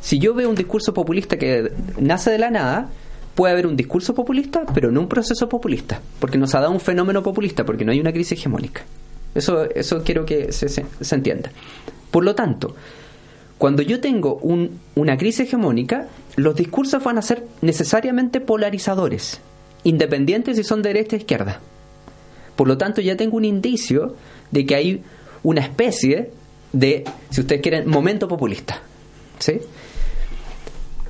Si 0.00 0.18
yo 0.18 0.34
veo 0.34 0.48
un 0.48 0.54
discurso 0.54 0.94
populista 0.94 1.36
que 1.36 1.72
nace 1.98 2.30
de 2.30 2.38
la 2.38 2.50
nada, 2.50 2.88
puede 3.34 3.52
haber 3.52 3.66
un 3.66 3.76
discurso 3.76 4.14
populista, 4.14 4.64
pero 4.72 4.90
no 4.90 5.00
un 5.00 5.08
proceso 5.08 5.48
populista, 5.48 6.00
porque 6.20 6.38
nos 6.38 6.54
ha 6.54 6.60
dado 6.60 6.72
un 6.72 6.80
fenómeno 6.80 7.22
populista, 7.22 7.64
porque 7.64 7.84
no 7.84 7.92
hay 7.92 8.00
una 8.00 8.12
crisis 8.12 8.38
hegemónica. 8.38 8.82
Eso, 9.34 9.68
eso 9.74 10.02
quiero 10.02 10.24
que 10.24 10.52
se, 10.52 10.68
se, 10.68 10.86
se 11.00 11.14
entienda. 11.14 11.50
Por 12.10 12.24
lo 12.24 12.34
tanto, 12.34 12.74
cuando 13.58 13.82
yo 13.82 14.00
tengo 14.00 14.36
un, 14.36 14.78
una 14.94 15.16
crisis 15.16 15.48
hegemónica, 15.48 16.08
los 16.36 16.54
discursos 16.54 17.02
van 17.02 17.18
a 17.18 17.22
ser 17.22 17.46
necesariamente 17.62 18.40
polarizadores, 18.40 19.40
independientes 19.84 20.56
si 20.56 20.64
son 20.64 20.82
de 20.82 20.90
derecha 20.90 21.16
o 21.16 21.18
izquierda. 21.18 21.60
Por 22.54 22.68
lo 22.68 22.76
tanto, 22.76 23.00
ya 23.00 23.16
tengo 23.16 23.36
un 23.36 23.44
indicio 23.44 24.14
de 24.50 24.66
que 24.66 24.74
hay 24.74 25.02
una 25.42 25.62
especie 25.62 26.30
de, 26.72 27.04
si 27.30 27.40
ustedes 27.40 27.62
quieren, 27.62 27.88
momento 27.88 28.28
populista. 28.28 28.82
¿sí? 29.38 29.60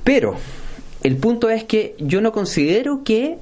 Pero 0.03 0.35
el 1.03 1.17
punto 1.17 1.49
es 1.49 1.65
que 1.65 1.95
yo 1.99 2.21
no 2.21 2.31
considero 2.31 3.03
que 3.03 3.39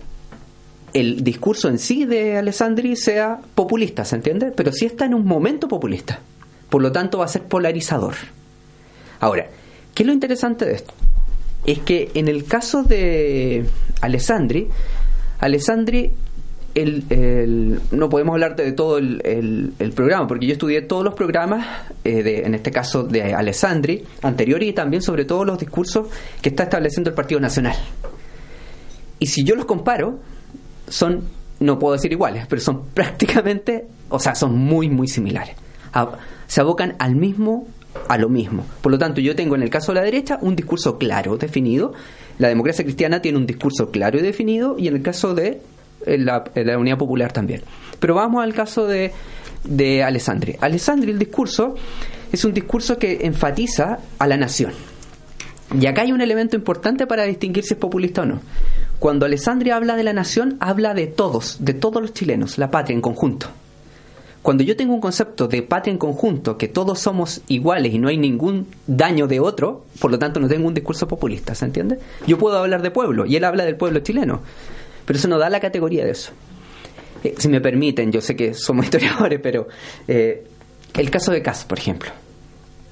el 0.94 1.24
discurso 1.24 1.68
en 1.68 1.78
sí 1.78 2.06
de 2.06 2.38
Alessandri 2.38 2.96
sea 2.96 3.40
populista, 3.54 4.06
¿se 4.06 4.16
entiende? 4.16 4.52
Pero 4.52 4.72
sí 4.72 4.86
está 4.86 5.06
en 5.06 5.14
un 5.14 5.26
momento 5.26 5.68
populista. 5.68 6.22
Por 6.70 6.82
lo 6.82 6.92
tanto, 6.92 7.20
va 7.20 7.26
a 7.26 7.28
ser 7.28 7.44
polarizador. 7.44 8.16
Ahora, 9.20 9.48
¿qué 9.94 10.04
es 10.04 10.08
lo 10.08 10.14
interesante 10.14 10.66
de 10.66 10.74
esto? 10.74 10.94
Es 11.66 11.80
que 11.80 12.12
en 12.14 12.28
el 12.28 12.46
caso 12.46 12.84
de 12.84 13.66
Alessandri, 14.02 14.70
Alessandri, 15.40 16.12
el, 16.76 17.06
el, 17.10 17.82
no 17.92 18.10
podemos 18.10 18.34
hablar 18.34 18.56
de 18.56 18.72
todo 18.74 18.98
el, 18.98 19.74
programa, 19.96 20.28
porque 20.28 20.46
yo 20.46 20.54
estudié 20.54 20.82
todos 20.82 21.04
los 21.04 21.14
programas, 21.14 21.66
eh, 22.04 22.22
de, 22.22 22.42
en 22.42 22.54
este 22.54 22.72
caso 22.72 23.04
de 23.04 23.34
Alessandri, 23.34 24.04
anteriores 24.22 24.70
y 24.70 24.74
también 24.74 25.02
sobre 25.02 25.26
todo 25.26 25.46
los 25.46 25.58
discursos 25.58 26.08
que 26.42 26.50
está 26.50 26.64
estableciendo 26.64 27.10
el 27.10 27.16
Partido 27.16 27.40
Nacional. 27.40 27.76
Y 29.20 29.28
si 29.28 29.44
yo 29.44 29.56
los 29.56 29.66
comparo, 29.66 30.20
son, 30.88 31.24
no 31.62 31.80
puedo 31.80 31.94
decir 31.94 32.12
iguales, 32.12 32.46
pero 32.48 32.62
son 32.62 32.86
prácticamente, 32.94 33.88
o 34.10 34.20
sea, 34.20 34.36
son 34.36 34.58
muy, 34.58 34.90
muy 34.90 35.08
similares. 35.08 35.56
Se 36.48 36.60
abocan 36.60 36.96
al 37.00 37.16
mismo 37.16 37.68
a 38.08 38.18
lo 38.18 38.30
mismo. 38.30 38.66
Por 38.82 38.92
lo 38.92 38.98
tanto, 38.98 39.22
yo 39.22 39.36
tengo 39.36 39.56
en 39.56 39.64
el 39.64 39.70
caso 39.70 39.92
de 39.92 40.00
la 40.00 40.06
derecha 40.06 40.38
un 40.42 40.56
discurso 40.56 40.98
claro, 40.98 41.38
definido. 41.38 41.94
La 42.38 42.50
democracia 42.50 42.84
cristiana 42.84 43.22
tiene 43.22 43.38
un 43.38 43.46
discurso 43.46 43.92
claro 43.92 44.20
y 44.20 44.22
definido, 44.22 44.76
y 44.78 44.88
en 44.88 44.96
el 44.96 45.02
caso 45.02 45.34
de 45.34 45.62
la, 46.06 46.44
la 46.54 46.78
Unidad 46.78 46.98
Popular 46.98 47.32
también. 47.32 47.62
Pero 48.00 48.16
vamos 48.16 48.44
al 48.44 48.54
caso 48.54 48.86
de, 48.88 49.12
de 49.64 50.04
Alessandri. 50.04 50.56
Alessandri, 50.60 51.12
el 51.12 51.20
discurso, 51.20 51.76
es 52.32 52.46
un 52.46 52.54
discurso 52.54 52.98
que 52.98 53.26
enfatiza 53.26 54.00
a 54.20 54.28
la 54.28 54.38
nación. 54.38 54.72
Y 55.80 55.86
acá 55.88 56.04
hay 56.04 56.12
un 56.12 56.22
elemento 56.22 56.56
importante 56.56 57.08
para 57.08 57.24
distinguir 57.24 57.64
si 57.64 57.74
es 57.74 57.80
populista 57.80 58.22
o 58.22 58.26
no. 58.26 58.42
Cuando 59.00 59.26
Alessandri 59.26 59.72
habla 59.72 59.96
de 59.96 60.04
la 60.04 60.14
nación, 60.14 60.58
habla 60.60 60.94
de 60.94 61.08
todos, 61.08 61.58
de 61.60 61.74
todos 61.74 62.02
los 62.02 62.14
chilenos, 62.14 62.58
la 62.58 62.72
patria 62.72 62.96
en 62.96 63.02
conjunto. 63.02 63.48
Cuando 64.46 64.64
yo 64.64 64.78
tengo 64.78 64.94
un 64.94 65.02
concepto 65.02 65.48
de 65.48 65.64
patria 65.64 65.92
en 65.92 65.98
conjunto, 65.98 66.56
que 66.56 66.68
todos 66.68 67.00
somos 67.00 67.42
iguales 67.48 67.92
y 67.96 67.98
no 67.98 68.10
hay 68.10 68.18
ningún 68.18 68.68
daño 68.86 69.26
de 69.26 69.40
otro, 69.40 69.86
por 70.00 70.12
lo 70.12 70.20
tanto 70.20 70.40
no 70.40 70.48
tengo 70.48 70.68
un 70.68 70.76
discurso 70.76 71.08
populista, 71.08 71.56
¿se 71.56 71.66
entiende? 71.66 71.98
Yo 72.28 72.38
puedo 72.38 72.56
hablar 72.60 72.84
de 72.84 72.92
pueblo 72.92 73.26
y 73.26 73.38
él 73.38 73.44
habla 73.44 73.66
del 73.66 73.76
pueblo 73.76 74.02
chileno, 74.02 74.42
pero 75.04 75.18
eso 75.18 75.28
no 75.28 75.40
da 75.40 75.50
la 75.50 75.60
categoría 75.60 76.06
de 76.06 76.12
eso. 76.12 76.32
Eh, 77.24 77.34
si 77.40 77.48
me 77.48 77.60
permiten, 77.60 78.12
yo 78.12 78.22
sé 78.22 78.36
que 78.36 78.54
somos 78.54 78.86
historiadores, 78.86 79.40
pero 79.42 79.68
eh, 80.08 80.46
el 80.94 81.10
caso 81.10 81.32
de 81.32 81.42
Cas, 81.42 81.66
por 81.66 81.80
ejemplo. 81.80 82.12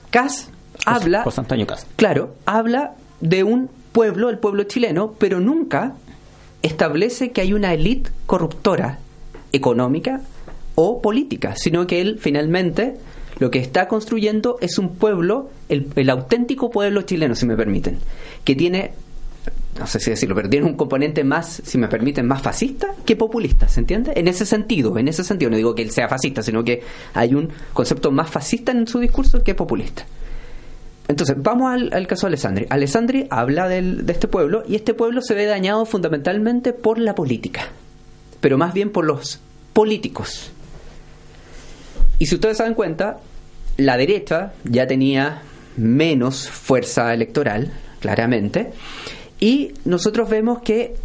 Cas 0.10 0.50
habla... 0.88 1.22
José 1.22 1.42
Antonio 1.42 1.68
Cas. 1.68 1.86
Claro, 1.98 2.34
habla 2.48 2.96
de 3.22 3.44
un 3.44 3.70
pueblo, 3.92 4.32
el 4.32 4.40
pueblo 4.40 4.64
chileno, 4.64 5.14
pero 5.20 5.40
nunca 5.40 5.94
establece 6.64 7.32
que 7.32 7.42
hay 7.42 7.54
una 7.54 7.76
élite 7.76 8.10
corruptora 8.26 8.98
económica 9.52 10.22
o 10.76 11.02
política, 11.02 11.56
sino 11.56 11.88
que 11.88 12.02
él 12.02 12.18
finalmente 12.20 12.96
lo 13.40 13.52
que 13.52 13.60
está 13.60 13.88
construyendo 13.88 14.58
es 14.62 14.78
un 14.78 14.96
pueblo, 14.96 15.50
el, 15.70 15.88
el, 15.96 16.10
auténtico 16.10 16.70
pueblo 16.70 17.02
chileno, 17.02 17.36
si 17.36 17.46
me 17.46 17.56
permiten, 17.56 17.98
que 18.44 18.56
tiene, 18.56 18.92
no 19.80 19.88
sé 19.88 20.00
si 20.00 20.12
decirlo, 20.12 20.36
pero 20.36 20.50
tiene 20.50 20.66
un 20.66 20.76
componente 20.76 21.24
más, 21.24 21.62
si 21.66 21.78
me 21.78 21.88
permiten, 21.88 22.28
más 22.28 22.42
fascista 22.42 22.88
que 23.06 23.16
populista, 23.16 23.68
¿se 23.68 23.80
entiende? 23.80 24.14
En 24.16 24.28
ese 24.28 24.46
sentido, 24.46 24.98
en 24.98 25.08
ese 25.08 25.24
sentido, 25.24 25.50
no 25.50 25.58
digo 25.58 25.74
que 25.76 25.82
él 25.82 25.92
sea 25.92 26.08
fascista, 26.08 26.44
sino 26.44 26.64
que 26.64 26.84
hay 27.14 27.34
un 27.34 27.50
concepto 27.74 28.12
más 28.12 28.30
fascista 28.30 28.72
en 28.72 28.88
su 28.88 29.00
discurso 29.00 29.44
que 29.44 29.56
populista. 29.56 30.06
Entonces, 31.08 31.36
vamos 31.38 31.72
al, 31.72 32.08
caso 32.08 32.28
de 32.28 32.30
Alessandri. 32.30 32.66
Alessandri 32.70 33.28
habla 33.30 33.68
del, 33.68 34.06
de 34.06 34.14
este 34.14 34.28
pueblo 34.28 34.64
y 34.68 34.76
este 34.76 34.94
pueblo 34.94 35.22
se 35.22 35.34
ve 35.34 35.46
dañado 35.46 35.86
fundamentalmente 35.86 36.72
por 36.72 36.98
la 36.98 37.14
política, 37.14 37.68
pero 38.40 38.58
más 38.58 38.74
bien 38.74 38.90
por 38.90 39.06
los 39.06 39.42
políticos. 39.74 40.53
Y 42.20 42.26
si 42.26 42.36
ustedes 42.36 42.58
se 42.58 42.64
dan 42.64 42.74
cuenta, 42.74 43.20
la 43.78 43.98
derecha 43.98 44.54
ya 44.64 44.88
tenía 44.88 45.42
menos 45.78 46.50
fuerza 46.50 47.14
electoral, 47.14 47.72
claramente, 48.00 48.72
y 49.40 49.74
nosotros 49.86 50.30
vemos 50.30 50.62
que 50.62 50.96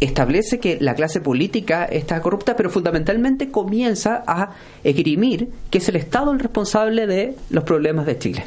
establece 0.00 0.58
que 0.60 0.78
la 0.80 0.94
clase 0.94 1.20
política 1.20 1.84
está 1.84 2.20
corrupta, 2.20 2.56
pero 2.56 2.70
fundamentalmente 2.70 3.50
comienza 3.50 4.22
a 4.26 4.50
esgrimir 4.84 5.48
que 5.70 5.78
es 5.78 5.88
el 5.88 5.96
Estado 5.96 6.32
el 6.32 6.40
responsable 6.40 7.06
de 7.06 7.34
los 7.50 7.64
problemas 7.64 8.06
de 8.06 8.18
Chile. 8.18 8.44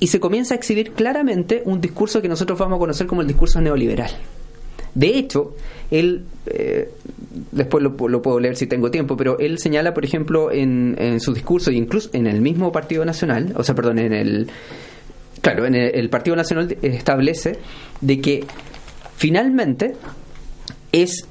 Y 0.00 0.08
se 0.08 0.20
comienza 0.20 0.54
a 0.54 0.56
exhibir 0.56 0.92
claramente 0.92 1.62
un 1.64 1.80
discurso 1.80 2.20
que 2.20 2.28
nosotros 2.28 2.58
vamos 2.58 2.76
a 2.76 2.80
conocer 2.80 3.06
como 3.06 3.22
el 3.22 3.26
discurso 3.26 3.60
neoliberal. 3.60 4.10
De 4.94 5.18
hecho, 5.18 5.54
él, 5.90 6.24
eh, 6.46 6.90
después 7.52 7.82
lo, 7.82 7.96
lo, 8.08 8.22
puedo 8.22 8.38
leer 8.38 8.56
si 8.56 8.66
tengo 8.66 8.90
tiempo, 8.90 9.16
pero 9.16 9.38
él 9.38 9.58
señala, 9.58 9.92
por 9.92 10.04
ejemplo, 10.04 10.52
en, 10.52 10.96
en 10.98 11.20
su 11.20 11.32
discurso, 11.34 11.70
e 11.70 11.74
incluso 11.74 12.10
en 12.12 12.26
el 12.26 12.40
mismo 12.40 12.70
Partido 12.70 13.04
Nacional, 13.04 13.52
o 13.56 13.64
sea, 13.64 13.74
perdón, 13.74 13.98
en 13.98 14.12
el. 14.12 14.50
Claro, 15.40 15.66
en 15.66 15.74
el, 15.74 15.94
el 15.94 16.08
Partido 16.10 16.36
Nacional 16.36 16.76
establece 16.80 17.58
de 18.00 18.20
que 18.20 18.44
finalmente 19.16 19.94
es 20.92 21.26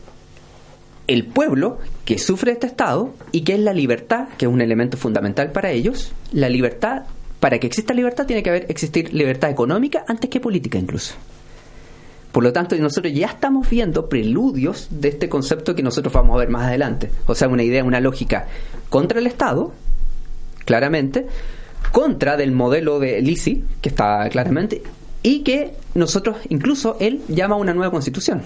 el 1.08 1.26
pueblo 1.26 1.80
que 2.06 2.18
sufre 2.18 2.52
este 2.52 2.68
Estado 2.68 3.14
y 3.32 3.42
que 3.42 3.54
es 3.54 3.60
la 3.60 3.74
libertad, 3.74 4.28
que 4.38 4.46
es 4.46 4.52
un 4.52 4.62
elemento 4.62 4.98
fundamental 4.98 5.52
para 5.52 5.72
ellos, 5.72 6.12
la 6.32 6.50
libertad, 6.50 7.04
para 7.40 7.60
que 7.60 7.68
exista 7.68 7.94
libertad 7.94 8.26
tiene 8.26 8.44
que 8.44 8.50
haber 8.50 8.66
existir 8.70 9.14
libertad 9.14 9.50
económica 9.50 10.06
antes 10.08 10.30
que 10.30 10.40
política 10.40 10.78
incluso. 10.78 11.16
Por 12.34 12.44
lo 12.44 12.52
tanto, 12.52 12.76
nosotros 12.78 13.14
ya 13.14 13.28
estamos 13.28 13.70
viendo 13.70 14.10
preludios 14.10 14.88
de 14.90 15.10
este 15.10 15.30
concepto 15.30 15.76
que 15.76 15.84
nosotros 15.84 16.12
vamos 16.12 16.36
a 16.36 16.40
ver 16.40 16.50
más 16.50 16.66
adelante. 16.66 17.12
O 17.28 17.36
sea, 17.36 17.48
una 17.48 17.62
idea, 17.62 17.84
una 17.84 18.00
lógica 18.00 18.48
contra 18.90 19.20
el 19.20 19.28
Estado, 19.28 19.72
claramente, 20.66 21.28
contra 21.92 22.36
del 22.36 22.52
modelo 22.52 22.98
de 22.98 23.22
Lisi, 23.22 23.64
que 23.82 23.90
está 23.90 24.28
claramente, 24.30 24.82
y 25.22 25.42
que 25.44 25.76
nosotros, 25.94 26.38
incluso 26.50 26.98
él, 27.00 27.22
llama 27.28 27.56
una 27.56 27.76
nueva 27.76 27.92
constitución. 27.92 28.42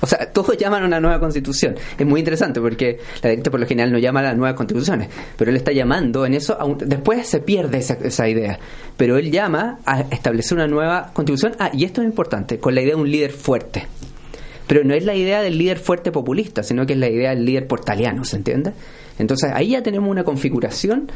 O 0.00 0.06
sea, 0.06 0.18
todos 0.32 0.56
llaman 0.56 0.82
a 0.82 0.86
una 0.86 1.00
nueva 1.00 1.20
constitución. 1.20 1.76
Es 1.98 2.06
muy 2.06 2.20
interesante 2.20 2.60
porque 2.60 2.98
la 3.22 3.30
derecha 3.30 3.50
por 3.50 3.60
lo 3.60 3.66
general 3.66 3.92
no 3.92 3.98
llama 3.98 4.20
a 4.20 4.24
las 4.24 4.36
nuevas 4.36 4.56
constituciones, 4.56 5.08
pero 5.36 5.50
él 5.50 5.56
está 5.56 5.72
llamando 5.72 6.26
en 6.26 6.34
eso. 6.34 6.56
Un... 6.64 6.78
después 6.78 7.26
se 7.26 7.40
pierde 7.40 7.78
esa, 7.78 7.94
esa, 7.94 8.28
idea, 8.28 8.58
pero 8.96 9.18
él 9.18 9.30
llama 9.30 9.78
a 9.84 10.00
establecer 10.00 10.56
una 10.56 10.66
nueva 10.66 11.10
constitución. 11.12 11.54
Ah, 11.58 11.70
y 11.72 11.84
esto 11.84 12.02
es 12.02 12.06
importante, 12.06 12.58
con 12.58 12.74
la 12.74 12.82
idea 12.82 12.94
de 12.94 13.00
un 13.00 13.10
líder 13.10 13.32
fuerte. 13.32 13.86
Pero 14.66 14.84
no 14.84 14.94
es 14.94 15.04
la 15.04 15.14
idea 15.14 15.42
del 15.42 15.58
líder 15.58 15.78
fuerte 15.78 16.12
populista, 16.12 16.62
sino 16.62 16.86
que 16.86 16.92
es 16.92 16.98
la 16.98 17.08
idea 17.08 17.30
del 17.30 17.44
líder 17.44 17.66
portaliano, 17.66 18.24
¿se 18.24 18.36
entiende? 18.36 18.72
Entonces 19.18 19.50
ahí 19.52 19.70
ya 19.70 19.82
tenemos 19.82 20.08
una 20.08 20.22
configuración 20.22 21.10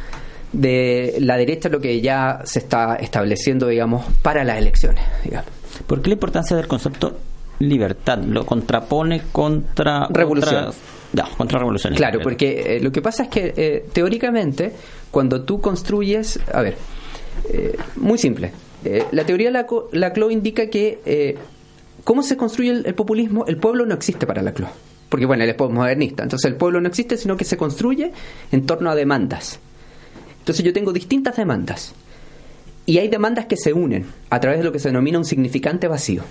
de 0.52 1.16
la 1.20 1.36
derecha, 1.36 1.68
lo 1.68 1.80
que 1.80 2.00
ya 2.00 2.40
se 2.44 2.60
está 2.60 2.96
estableciendo, 2.96 3.68
digamos, 3.68 4.04
para 4.22 4.44
las 4.44 4.58
elecciones, 4.58 5.04
digamos. 5.22 5.50
¿Por 5.86 6.02
qué 6.02 6.08
la 6.10 6.14
importancia 6.14 6.56
del 6.56 6.66
concepto 6.66 7.16
libertad? 7.60 8.18
Lo 8.18 8.44
contrapone 8.44 9.22
contra... 9.32 10.06
Revolución. 10.08 10.72
Contra, 11.36 11.58
revolución. 11.60 11.94
Claro, 11.94 12.20
porque 12.22 12.76
eh, 12.76 12.80
lo 12.80 12.90
que 12.90 13.00
pasa 13.00 13.24
es 13.24 13.28
que 13.28 13.54
eh, 13.56 13.86
teóricamente, 13.92 14.72
cuando 15.10 15.42
tú 15.42 15.60
construyes... 15.60 16.40
A 16.52 16.62
ver, 16.62 16.76
eh, 17.50 17.76
muy 17.96 18.18
simple. 18.18 18.52
Eh, 18.84 19.06
la 19.12 19.24
teoría 19.24 19.50
de 19.50 19.64
la 19.92 20.12
CLO 20.12 20.30
indica 20.30 20.68
que... 20.68 21.00
eh, 21.04 21.38
¿Cómo 22.02 22.22
se 22.22 22.36
construye 22.36 22.70
el, 22.70 22.86
el 22.86 22.94
populismo? 22.94 23.46
El 23.46 23.56
pueblo 23.56 23.86
no 23.86 23.94
existe 23.94 24.26
para 24.26 24.42
la 24.42 24.52
CLO. 24.52 24.68
Porque, 25.08 25.26
bueno, 25.26 25.44
él 25.44 25.50
es 25.50 25.58
modernista. 25.58 26.24
Entonces, 26.24 26.50
el 26.50 26.56
pueblo 26.56 26.80
no 26.80 26.88
existe, 26.88 27.16
sino 27.16 27.36
que 27.36 27.44
se 27.44 27.56
construye 27.56 28.10
en 28.50 28.66
torno 28.66 28.90
a 28.90 28.94
demandas. 28.94 29.60
Entonces, 30.40 30.64
yo 30.64 30.72
tengo 30.72 30.92
distintas 30.92 31.36
demandas. 31.36 31.94
Y 32.84 32.98
hay 32.98 33.08
demandas 33.08 33.46
que 33.46 33.56
se 33.56 33.72
unen 33.72 34.06
a 34.28 34.40
través 34.40 34.58
de 34.58 34.64
lo 34.64 34.72
que 34.72 34.80
se 34.80 34.88
denomina 34.88 35.16
un 35.16 35.24
significante 35.24 35.86
vacío. 35.88 36.24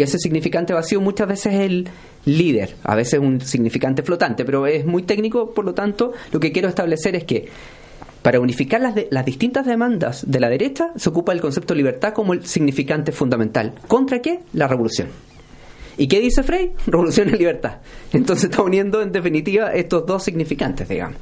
Y 0.00 0.02
ese 0.02 0.18
significante 0.18 0.72
vacío 0.72 0.98
muchas 0.98 1.28
veces 1.28 1.52
es 1.52 1.60
el 1.60 1.88
líder, 2.24 2.74
a 2.84 2.94
veces 2.94 3.20
un 3.20 3.38
significante 3.42 4.02
flotante, 4.02 4.46
pero 4.46 4.66
es 4.66 4.86
muy 4.86 5.02
técnico, 5.02 5.50
por 5.52 5.66
lo 5.66 5.74
tanto, 5.74 6.14
lo 6.32 6.40
que 6.40 6.52
quiero 6.52 6.68
establecer 6.70 7.14
es 7.16 7.24
que 7.24 7.48
para 8.22 8.40
unificar 8.40 8.80
las, 8.80 8.94
de- 8.94 9.08
las 9.10 9.26
distintas 9.26 9.66
demandas 9.66 10.24
de 10.26 10.40
la 10.40 10.48
derecha 10.48 10.92
se 10.96 11.10
ocupa 11.10 11.32
el 11.32 11.42
concepto 11.42 11.74
de 11.74 11.78
libertad 11.78 12.14
como 12.14 12.32
el 12.32 12.46
significante 12.46 13.12
fundamental. 13.12 13.74
¿Contra 13.88 14.22
qué? 14.22 14.40
La 14.54 14.68
revolución. 14.68 15.08
¿Y 15.98 16.08
qué 16.08 16.18
dice 16.18 16.42
Frey? 16.42 16.72
Revolución 16.86 17.28
y 17.28 17.32
libertad. 17.32 17.76
Entonces 18.14 18.44
está 18.50 18.62
uniendo 18.62 19.02
en 19.02 19.12
definitiva 19.12 19.74
estos 19.74 20.06
dos 20.06 20.22
significantes, 20.24 20.88
digamos. 20.88 21.18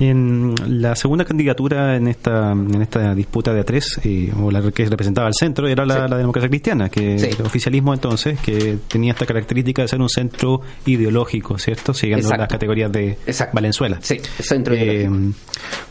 En 0.00 0.54
la 0.66 0.96
segunda 0.96 1.24
candidatura 1.26 1.94
en 1.96 2.08
esta 2.08 2.52
en 2.52 2.80
esta 2.80 3.14
disputa 3.14 3.52
de 3.52 3.64
A3, 3.64 4.00
eh, 4.04 4.32
o 4.40 4.50
la 4.50 4.62
que 4.72 4.86
representaba 4.86 5.26
al 5.26 5.34
centro, 5.34 5.68
era 5.68 5.84
la, 5.84 6.04
Sí. 6.06 6.10
la 6.10 6.16
democracia 6.16 6.48
cristiana, 6.48 6.88
que 6.88 7.18
Sí. 7.18 7.26
el 7.38 7.44
oficialismo 7.46 7.92
entonces, 7.92 8.38
que 8.40 8.78
tenía 8.88 9.12
esta 9.12 9.26
característica 9.26 9.82
de 9.82 9.88
ser 9.88 10.00
un 10.00 10.08
centro 10.08 10.62
ideológico, 10.86 11.58
¿cierto? 11.58 11.92
Siguiendo 11.92 12.24
Exacto. 12.26 12.40
las 12.42 12.48
categorías 12.48 12.90
de 12.90 13.18
Exacto. 13.26 13.54
Valenzuela. 13.54 13.98
Sí, 14.00 14.18
centro 14.40 14.74
Eh, 14.74 14.84
ideológico. 14.84 15.38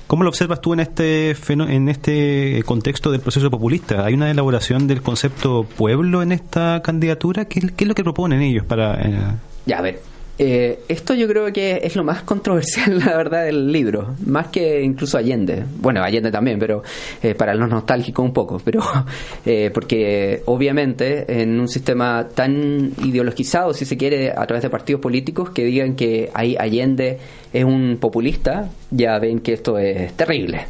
¿Cómo 0.08 0.24
lo 0.24 0.30
observas 0.30 0.60
tú 0.60 0.74
en 0.74 0.80
este 0.80 1.36
en 1.50 1.88
este 1.88 2.64
contexto 2.66 3.12
del 3.12 3.22
proceso 3.22 3.52
populista? 3.52 4.06
¿Hay 4.06 4.16
una 4.16 4.32
elaboración 4.32 4.88
del 4.88 5.04
concepto 5.04 5.66
pueblo 5.78 6.24
en 6.24 6.32
esta 6.32 6.82
candidatura? 6.82 7.46
¿Qué, 7.46 7.62
qué 7.62 7.84
es 7.84 7.88
lo 7.88 7.94
que 7.94 8.04
proponen 8.04 8.42
ellos 8.42 8.66
para...? 8.66 8.96
eh, 9.08 9.20
Ya, 9.68 9.78
a 9.78 9.82
ver. 9.84 10.02
Eh, 10.42 10.80
esto 10.88 11.14
yo 11.16 11.28
creo 11.28 11.52
que 11.52 11.82
es 11.84 11.98
lo 11.98 12.06
más 12.06 12.24
controversial, 12.24 12.98
la 13.06 13.18
verdad, 13.18 13.44
del 13.44 13.70
libro. 13.70 14.16
Más 14.26 14.48
que 14.48 14.82
incluso 14.82 15.18
Allende. 15.18 15.66
Bueno, 15.80 16.02
Allende 16.02 16.32
también, 16.32 16.58
pero 16.58 16.82
eh, 17.22 17.36
para 17.36 17.54
los 17.54 17.70
nostálgicos 17.70 18.24
un 18.24 18.32
poco. 18.32 18.62
Pero 18.64 18.82
eh, 19.46 19.70
porque 19.74 20.42
obviamente 20.46 21.42
en 21.42 21.60
un 21.60 21.68
sistema 21.68 22.26
tan 22.34 22.94
ideologizado, 23.04 23.74
si 23.74 23.84
se 23.84 23.98
quiere, 23.98 24.32
a 24.32 24.46
través 24.48 24.64
de 24.64 24.70
partidos 24.70 25.02
políticos 25.02 25.50
que 25.50 25.66
digan 25.66 25.98
que 25.98 26.30
ahí 26.34 26.56
Allende 26.58 27.18
es 27.52 27.66
un 27.66 27.98
populista, 28.00 28.70
ya 28.92 29.20
ven 29.20 29.40
que 29.40 29.54
esto 29.54 29.78
es 29.78 30.14
terrible. 30.14 30.68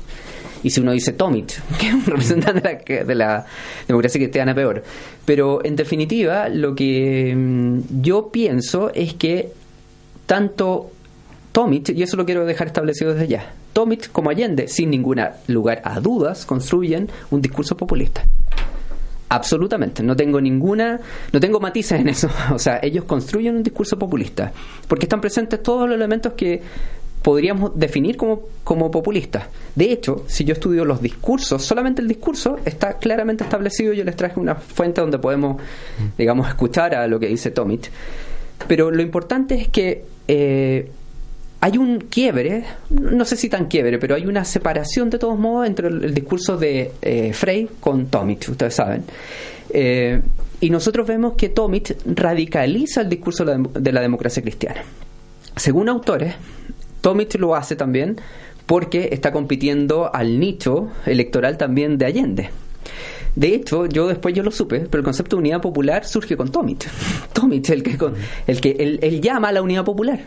Y 0.63 0.71
si 0.71 0.81
uno 0.81 0.93
dice 0.93 1.13
Tomic, 1.13 1.61
que 1.79 1.89
es 1.89 1.93
un 1.93 2.05
representante 2.05 2.61
de 2.61 2.95
la, 2.95 3.03
de 3.03 3.15
la 3.15 3.45
democracia 3.87 4.19
cristiana, 4.19 4.55
peor. 4.55 4.83
Pero 5.25 5.63
en 5.63 5.75
definitiva, 5.75 6.49
lo 6.49 6.73
que 6.73 7.35
mm, 7.35 8.01
yo 8.01 8.31
pienso 8.31 8.91
es 8.95 9.13
que 9.13 9.58
tanto 10.29 10.91
Tomic, 11.51 11.89
y 11.89 12.03
eso 12.03 12.15
lo 12.15 12.23
quiero 12.23 12.45
dejar 12.45 12.67
establecido 12.67 13.15
desde 13.15 13.27
ya, 13.27 13.51
Tomic 13.73 14.11
como 14.11 14.29
Allende, 14.29 14.67
sin 14.67 14.91
ningún 14.91 15.19
lugar 15.47 15.81
a 15.83 15.99
dudas, 15.99 16.45
construyen 16.45 17.09
un 17.31 17.41
discurso 17.41 17.75
populista. 17.75 18.23
Absolutamente, 19.29 20.03
no 20.03 20.15
tengo 20.15 20.39
ninguna, 20.39 20.99
no 21.33 21.39
tengo 21.39 21.59
matices 21.59 21.99
en 21.99 22.09
eso. 22.09 22.29
O 22.53 22.59
sea, 22.59 22.79
ellos 22.83 23.05
construyen 23.05 23.55
un 23.55 23.63
discurso 23.63 23.97
populista, 23.97 24.53
porque 24.87 25.05
están 25.05 25.19
presentes 25.19 25.63
todos 25.63 25.89
los 25.89 25.95
elementos 25.95 26.33
que 26.33 26.61
podríamos 27.23 27.71
definir 27.73 28.15
como, 28.15 28.43
como 28.63 28.91
populistas. 28.91 29.47
De 29.73 29.91
hecho, 29.91 30.25
si 30.27 30.43
yo 30.43 30.53
estudio 30.53 30.85
los 30.85 31.01
discursos, 31.01 31.63
solamente 31.63 32.03
el 32.03 32.07
discurso 32.07 32.59
está 32.65 32.99
claramente 32.99 33.43
establecido. 33.43 33.93
Yo 33.93 34.03
les 34.03 34.15
traje 34.15 34.39
una 34.39 34.53
fuente 34.53 35.01
donde 35.01 35.17
podemos, 35.17 35.59
digamos, 36.19 36.47
escuchar 36.47 36.93
a 36.93 37.07
lo 37.07 37.19
que 37.19 37.25
dice 37.25 37.49
Tomic. 37.49 37.89
Pero 38.67 38.91
lo 38.91 39.01
importante 39.01 39.55
es 39.55 39.67
que 39.69 40.03
eh, 40.27 40.91
hay 41.61 41.77
un 41.77 41.99
quiebre, 41.99 42.63
no 42.89 43.25
sé 43.25 43.35
si 43.35 43.49
tan 43.49 43.65
quiebre, 43.67 43.97
pero 43.97 44.15
hay 44.15 44.25
una 44.25 44.45
separación 44.45 45.09
de 45.09 45.17
todos 45.19 45.37
modos 45.37 45.67
entre 45.67 45.87
el, 45.87 46.13
discurso 46.13 46.57
de 46.57 46.91
eh, 47.01 47.33
Frey 47.33 47.69
con 47.79 48.07
Tomic, 48.07 48.47
ustedes 48.49 48.75
saben. 48.75 49.03
Eh, 49.71 50.21
y 50.61 50.69
nosotros 50.69 51.07
vemos 51.07 51.33
que 51.35 51.49
Tomic 51.49 51.95
radicaliza 52.05 53.01
el 53.01 53.09
discurso 53.09 53.45
de 53.45 53.51
la, 53.53 53.57
dem- 53.59 53.71
de 53.71 53.91
la 53.91 54.01
democracia 54.01 54.41
cristiana. 54.41 54.83
Según 55.55 55.89
autores, 55.89 56.35
Tomic 57.01 57.35
lo 57.35 57.55
hace 57.55 57.75
también 57.75 58.17
porque 58.65 59.09
está 59.11 59.31
compitiendo 59.31 60.13
al 60.13 60.39
nicho 60.39 60.89
electoral 61.05 61.57
también 61.57 61.97
de 61.97 62.05
Allende. 62.05 62.49
De 63.35 63.53
hecho, 63.53 63.85
yo 63.85 64.07
después 64.07 64.33
yo 64.33 64.43
lo 64.43 64.51
supe, 64.51 64.79
pero 64.79 64.99
el 64.99 65.03
concepto 65.03 65.35
de 65.35 65.41
unidad 65.41 65.61
popular 65.61 66.05
surge 66.05 66.35
con 66.35 66.51
Tomic. 66.51 66.87
Tomic, 67.33 67.69
el 67.69 67.83
que, 67.83 67.97
el 68.47 68.61
que 68.61 68.71
él, 69.01 69.21
llama 69.21 69.49
a 69.49 69.51
la 69.51 69.61
unidad 69.61 69.85
popular. 69.85 70.19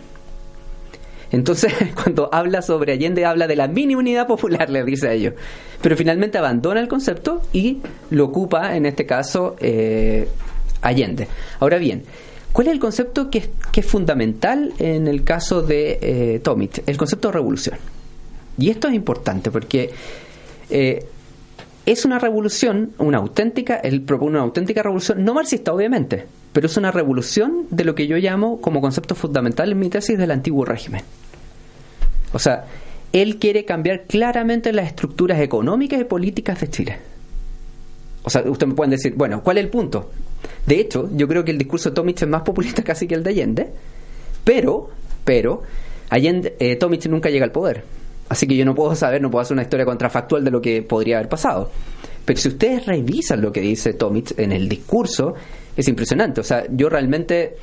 Entonces, 1.30 1.72
cuando 2.02 2.28
habla 2.32 2.62
sobre 2.62 2.92
Allende, 2.92 3.24
habla 3.24 3.46
de 3.46 3.56
la 3.56 3.68
mini 3.68 3.94
unidad 3.94 4.26
popular, 4.26 4.70
le 4.70 4.84
dice 4.84 5.08
a 5.08 5.12
ellos. 5.12 5.34
Pero 5.80 5.96
finalmente 5.96 6.38
abandona 6.38 6.80
el 6.80 6.88
concepto 6.88 7.42
y 7.52 7.78
lo 8.10 8.26
ocupa, 8.26 8.76
en 8.76 8.86
este 8.86 9.06
caso, 9.06 9.56
eh, 9.60 10.28
Allende. 10.82 11.28
Ahora 11.60 11.78
bien, 11.78 12.04
¿cuál 12.52 12.68
es 12.68 12.72
el 12.72 12.80
concepto 12.80 13.30
que 13.30 13.38
es, 13.38 13.48
que 13.72 13.80
es 13.80 13.86
fundamental 13.86 14.72
en 14.78 15.08
el 15.08 15.24
caso 15.24 15.62
de 15.62 15.98
eh, 16.00 16.40
Tomic? 16.40 16.82
El 16.86 16.96
concepto 16.96 17.28
de 17.28 17.32
revolución. 17.32 17.78
Y 18.58 18.70
esto 18.70 18.88
es 18.88 18.94
importante 18.94 19.50
porque 19.50 19.90
eh, 20.70 21.04
es 21.84 22.04
una 22.04 22.18
revolución, 22.18 22.92
una 22.98 23.18
auténtica, 23.18 23.76
él 23.76 24.02
propone 24.02 24.32
una 24.32 24.42
auténtica 24.42 24.82
revolución, 24.82 25.24
no 25.24 25.34
marxista 25.34 25.72
obviamente, 25.72 26.26
pero 26.52 26.66
es 26.66 26.76
una 26.76 26.92
revolución 26.92 27.66
de 27.70 27.84
lo 27.84 27.94
que 27.94 28.06
yo 28.06 28.16
llamo 28.18 28.60
como 28.60 28.80
concepto 28.80 29.14
fundamental 29.14 29.72
en 29.72 29.78
mi 29.78 29.88
tesis 29.88 30.16
del 30.16 30.30
antiguo 30.30 30.64
régimen. 30.64 31.02
O 32.32 32.38
sea, 32.38 32.66
él 33.12 33.38
quiere 33.38 33.64
cambiar 33.64 34.04
claramente 34.04 34.72
las 34.72 34.86
estructuras 34.86 35.40
económicas 35.40 36.00
y 36.00 36.04
políticas 36.04 36.60
de 36.60 36.70
Chile. 36.70 36.98
O 38.22 38.30
sea, 38.30 38.42
ustedes 38.42 38.68
me 38.68 38.74
pueden 38.74 38.92
decir, 38.92 39.14
bueno, 39.16 39.42
¿cuál 39.42 39.58
es 39.58 39.64
el 39.64 39.70
punto? 39.70 40.10
De 40.66 40.78
hecho, 40.80 41.10
yo 41.14 41.26
creo 41.26 41.44
que 41.44 41.50
el 41.50 41.58
discurso 41.58 41.90
de 41.90 41.96
Tomic 41.96 42.22
es 42.22 42.28
más 42.28 42.42
populista 42.42 42.82
casi 42.84 43.06
que 43.08 43.14
el 43.14 43.24
de 43.24 43.30
Allende, 43.30 43.70
pero, 44.44 44.90
pero, 45.24 45.62
Allende, 46.10 46.56
eh, 46.60 46.76
Tomic 46.76 47.06
nunca 47.06 47.28
llega 47.28 47.44
al 47.44 47.52
poder. 47.52 47.84
Así 48.32 48.46
que 48.46 48.56
yo 48.56 48.64
no 48.64 48.74
puedo 48.74 48.94
saber, 48.94 49.20
no 49.20 49.30
puedo 49.30 49.42
hacer 49.42 49.54
una 49.54 49.60
historia 49.60 49.84
contrafactual 49.84 50.42
de 50.42 50.50
lo 50.50 50.62
que 50.62 50.80
podría 50.82 51.18
haber 51.18 51.28
pasado. 51.28 51.70
Pero 52.24 52.40
si 52.40 52.48
ustedes 52.48 52.86
revisan 52.86 53.42
lo 53.42 53.52
que 53.52 53.60
dice 53.60 53.92
Tomic 53.92 54.38
en 54.38 54.52
el 54.52 54.70
discurso, 54.70 55.34
es 55.76 55.86
impresionante. 55.86 56.40
O 56.40 56.44
sea, 56.44 56.64
yo 56.70 56.88
realmente, 56.88 57.58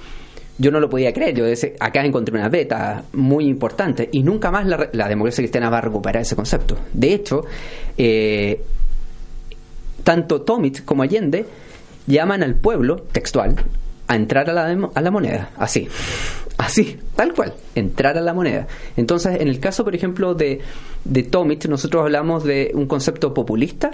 yo 0.59 0.69
no 0.69 0.79
lo 0.79 0.87
podía 0.87 1.11
creer. 1.11 1.33
Yo 1.33 1.43
decía, 1.43 1.71
acá 1.79 2.05
encontré 2.05 2.35
una 2.35 2.49
beta 2.49 3.03
muy 3.13 3.47
importante 3.47 4.09
y 4.11 4.21
nunca 4.21 4.51
más 4.51 4.67
la, 4.67 4.91
la 4.93 5.07
democracia 5.07 5.41
cristiana 5.41 5.71
va 5.71 5.79
a 5.79 5.81
recuperar 5.81 6.21
ese 6.21 6.35
concepto. 6.35 6.77
De 6.93 7.15
hecho, 7.15 7.45
eh, 7.97 8.61
tanto 10.03 10.43
Tomic 10.43 10.85
como 10.85 11.01
Allende 11.01 11.47
llaman 12.05 12.43
al 12.43 12.53
pueblo, 12.53 13.07
textual, 13.11 13.55
a 14.07 14.15
entrar 14.15 14.51
a 14.51 14.53
la, 14.53 14.89
a 14.93 15.01
la 15.01 15.09
moneda, 15.09 15.49
así, 15.57 15.87
así, 16.59 16.97
tal 17.15 17.33
cual, 17.33 17.53
entrar 17.73 18.17
a 18.17 18.21
la 18.21 18.33
moneda. 18.33 18.67
Entonces, 18.97 19.39
en 19.39 19.47
el 19.47 19.59
caso, 19.59 19.85
por 19.85 19.95
ejemplo, 19.95 20.35
de, 20.35 20.59
de 21.05 21.23
Tomic, 21.23 21.65
nosotros 21.67 22.03
hablamos 22.03 22.43
de 22.43 22.71
un 22.73 22.85
concepto 22.85 23.33
populista, 23.33 23.91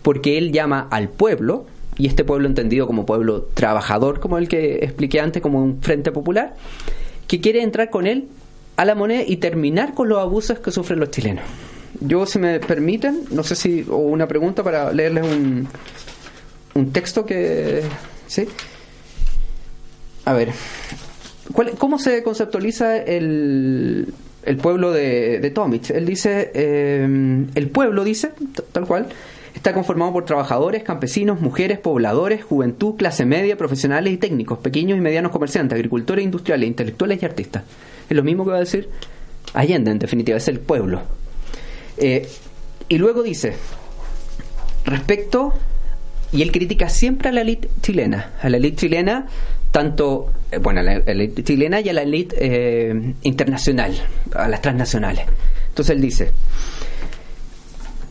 porque 0.00 0.38
él 0.38 0.52
llama 0.52 0.86
al 0.90 1.08
pueblo, 1.08 1.66
y 1.98 2.06
este 2.06 2.24
pueblo 2.24 2.46
entendido 2.46 2.86
como 2.86 3.04
pueblo 3.04 3.48
trabajador, 3.54 4.20
como 4.20 4.38
el 4.38 4.48
que 4.48 4.76
expliqué 4.76 5.20
antes, 5.20 5.42
como 5.42 5.60
un 5.60 5.82
frente 5.82 6.12
popular, 6.12 6.54
que 7.26 7.40
quiere 7.40 7.62
entrar 7.62 7.90
con 7.90 8.06
él 8.06 8.28
a 8.76 8.84
la 8.84 8.94
moneda 8.94 9.24
y 9.26 9.38
terminar 9.38 9.94
con 9.94 10.08
los 10.08 10.18
abusos 10.18 10.60
que 10.60 10.70
sufren 10.70 11.00
los 11.00 11.10
chilenos. 11.10 11.44
Yo, 12.00 12.26
si 12.26 12.38
me 12.38 12.60
permiten, 12.60 13.24
no 13.32 13.42
sé 13.42 13.56
si, 13.56 13.84
o 13.90 13.96
una 13.96 14.28
pregunta 14.28 14.62
para 14.62 14.92
leerles 14.92 15.24
un, 15.24 15.68
un 16.74 16.92
texto 16.92 17.26
que... 17.26 17.82
¿Sí? 18.28 18.46
A 20.24 20.32
ver, 20.32 20.52
¿cuál- 21.52 21.72
¿cómo 21.78 21.98
se 21.98 22.22
conceptualiza 22.22 22.96
el, 22.96 24.12
el 24.44 24.56
pueblo 24.56 24.92
de, 24.92 25.40
de 25.40 25.50
Tomic? 25.50 25.90
Él 25.90 26.06
dice, 26.06 26.50
eh, 26.54 27.46
el 27.54 27.68
pueblo, 27.68 28.04
dice, 28.04 28.30
tal 28.72 28.86
cual, 28.86 29.06
está 29.54 29.72
conformado 29.72 30.12
por 30.12 30.24
trabajadores, 30.24 30.82
campesinos, 30.82 31.40
mujeres, 31.40 31.78
pobladores, 31.78 32.44
juventud, 32.44 32.96
clase 32.96 33.24
media, 33.24 33.56
profesionales 33.56 34.12
y 34.12 34.16
técnicos, 34.16 34.58
pequeños 34.58 34.98
y 34.98 35.00
medianos 35.00 35.30
comerciantes, 35.32 35.76
agricultores, 35.76 36.24
industriales, 36.24 36.66
intelectuales 36.68 37.22
y 37.22 37.24
artistas. 37.24 37.62
Es 38.10 38.16
lo 38.16 38.22
mismo 38.24 38.44
que 38.44 38.50
va 38.50 38.56
a 38.56 38.60
decir 38.60 38.88
Allende, 39.54 39.90
en 39.92 39.98
definitiva, 40.00 40.36
es 40.36 40.48
el 40.48 40.58
pueblo. 40.58 41.02
Eh, 41.96 42.28
y 42.88 42.98
luego 42.98 43.22
dice, 43.22 43.54
respecto 44.84 45.54
y 46.32 46.42
él 46.42 46.50
critica 46.50 46.88
siempre 46.88 47.28
a 47.28 47.32
la 47.32 47.42
élite 47.42 47.68
chilena, 47.80 48.32
a 48.42 48.48
la 48.48 48.56
élite 48.56 48.76
chilena, 48.78 49.26
tanto, 49.74 50.32
eh, 50.52 50.58
bueno, 50.58 50.78
a 50.78 50.82
la 50.84 50.94
élite 50.98 51.42
chilena 51.42 51.80
y 51.80 51.88
a 51.88 51.92
la 51.92 52.02
élite 52.02 52.36
eh, 52.38 53.14
internacional, 53.22 53.92
a 54.32 54.46
las 54.46 54.62
transnacionales. 54.62 55.26
Entonces 55.70 55.96
él 55.96 56.00
dice, 56.00 56.30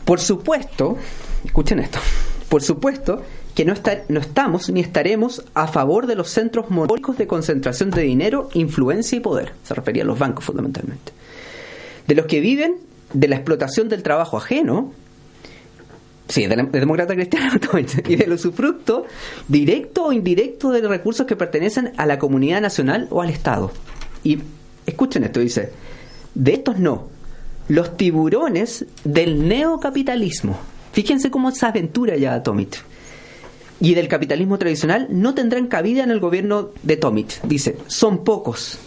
por 0.04 0.20
supuesto, 0.20 0.98
escuchen 1.42 1.78
esto, 1.78 2.00
por 2.50 2.62
supuesto 2.62 3.22
que 3.54 3.64
no, 3.64 3.72
está, 3.72 4.02
no 4.10 4.20
estamos 4.20 4.68
ni 4.68 4.80
estaremos 4.80 5.42
a 5.54 5.66
favor 5.66 6.06
de 6.06 6.16
los 6.16 6.28
centros 6.28 6.68
monopólicos 6.68 7.16
de 7.16 7.26
concentración 7.26 7.90
de 7.90 8.02
dinero, 8.02 8.50
influencia 8.52 9.16
y 9.16 9.20
poder. 9.20 9.52
Se 9.62 9.72
refería 9.72 10.02
a 10.02 10.06
los 10.06 10.18
bancos 10.18 10.44
fundamentalmente. 10.44 11.12
De 12.06 12.14
los 12.14 12.26
que 12.26 12.40
viven 12.40 12.74
de 13.14 13.26
la 13.26 13.36
explotación 13.36 13.88
del 13.88 14.02
trabajo 14.02 14.36
ajeno, 14.36 14.92
sí, 16.28 16.46
de, 16.46 16.56
la, 16.56 16.62
demócrata 16.64 17.14
cristiano, 17.14 17.58
y 18.08 18.16
del 18.16 18.32
usufructo 18.32 19.06
directo 19.48 20.04
o 20.06 20.12
indirecto 20.12 20.70
de 20.70 20.80
los 20.80 20.90
recursos 20.90 21.26
que 21.26 21.36
pertenecen 21.36 21.92
a 21.96 22.06
la 22.06 22.18
comunidad 22.18 22.60
nacional 22.60 23.08
o 23.10 23.22
al 23.22 23.30
Estado. 23.30 23.70
Y 24.22 24.38
escuchen 24.86 25.24
esto, 25.24 25.40
dice, 25.40 25.70
de 26.34 26.54
estos 26.54 26.78
no, 26.78 27.08
los 27.68 27.96
tiburones 27.96 28.86
del 29.04 29.48
neocapitalismo. 29.48 30.58
Fíjense 30.92 31.30
cómo 31.30 31.48
esa 31.48 31.68
aventura 31.68 32.16
ya 32.16 32.42
Tomit. 32.42 32.76
Y 33.80 33.94
del 33.94 34.08
capitalismo 34.08 34.58
tradicional 34.58 35.08
no 35.10 35.34
tendrán 35.34 35.66
cabida 35.66 36.04
en 36.04 36.10
el 36.10 36.20
gobierno 36.20 36.70
de 36.82 36.96
Tomit. 36.96 37.32
Dice, 37.42 37.76
son 37.86 38.24
pocos. 38.24 38.78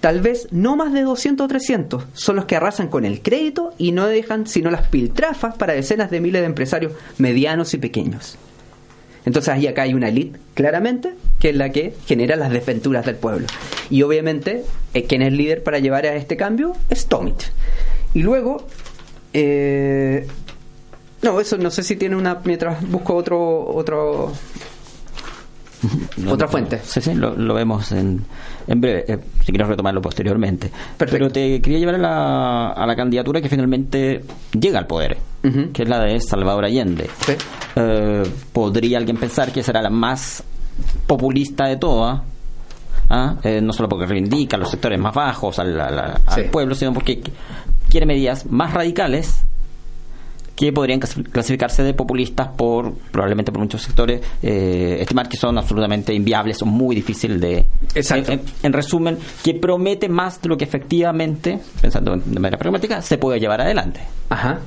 Tal 0.00 0.20
vez 0.20 0.48
no 0.50 0.76
más 0.76 0.92
de 0.92 1.02
200 1.02 1.44
o 1.44 1.48
300 1.48 2.04
son 2.12 2.36
los 2.36 2.44
que 2.44 2.56
arrasan 2.56 2.88
con 2.88 3.04
el 3.04 3.22
crédito 3.22 3.72
y 3.78 3.92
no 3.92 4.06
dejan 4.06 4.46
sino 4.46 4.70
las 4.70 4.88
piltrafas 4.88 5.56
para 5.56 5.72
decenas 5.72 6.10
de 6.10 6.20
miles 6.20 6.42
de 6.42 6.46
empresarios 6.46 6.92
medianos 7.18 7.74
y 7.74 7.78
pequeños. 7.78 8.36
Entonces 9.24 9.52
ahí 9.52 9.66
acá 9.66 9.82
hay 9.82 9.94
una 9.94 10.08
élite, 10.08 10.38
claramente, 10.54 11.14
que 11.40 11.50
es 11.50 11.56
la 11.56 11.70
que 11.70 11.94
genera 12.06 12.36
las 12.36 12.50
desventuras 12.50 13.04
del 13.04 13.16
pueblo. 13.16 13.48
Y 13.90 14.02
obviamente, 14.02 14.64
eh, 14.94 15.04
quien 15.04 15.22
es 15.22 15.32
líder 15.32 15.64
para 15.64 15.80
llevar 15.80 16.06
a 16.06 16.14
este 16.14 16.36
cambio 16.36 16.76
es 16.90 17.06
Tomit. 17.06 17.42
Y 18.14 18.22
luego, 18.22 18.64
eh, 19.32 20.28
no, 21.22 21.40
eso 21.40 21.58
no 21.58 21.72
sé 21.72 21.82
si 21.82 21.96
tiene 21.96 22.14
una. 22.14 22.40
Mientras 22.44 22.88
busco 22.88 23.14
otro. 23.14 23.66
otro 23.66 24.32
Otra 26.28 26.48
fuente. 26.48 26.80
Sí, 26.84 27.00
sí, 27.00 27.14
lo, 27.14 27.34
lo 27.36 27.54
vemos 27.54 27.92
en, 27.92 28.24
en 28.66 28.80
breve, 28.80 29.04
eh, 29.08 29.18
si 29.44 29.52
quieres 29.52 29.68
retomarlo 29.68 30.00
posteriormente. 30.02 30.70
Pero 30.96 31.30
te 31.30 31.60
quería 31.60 31.78
llevar 31.78 31.94
a 31.96 31.98
la, 31.98 32.68
a 32.70 32.86
la 32.86 32.96
candidatura 32.96 33.40
que 33.40 33.48
finalmente 33.48 34.22
llega 34.58 34.78
al 34.78 34.86
poder, 34.86 35.16
que 35.72 35.82
es 35.82 35.88
la 35.88 36.00
de 36.00 36.20
Salvador 36.20 36.64
Allende. 36.64 37.08
Sí. 37.24 37.32
Eh, 37.76 38.22
¿Podría 38.52 38.98
alguien 38.98 39.16
pensar 39.16 39.52
que 39.52 39.62
será 39.62 39.80
la 39.82 39.90
más 39.90 40.42
populista 41.06 41.66
de 41.66 41.76
todas? 41.76 42.20
¿Ah? 43.08 43.36
Eh, 43.44 43.60
no 43.60 43.72
solo 43.72 43.88
porque 43.88 44.06
reivindica 44.06 44.56
a 44.56 44.58
los 44.60 44.70
sectores 44.70 44.98
más 44.98 45.14
bajos, 45.14 45.58
al, 45.60 45.80
al- 45.80 45.98
al 45.98 46.20
Sí. 46.34 46.42
pueblo, 46.50 46.74
sino 46.74 46.92
porque 46.92 47.22
quiere 47.88 48.04
medidas 48.06 48.46
más 48.46 48.72
radicales 48.74 49.44
que 50.56 50.72
podrían 50.72 50.98
clasi- 51.00 51.22
clasificarse 51.30 51.82
de 51.84 51.92
populistas 51.94 52.48
por 52.56 52.94
probablemente 53.12 53.52
por 53.52 53.60
muchos 53.60 53.82
sectores 53.82 54.22
eh, 54.42 54.96
estimar 55.00 55.28
que 55.28 55.36
son 55.36 55.58
absolutamente 55.58 56.12
inviables 56.14 56.56
son 56.58 56.70
muy 56.70 56.96
difíciles 56.96 57.40
de 57.40 57.66
Exacto. 57.94 58.32
en, 58.32 58.40
en- 58.40 58.46
en 58.62 58.72
resumen 58.72 59.18
que 59.44 59.54
promete 59.54 60.08
más 60.08 60.40
de 60.42 60.48
lo 60.48 60.56
que 60.56 60.64
efectivamente 60.64 61.60
pensando 61.80 62.16
de 62.16 62.40
manera 62.40 62.58
pragmática 62.58 63.02
se 63.02 63.18
puede 63.18 63.38
llevar 63.38 63.60
adelante 63.60 64.00
Ajá. 64.30 64.58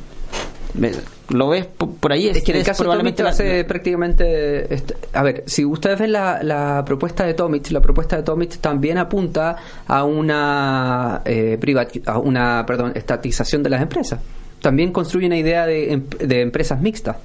Lo 1.30 1.50
ves 1.50 1.66
po- 1.66 1.90
por 1.92 2.12
ahí 2.14 2.28
Es 2.28 2.44
que 2.44 2.52
en 2.52 2.58
el 2.60 2.64
caso 2.64 2.84
de 2.84 2.88
va 2.90 2.94
a 2.94 2.98
la- 2.98 3.68
prácticamente... 3.68 4.72
este, 4.74 4.96
a 5.14 5.24
ver, 5.24 5.44
si 5.48 5.66
ustedes 5.66 6.00
ven 6.00 6.12
la, 6.12 6.42
la 6.44 6.84
propuesta 6.86 7.26
de 7.26 7.34
Tomich, 7.34 7.72
la 7.72 7.82
propuesta 7.82 8.16
de 8.18 8.24
Tomich 8.24 8.58
también 8.60 8.98
apunta 9.00 9.56
a 9.88 10.04
una, 10.04 11.22
eh, 11.26 11.58
privati- 11.60 12.04
a 12.06 12.20
una 12.20 12.64
perdón, 12.68 12.92
estatización 12.96 13.64
de 13.64 13.70
las 13.70 13.82
empresas. 13.82 14.20
También 14.62 14.91
construye 14.91 15.28
una 15.28 15.38
idea 15.38 15.66
de, 15.66 15.93
em- 15.93 16.10
de 16.10 16.41
empresas 16.41 16.82
mixtas. 16.82 17.18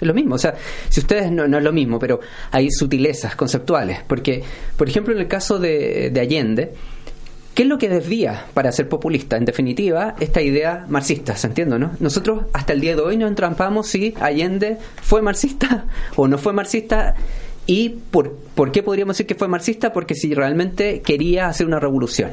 Es 0.00 0.06
lo 0.06 0.12
mismo, 0.14 0.34
o 0.34 0.38
sea, 0.38 0.54
si 0.88 1.00
ustedes 1.00 1.30
no, 1.30 1.46
no 1.46 1.58
es 1.58 1.64
lo 1.64 1.72
mismo, 1.72 1.98
pero 1.98 2.20
hay 2.50 2.70
sutilezas 2.70 3.36
conceptuales. 3.36 4.00
Porque, 4.06 4.42
por 4.76 4.88
ejemplo, 4.88 5.14
en 5.14 5.20
el 5.20 5.28
caso 5.28 5.58
de, 5.58 6.10
de 6.10 6.20
Allende, 6.20 6.72
¿Qué 7.54 7.62
es 7.62 7.68
lo 7.68 7.78
que 7.78 7.88
desvía 7.88 8.46
para 8.52 8.72
ser 8.72 8.88
populista? 8.88 9.36
En 9.36 9.44
definitiva, 9.44 10.16
esta 10.18 10.42
idea 10.42 10.86
marxista, 10.88 11.36
¿se 11.36 11.46
entiende, 11.46 11.78
no? 11.78 11.92
Nosotros 12.00 12.46
hasta 12.52 12.72
el 12.72 12.80
día 12.80 12.96
de 12.96 13.02
hoy 13.02 13.16
nos 13.16 13.28
entrampamos 13.28 13.86
si 13.86 14.12
Allende 14.20 14.76
fue 15.00 15.22
marxista 15.22 15.84
o 16.16 16.26
no 16.26 16.36
fue 16.36 16.52
marxista 16.52 17.14
y 17.64 17.90
por, 18.10 18.34
por 18.56 18.72
qué 18.72 18.82
podríamos 18.82 19.14
decir 19.14 19.26
que 19.28 19.36
fue 19.36 19.46
marxista 19.46 19.92
porque 19.92 20.16
si 20.16 20.34
realmente 20.34 21.00
quería 21.02 21.46
hacer 21.46 21.68
una 21.68 21.78
revolución 21.78 22.32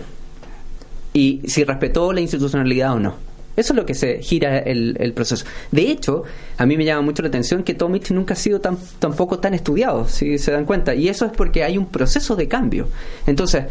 y 1.14 1.42
si 1.46 1.66
respetó 1.66 2.12
la 2.14 2.22
institucionalidad 2.22 2.94
o 2.94 3.00
no. 3.00 3.16
Eso 3.56 3.74
es 3.74 3.78
lo 3.78 3.86
que 3.86 3.94
se 3.94 4.22
gira 4.22 4.60
el, 4.60 4.96
el 5.00 5.14
proceso. 5.14 5.46
De 5.72 5.84
hecho, 5.84 6.24
a 6.58 6.66
mí 6.66 6.78
me 6.78 6.86
llama 6.86 7.02
mucho 7.02 7.22
la 7.22 7.28
atención 7.28 7.64
que 7.64 7.74
Tomich 7.74 8.12
nunca 8.12 8.34
ha 8.34 8.38
sido 8.38 8.62
tan, 8.62 8.78
tampoco 9.00 9.40
tan 9.40 9.54
estudiado, 9.54 10.08
si 10.08 10.38
se 10.38 10.52
dan 10.52 10.66
cuenta. 10.66 10.96
Y 10.96 11.10
eso 11.10 11.26
es 11.26 11.32
porque 11.32 11.64
hay 11.64 11.78
un 11.78 11.88
proceso 11.88 12.36
de 12.36 12.48
cambio. 12.48 12.88
Entonces, 13.28 13.66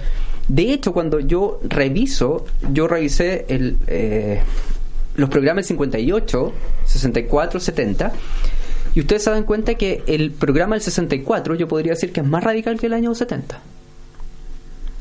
de 0.49 0.72
hecho, 0.72 0.93
cuando 0.93 1.20
yo 1.20 1.61
reviso, 1.62 2.45
yo 2.72 2.89
revisé 2.89 3.47
el, 3.49 3.78
eh, 3.87 4.41
los 5.14 5.31
programas 5.31 5.66
58, 5.66 6.53
64, 6.85 7.61
70. 7.61 8.12
Y 8.95 9.01
ustedes 9.01 9.22
se 9.22 9.31
dan 9.31 9.45
cuenta 9.45 9.74
que 9.74 10.03
el 10.07 10.33
programa 10.33 10.74
del 10.74 10.83
64 10.83 11.55
yo 11.55 11.68
podría 11.68 11.93
decir 11.93 12.12
que 12.12 12.20
es 12.20 12.26
más 12.26 12.43
radical 12.43 12.78
que 12.78 12.87
el 12.87 12.95
año 12.95 13.14
70. 13.14 13.61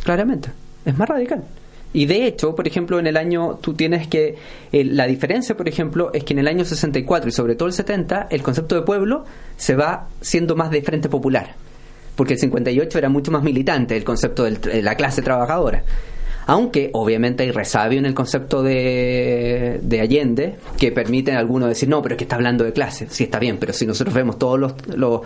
Claramente, 0.03 0.49
es 0.86 0.97
más 0.97 1.09
radical. 1.09 1.43
Y 1.91 2.05
de 2.05 2.27
hecho, 2.27 2.55
por 2.55 2.67
ejemplo, 2.67 2.99
en 2.99 3.07
el 3.07 3.17
año, 3.17 3.57
tú 3.61 3.73
tienes 3.73 4.07
que, 4.07 4.35
eh, 4.71 4.83
la 4.83 5.07
diferencia, 5.07 5.57
por 5.57 5.67
ejemplo, 5.67 6.11
es 6.13 6.23
que 6.23 6.33
en 6.33 6.39
el 6.39 6.47
año 6.47 6.63
64 6.63 7.29
y 7.29 7.31
sobre 7.31 7.55
todo 7.55 7.67
el 7.67 7.73
70, 7.73 8.27
el 8.29 8.43
concepto 8.43 8.75
de 8.75 8.83
pueblo 8.83 9.25
se 9.57 9.75
va 9.75 10.07
siendo 10.21 10.55
más 10.55 10.69
de 10.69 10.81
frente 10.83 11.09
popular. 11.09 11.55
Porque 12.15 12.33
el 12.33 12.39
58 12.39 12.97
era 12.97 13.09
mucho 13.09 13.31
más 13.31 13.43
militante 13.43 13.97
el 13.97 14.03
concepto 14.03 14.43
de 14.43 14.83
la 14.83 14.95
clase 14.95 15.21
trabajadora. 15.21 15.83
Aunque 16.45 16.89
obviamente 16.93 17.43
hay 17.43 17.51
resabio 17.51 17.99
en 17.99 18.05
el 18.05 18.13
concepto 18.13 18.63
de, 18.63 19.79
de 19.83 20.01
Allende 20.01 20.55
que 20.79 20.91
permite 20.91 21.31
a 21.31 21.39
algunos 21.39 21.69
decir, 21.69 21.87
no, 21.87 22.01
pero 22.01 22.15
es 22.15 22.17
que 22.17 22.23
está 22.23 22.35
hablando 22.35 22.63
de 22.63 22.73
clase. 22.73 23.07
Sí, 23.09 23.25
está 23.25 23.39
bien, 23.39 23.57
pero 23.59 23.71
si 23.71 23.85
nosotros 23.85 24.15
vemos 24.15 24.39
todos 24.39 24.59
los, 24.59 24.73
los, 24.95 25.21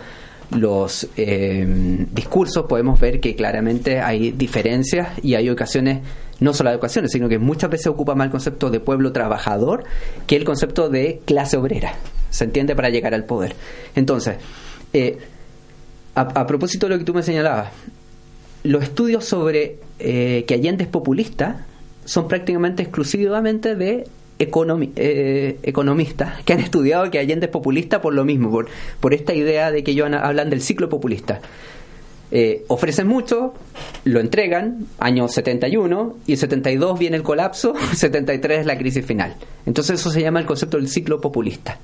los, 0.50 1.08
eh, 1.16 1.66
discursos, 2.12 2.66
podemos 2.66 3.00
ver 3.00 3.20
que 3.20 3.34
claramente 3.34 4.00
hay 4.00 4.32
diferencias 4.32 5.08
y 5.22 5.34
hay 5.34 5.50
ocasiones, 5.50 6.00
no 6.40 6.52
solo 6.52 6.70
hay 6.70 6.76
ocasiones, 6.76 7.12
sino 7.12 7.28
que 7.28 7.38
muchas 7.38 7.70
veces 7.70 7.86
ocupa 7.88 8.14
más 8.14 8.26
el 8.26 8.30
concepto 8.30 8.70
de 8.70 8.80
pueblo 8.80 9.12
trabajador 9.12 9.84
que 10.26 10.36
el 10.36 10.44
concepto 10.44 10.88
de 10.88 11.20
clase 11.24 11.56
obrera. 11.56 11.94
¿Se 12.30 12.44
entiende? 12.44 12.74
Para 12.74 12.90
llegar 12.90 13.14
al 13.14 13.24
poder. 13.24 13.54
Entonces, 13.94 14.36
eh, 14.92 15.18
a, 16.14 16.20
a 16.20 16.46
propósito 16.46 16.86
de 16.86 16.94
lo 16.94 16.98
que 16.98 17.04
tú 17.04 17.14
me 17.14 17.22
señalabas, 17.22 17.70
los 18.64 18.82
estudios 18.82 19.24
sobre 19.24 19.78
eh, 19.98 20.44
que 20.48 20.54
Allende 20.54 20.84
es 20.84 20.90
populista 20.90 21.66
son 22.04 22.26
prácticamente 22.28 22.82
exclusivamente 22.82 23.76
de 23.76 24.08
eh, 24.38 25.58
economistas 25.62 26.42
que 26.42 26.52
han 26.52 26.60
estudiado 26.60 27.10
que 27.10 27.18
Allende 27.18 27.46
es 27.46 27.52
populista 27.52 28.00
por 28.00 28.14
lo 28.14 28.24
mismo, 28.24 28.50
por, 28.50 28.66
por 29.00 29.14
esta 29.14 29.34
idea 29.34 29.70
de 29.70 29.84
que 29.84 29.92
ellos 29.92 30.10
hablan 30.12 30.50
del 30.50 30.60
ciclo 30.60 30.88
populista. 30.88 31.40
Eh, 32.30 32.64
ofrecen 32.66 33.06
mucho, 33.06 33.54
lo 34.04 34.18
entregan, 34.18 34.86
año 34.98 35.28
71, 35.28 36.16
y 36.26 36.32
el 36.32 36.38
72 36.38 36.98
viene 36.98 37.16
el 37.16 37.22
colapso, 37.22 37.74
73 37.94 38.60
es 38.60 38.66
la 38.66 38.76
crisis 38.76 39.04
final. 39.04 39.36
Entonces 39.66 40.00
eso 40.00 40.10
se 40.10 40.20
llama 40.20 40.40
el 40.40 40.46
concepto 40.46 40.76
del 40.76 40.88
ciclo 40.88 41.20
populista. 41.20 41.78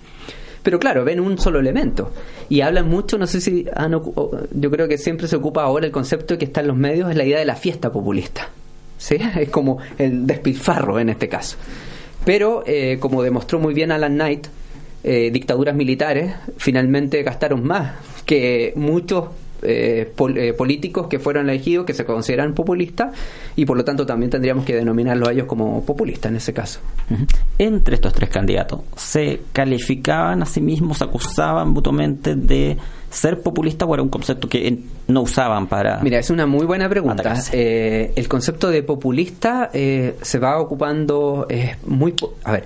Pero 0.62 0.78
claro, 0.78 1.04
ven 1.04 1.20
un 1.20 1.38
solo 1.38 1.58
elemento 1.58 2.12
y 2.48 2.60
hablan 2.60 2.88
mucho, 2.88 3.16
no 3.16 3.26
sé 3.26 3.40
si 3.40 3.66
han 3.74 3.92
yo 3.92 4.70
creo 4.70 4.88
que 4.88 4.98
siempre 4.98 5.26
se 5.26 5.36
ocupa 5.36 5.62
ahora 5.62 5.86
el 5.86 5.92
concepto 5.92 6.36
que 6.36 6.44
está 6.44 6.60
en 6.60 6.66
los 6.66 6.76
medios, 6.76 7.10
es 7.10 7.16
la 7.16 7.24
idea 7.24 7.38
de 7.38 7.46
la 7.46 7.56
fiesta 7.56 7.90
populista. 7.90 8.48
¿sí? 8.98 9.16
Es 9.36 9.48
como 9.48 9.78
el 9.98 10.26
despilfarro 10.26 10.98
en 10.98 11.10
este 11.10 11.28
caso. 11.28 11.56
Pero, 12.24 12.62
eh, 12.66 12.98
como 13.00 13.22
demostró 13.22 13.58
muy 13.58 13.74
bien 13.74 13.92
Alan 13.92 14.14
Knight, 14.14 14.46
eh, 15.02 15.30
dictaduras 15.32 15.74
militares 15.74 16.34
finalmente 16.58 17.22
gastaron 17.22 17.66
más 17.66 17.94
que 18.26 18.74
muchos 18.76 19.28
eh, 19.62 20.10
pol- 20.16 20.36
eh, 20.38 20.52
políticos 20.52 21.06
que 21.08 21.18
fueron 21.18 21.48
elegidos 21.48 21.86
que 21.86 21.94
se 21.94 22.04
consideran 22.04 22.54
populistas 22.54 23.14
y 23.56 23.64
por 23.64 23.76
lo 23.76 23.84
tanto 23.84 24.06
también 24.06 24.30
tendríamos 24.30 24.64
que 24.64 24.74
denominarlos 24.74 25.28
a 25.28 25.32
ellos 25.32 25.46
como 25.46 25.84
populistas 25.84 26.30
en 26.30 26.36
ese 26.36 26.52
caso. 26.52 26.80
Entre 27.58 27.94
estos 27.94 28.12
tres 28.12 28.30
candidatos, 28.30 28.80
¿se 28.96 29.40
calificaban 29.52 30.42
a 30.42 30.46
sí 30.46 30.60
mismos, 30.60 30.98
se 30.98 31.04
acusaban 31.04 31.70
mutuamente 31.70 32.34
de 32.34 32.76
ser 33.10 33.40
populistas 33.40 33.88
o 33.88 33.94
era 33.94 34.02
un 34.02 34.08
concepto 34.08 34.48
que 34.48 34.78
no 35.08 35.22
usaban 35.22 35.66
para... 35.66 35.98
Mira, 36.00 36.18
es 36.18 36.30
una 36.30 36.46
muy 36.46 36.64
buena 36.64 36.88
pregunta. 36.88 37.34
Eh, 37.52 38.12
el 38.14 38.28
concepto 38.28 38.70
de 38.70 38.82
populista 38.84 39.70
eh, 39.72 40.14
se 40.22 40.38
va 40.38 40.60
ocupando, 40.60 41.46
es 41.48 41.76
muy... 41.86 42.14
A 42.44 42.52
ver, 42.52 42.64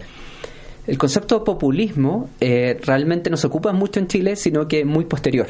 El 0.87 0.99
concepto 0.99 1.39
de 1.39 1.45
populismo 1.47 2.29
eh, 2.41 2.79
realmente 2.85 3.31
no 3.31 3.39
se 3.39 3.47
ocupa 3.47 3.73
mucho 3.73 4.01
en 4.01 4.07
Chile, 4.07 4.37
sino 4.37 4.69
que 4.69 4.81
es 4.81 4.87
muy 4.87 5.07
posterior. 5.07 5.47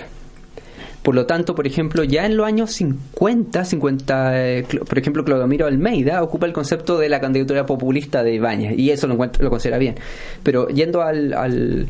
Por 1.04 1.14
lo 1.14 1.26
tanto, 1.26 1.54
por 1.54 1.66
ejemplo, 1.66 2.02
ya 2.02 2.24
en 2.26 2.36
los 2.36 2.46
años 2.46 2.72
50, 2.72 3.64
50 3.64 4.42
eh, 4.42 4.66
por 4.88 4.98
ejemplo, 4.98 5.24
Clodomiro 5.24 5.66
Almeida 5.66 6.22
ocupa 6.22 6.46
el 6.46 6.52
concepto 6.52 6.98
de 6.98 7.08
la 7.10 7.20
candidatura 7.20 7.66
populista 7.66 8.24
de 8.24 8.34
Ibáñez, 8.34 8.76
y 8.78 8.90
eso 8.90 9.06
lo, 9.06 9.14
lo 9.16 9.50
considera 9.50 9.78
bien. 9.78 9.96
Pero 10.42 10.66
yendo 10.68 11.02
al, 11.02 11.32
al- 11.34 11.88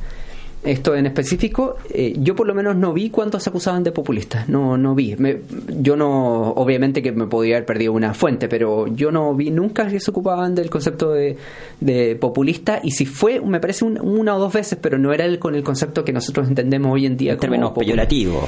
esto 0.65 0.95
en 0.97 1.07
específico, 1.07 1.77
eh, 1.91 2.15
yo 2.19 2.35
por 2.35 2.47
lo 2.47 2.55
menos 2.55 2.75
no 2.77 2.93
vi 2.93 3.11
cuántos 3.11 3.43
se 3.43 3.51
acusaban 3.51 3.83
de 3.85 3.93
populistas, 3.93 4.49
no, 4.49 4.77
no 4.77 4.95
vi. 4.95 5.15
Me- 5.17 5.39
yo 5.81 5.97
no, 5.97 6.51
obviamente 6.53 7.03
que 7.03 7.13
me 7.13 7.27
podía 7.27 7.57
haber 7.57 7.67
perdido 7.67 7.93
una 7.93 8.15
fuente, 8.15 8.49
pero 8.49 8.87
yo 8.89 9.11
no 9.13 9.35
vi 9.35 9.51
nunca 9.51 9.87
que 9.89 10.01
se 10.01 10.11
ocupaban 10.11 10.55
del 10.55 10.71
concepto 10.71 11.13
de, 11.13 11.37
de 11.81 12.17
populista, 12.17 12.81
y 12.83 12.91
si 12.93 13.07
fue, 13.07 13.41
me 13.41 13.61
parece 13.61 13.85
un- 13.85 14.01
una 14.01 14.35
o 14.37 14.39
dos 14.39 14.53
veces, 14.53 14.79
pero 14.81 14.99
no 14.99 15.13
era 15.13 15.25
el, 15.25 15.39
con 15.39 15.55
el 15.55 15.63
concepto 15.63 16.05
que 16.05 16.13
nosotros 16.13 16.49
entendemos 16.49 16.93
hoy 16.93 17.07
en 17.07 17.17
día 17.17 17.33
En 17.33 17.39
como 17.39 17.51
términos 17.51 17.73
peyorativos. 17.79 18.45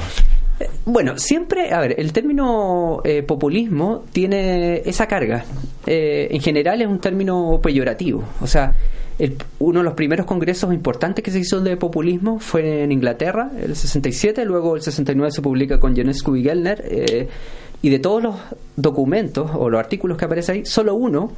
Bueno, 0.85 1.19
siempre, 1.19 1.71
a 1.71 1.79
ver, 1.81 1.95
el 1.99 2.11
término 2.13 3.01
eh, 3.03 3.21
populismo 3.21 4.05
tiene 4.11 4.81
esa 4.85 5.05
carga. 5.05 5.45
Eh, 5.85 6.29
en 6.31 6.41
general 6.41 6.81
es 6.81 6.87
un 6.87 6.99
término 6.99 7.59
peyorativo. 7.61 8.23
O 8.41 8.47
sea, 8.47 8.73
el- 9.19 9.35
uno 9.59 9.79
de 9.79 9.83
los 9.85 9.93
primeros 9.93 10.25
congresos 10.25 10.73
importantes 10.73 11.23
que 11.23 11.31
se 11.31 11.39
hizo 11.39 11.61
de 11.61 11.75
populismo 11.77 12.39
fue 12.39 12.83
en 12.83 12.91
Inglaterra, 12.91 13.51
el 13.61 13.75
67, 13.75 14.45
luego 14.45 14.75
el 14.75 14.81
69 14.81 15.31
se 15.31 15.41
publica 15.41 15.79
con 15.79 15.95
Ionescu 15.95 16.35
y 16.35 16.43
Gellner, 16.43 16.83
eh, 16.85 17.27
y 17.81 17.89
de 17.89 17.99
todos 17.99 18.21
los 18.23 18.35
documentos 18.75 19.51
o 19.53 19.69
los 19.69 19.79
artículos 19.79 20.17
que 20.17 20.25
aparecen 20.25 20.55
ahí, 20.55 20.65
solo 20.65 20.95
uno 20.95 21.31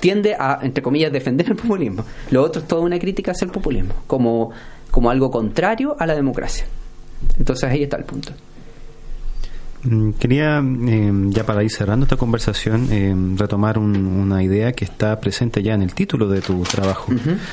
tiende 0.00 0.34
a, 0.38 0.60
entre 0.62 0.82
comillas, 0.82 1.12
defender 1.12 1.48
el 1.48 1.56
populismo. 1.56 2.04
Lo 2.30 2.42
otro 2.42 2.62
es 2.62 2.68
toda 2.68 2.82
una 2.82 2.98
crítica 2.98 3.32
hacia 3.32 3.46
el 3.46 3.50
populismo, 3.50 3.94
como, 4.06 4.50
como 4.90 5.10
algo 5.10 5.30
contrario 5.30 5.96
a 5.98 6.06
la 6.06 6.14
democracia. 6.14 6.66
Entonces 7.38 7.68
ahí 7.68 7.82
está 7.82 7.96
el 7.96 8.04
punto. 8.04 8.32
Mm, 9.84 10.10
Quería, 10.12 10.60
eh, 10.88 11.12
ya 11.28 11.44
para 11.44 11.62
ir 11.62 11.70
cerrando 11.70 12.04
esta 12.04 12.16
conversación, 12.16 12.88
eh, 12.90 13.14
retomar 13.36 13.78
un- 13.78 13.96
una 14.06 14.42
idea 14.42 14.72
que 14.72 14.84
está 14.84 15.20
presente 15.20 15.62
ya 15.62 15.74
en 15.74 15.82
el 15.82 15.94
título 15.94 16.28
de 16.28 16.40
tu 16.40 16.62
trabajo. 16.64 17.12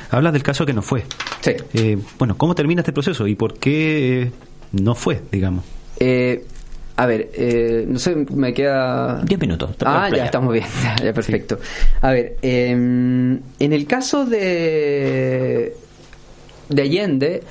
Hablas 0.09 0.33
del 0.33 0.41
caso 0.43 0.65
que 0.65 0.73
no 0.73 0.81
fue. 0.81 1.03
Sí. 1.41 1.51
Eh, 1.73 1.97
bueno, 2.17 2.35
¿cómo 2.37 2.55
termina 2.55 2.81
este 2.81 2.93
proceso 2.93 3.27
y 3.27 3.35
por 3.35 3.59
qué 3.59 4.23
eh, 4.23 4.31
no 4.71 4.95
fue, 4.95 5.21
digamos? 5.31 5.63
Eh, 5.99 6.43
a 6.97 7.05
ver, 7.05 7.29
eh, 7.35 7.85
no 7.87 7.99
sé, 7.99 8.15
me 8.15 8.53
queda... 8.53 9.21
Diez 9.23 9.39
minutos. 9.39 9.71
Ah, 9.85 10.09
ya 10.09 10.25
estamos 10.25 10.51
bien, 10.51 10.65
ya, 10.83 10.95
ya, 11.05 11.13
perfecto. 11.13 11.59
A 12.01 12.09
ver, 12.11 12.37
eh, 12.41 12.69
en 12.71 13.43
el 13.59 13.85
caso 13.85 14.25
de, 14.25 15.75
de 16.69 16.81
Allende, 16.81 17.43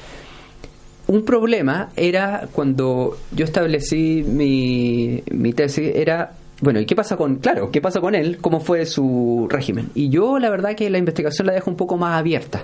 un 1.07 1.25
problema 1.25 1.91
era 1.97 2.49
cuando 2.53 3.17
yo 3.33 3.45
establecí 3.45 4.25
mi, 4.27 5.23
mi 5.31 5.53
tesis, 5.53 5.93
era, 5.95 6.33
bueno, 6.61 6.81
¿y 6.81 6.87
qué 6.87 6.97
pasa 6.97 7.17
con, 7.17 7.37
claro, 7.37 7.71
qué 7.71 7.81
pasa 7.81 8.01
con 8.01 8.15
él? 8.15 8.39
¿Cómo 8.41 8.61
fue 8.61 8.87
su 8.87 9.47
régimen? 9.51 9.91
Y 9.95 10.09
yo 10.09 10.39
la 10.39 10.51
verdad 10.51 10.75
que 10.75 10.89
la 10.89 10.99
investigación 10.99 11.47
la 11.47 11.53
dejo 11.53 11.71
un 11.71 11.77
poco 11.77 11.97
más 11.97 12.19
abierta. 12.19 12.63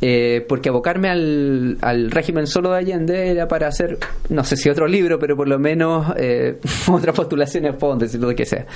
Eh, 0.00 0.44
porque 0.48 0.68
abocarme 0.68 1.08
al, 1.08 1.76
al 1.80 2.12
régimen 2.12 2.46
solo 2.46 2.70
de 2.70 2.78
Allende 2.78 3.30
era 3.30 3.48
para 3.48 3.66
hacer, 3.66 3.98
no 4.28 4.44
sé 4.44 4.56
si 4.56 4.68
otro 4.68 4.86
libro, 4.86 5.18
pero 5.18 5.36
por 5.36 5.48
lo 5.48 5.58
menos 5.58 6.14
eh, 6.16 6.58
otras 6.88 7.16
postulaciones 7.16 7.74
puedo 7.74 7.96
decirlo 7.96 8.28
de 8.28 8.36
que 8.36 8.46
sea. 8.46 8.66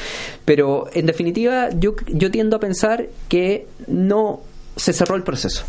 Pero 0.45 0.87
en 0.93 1.07
definitiva, 1.07 1.71
yo, 1.71 1.95
yo 2.09 2.31
tiendo 2.31 2.57
a 2.57 2.61
pensar 2.61 3.07
que 3.29 3.67
no 3.87 4.41
se 4.77 4.93
cerró 4.93 5.15
el 5.17 5.23
proceso. 5.23 5.65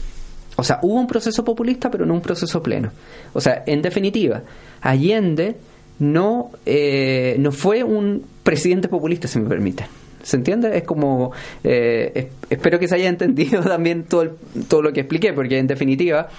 O 0.56 0.64
sea, 0.64 0.80
hubo 0.84 1.00
un 1.00 1.08
proceso 1.08 1.44
populista, 1.44 1.90
pero 1.90 2.06
no 2.06 2.14
un 2.14 2.22
proceso 2.22 2.62
pleno. 2.62 2.92
O 3.34 3.42
sea, 3.42 3.64
en 3.66 3.82
definitiva, 3.82 4.42
Allende 4.82 5.56
no, 6.00 6.52
eh, 6.66 7.36
no 7.40 7.52
fue 7.52 7.84
un 7.84 8.24
presidente 8.44 8.88
populista, 8.88 9.28
si 9.28 9.40
me 9.40 9.50
permiten. 9.50 9.88
¿Se 10.22 10.38
entiende? 10.38 10.78
Es 10.78 10.84
como. 10.84 11.32
eh, 11.64 12.12
es- 12.16 12.26
espero 12.50 12.80
que 12.80 12.88
se 12.88 12.96
haya 12.96 13.10
entendido 13.10 13.62
también 13.64 14.04
todo, 14.04 14.22
el- 14.22 14.32
todo 14.68 14.82
lo 14.82 14.94
que 14.94 15.02
expliqué, 15.02 15.34
porque 15.34 15.58
en 15.58 15.68
definitiva, 15.68 16.30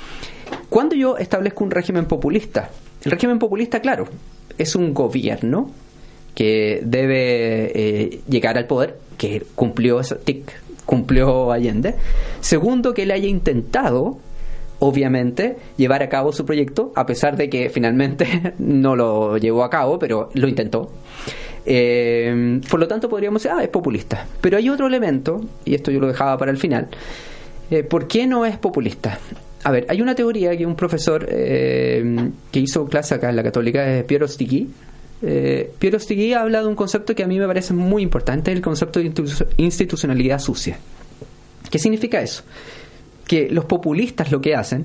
cuando 0.70 0.94
yo 0.94 1.16
establezco 1.18 1.64
un 1.64 1.70
régimen 1.70 2.06
populista, 2.06 2.70
el 3.04 3.10
régimen 3.10 3.38
populista, 3.38 3.80
claro, 3.80 4.06
es 4.56 4.74
un 4.76 4.94
gobierno 4.94 5.70
que 6.34 6.80
debe 6.84 7.72
eh, 7.74 8.20
llegar 8.28 8.56
al 8.58 8.66
poder, 8.66 8.96
que 9.18 9.44
cumplió 9.54 10.00
ese 10.00 10.16
tic, 10.16 10.50
cumplió 10.86 11.52
Allende. 11.52 11.94
Segundo, 12.40 12.94
que 12.94 13.02
él 13.02 13.10
haya 13.10 13.28
intentado, 13.28 14.18
obviamente, 14.78 15.56
llevar 15.76 16.02
a 16.02 16.08
cabo 16.08 16.32
su 16.32 16.44
proyecto, 16.44 16.92
a 16.94 17.06
pesar 17.06 17.36
de 17.36 17.48
que 17.48 17.70
finalmente 17.70 18.54
no 18.58 18.96
lo 18.96 19.36
llevó 19.38 19.64
a 19.64 19.70
cabo, 19.70 19.98
pero 19.98 20.30
lo 20.34 20.48
intentó. 20.48 20.90
Eh, 21.66 22.60
por 22.68 22.78
lo 22.78 22.86
tanto, 22.86 23.08
podríamos 23.08 23.42
decir, 23.42 23.56
ah, 23.58 23.62
es 23.62 23.70
populista. 23.70 24.26
Pero 24.40 24.56
hay 24.56 24.68
otro 24.68 24.86
elemento, 24.86 25.40
y 25.64 25.74
esto 25.74 25.90
yo 25.90 26.00
lo 26.00 26.08
dejaba 26.08 26.36
para 26.36 26.50
el 26.50 26.58
final. 26.58 26.88
Eh, 27.70 27.82
¿Por 27.82 28.06
qué 28.06 28.26
no 28.26 28.44
es 28.44 28.58
populista? 28.58 29.18
A 29.64 29.70
ver, 29.70 29.86
hay 29.88 30.02
una 30.02 30.14
teoría 30.14 30.54
que 30.56 30.66
un 30.66 30.76
profesor 30.76 31.26
eh, 31.30 32.30
que 32.52 32.60
hizo 32.60 32.84
clase 32.84 33.14
acá 33.14 33.30
en 33.30 33.36
la 33.36 33.42
Católica 33.42 33.86
es 33.86 34.04
Piero 34.04 34.28
Stigui. 34.28 34.68
Eh, 35.26 35.72
Piero 35.78 35.98
Stigui 35.98 36.34
habla 36.34 36.60
de 36.60 36.68
un 36.68 36.74
concepto 36.74 37.14
que 37.14 37.22
a 37.24 37.26
mí 37.26 37.38
me 37.38 37.46
parece 37.46 37.72
muy 37.72 38.02
importante, 38.02 38.52
el 38.52 38.60
concepto 38.60 39.00
de 39.00 39.06
institu- 39.10 39.46
institucionalidad 39.56 40.38
sucia. 40.38 40.76
¿Qué 41.70 41.78
significa 41.78 42.20
eso? 42.20 42.42
Que 43.26 43.48
los 43.48 43.64
populistas 43.64 44.30
lo 44.30 44.40
que 44.42 44.54
hacen, 44.54 44.84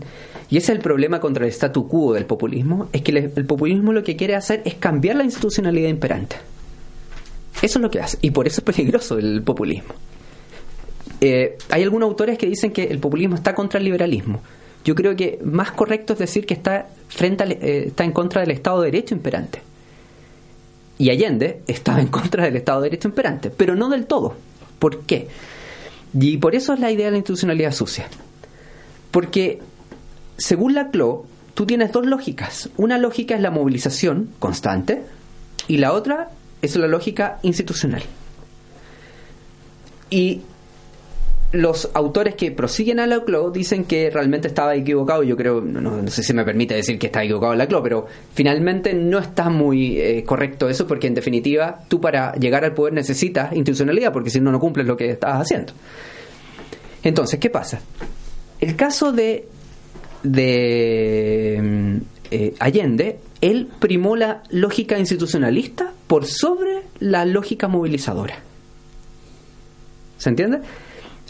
y 0.49 0.57
ese 0.57 0.71
es 0.71 0.77
el 0.77 0.81
problema 0.81 1.19
contra 1.19 1.45
el 1.45 1.51
statu 1.51 1.87
quo 1.89 2.13
del 2.13 2.25
populismo, 2.25 2.87
es 2.93 3.01
que 3.01 3.11
el 3.35 3.45
populismo 3.45 3.91
lo 3.91 4.03
que 4.03 4.15
quiere 4.15 4.35
hacer 4.35 4.61
es 4.63 4.75
cambiar 4.75 5.17
la 5.17 5.25
institucionalidad 5.25 5.89
imperante. 5.89 6.37
Eso 7.61 7.79
es 7.79 7.81
lo 7.83 7.91
que 7.91 7.99
hace, 7.99 8.17
y 8.21 8.31
por 8.31 8.47
eso 8.47 8.61
es 8.61 8.63
peligroso 8.75 9.17
el 9.17 9.41
populismo. 9.43 9.93
Eh, 11.19 11.57
hay 11.69 11.83
algunos 11.83 12.07
autores 12.07 12.37
que 12.37 12.47
dicen 12.47 12.71
que 12.71 12.83
el 12.85 12.99
populismo 12.99 13.35
está 13.35 13.53
contra 13.53 13.77
el 13.79 13.83
liberalismo. 13.85 14.41
Yo 14.85 14.95
creo 14.95 15.15
que 15.17 15.37
más 15.43 15.71
correcto 15.71 16.13
es 16.13 16.19
decir 16.19 16.45
que 16.45 16.53
está, 16.53 16.87
frente 17.09 17.43
al- 17.43 17.51
eh, 17.51 17.83
está 17.87 18.05
en 18.05 18.13
contra 18.13 18.39
del 18.41 18.51
Estado 18.51 18.79
de 18.81 18.91
Derecho 18.91 19.13
imperante. 19.15 19.61
Y 20.99 21.09
Allende 21.09 21.63
estaba 21.65 22.01
en 22.01 22.07
contra 22.07 22.43
del 22.43 22.57
Estado 22.57 22.81
de 22.81 22.89
Derecho 22.89 23.07
imperante, 23.07 23.49
pero 23.49 23.75
no 23.75 23.89
del 23.89 24.05
todo. 24.05 24.35
¿Por 24.77 25.01
qué? 25.05 25.29
Y 26.13 26.37
por 26.37 26.55
eso 26.55 26.73
es 26.73 26.79
la 26.79 26.91
idea 26.91 27.05
de 27.05 27.11
la 27.11 27.17
institucionalidad 27.17 27.71
sucia. 27.71 28.07
Porque, 29.09 29.59
según 30.37 30.75
la 30.75 30.91
CLO, 30.91 31.25
tú 31.53 31.65
tienes 31.65 31.91
dos 31.91 32.05
lógicas. 32.05 32.69
Una 32.77 32.97
lógica 32.97 33.33
es 33.33 33.41
la 33.41 33.49
movilización 33.49 34.29
constante 34.39 35.03
y 35.67 35.77
la 35.77 35.93
otra 35.93 36.29
es 36.61 36.75
la 36.75 36.87
lógica 36.87 37.39
institucional. 37.43 38.03
Y 40.09 40.41
los 41.51 41.89
autores 41.93 42.35
que 42.35 42.51
prosiguen 42.51 42.99
a 42.99 43.07
la 43.07 43.21
CLO 43.21 43.49
dicen 43.49 43.85
que 43.85 44.09
realmente 44.11 44.47
estaba 44.47 44.75
equivocado. 44.75 45.23
Yo 45.23 45.35
creo, 45.35 45.61
no 45.61 46.07
sé 46.07 46.21
si 46.21 46.33
me 46.33 46.45
permite 46.45 46.75
decir 46.75 46.99
que 46.99 47.07
está 47.07 47.23
equivocado 47.23 47.55
la 47.55 47.67
CLO, 47.67 47.81
pero 47.81 48.07
finalmente 48.33 48.93
no 48.93 49.17
está 49.17 49.49
muy 49.49 49.99
eh, 49.99 50.23
correcto 50.23 50.69
eso 50.69 50.85
porque 50.85 51.07
en 51.07 51.15
definitiva 51.15 51.83
tú 51.87 51.99
para 51.99 52.33
llegar 52.33 52.63
al 52.65 52.73
poder 52.73 52.93
necesitas 52.93 53.51
institucionalidad 53.53 54.13
porque 54.13 54.29
si 54.29 54.39
no, 54.39 54.51
no 54.51 54.59
cumples 54.59 54.85
lo 54.85 54.95
que 54.95 55.09
estás 55.09 55.41
haciendo. 55.41 55.73
Entonces, 57.03 57.39
¿qué 57.39 57.49
pasa? 57.49 57.79
El 58.59 58.75
caso 58.75 59.11
de, 59.11 59.47
de 60.21 61.59
mm, 61.61 61.97
eh, 62.29 62.53
Allende, 62.59 63.19
él 63.41 63.69
primó 63.79 64.15
la 64.15 64.43
lógica 64.49 64.99
institucionalista 64.99 65.93
por 66.05 66.25
sobre 66.25 66.81
la 66.99 67.25
lógica 67.25 67.67
movilizadora. 67.67 68.35
¿Se 70.17 70.29
entiende? 70.29 70.59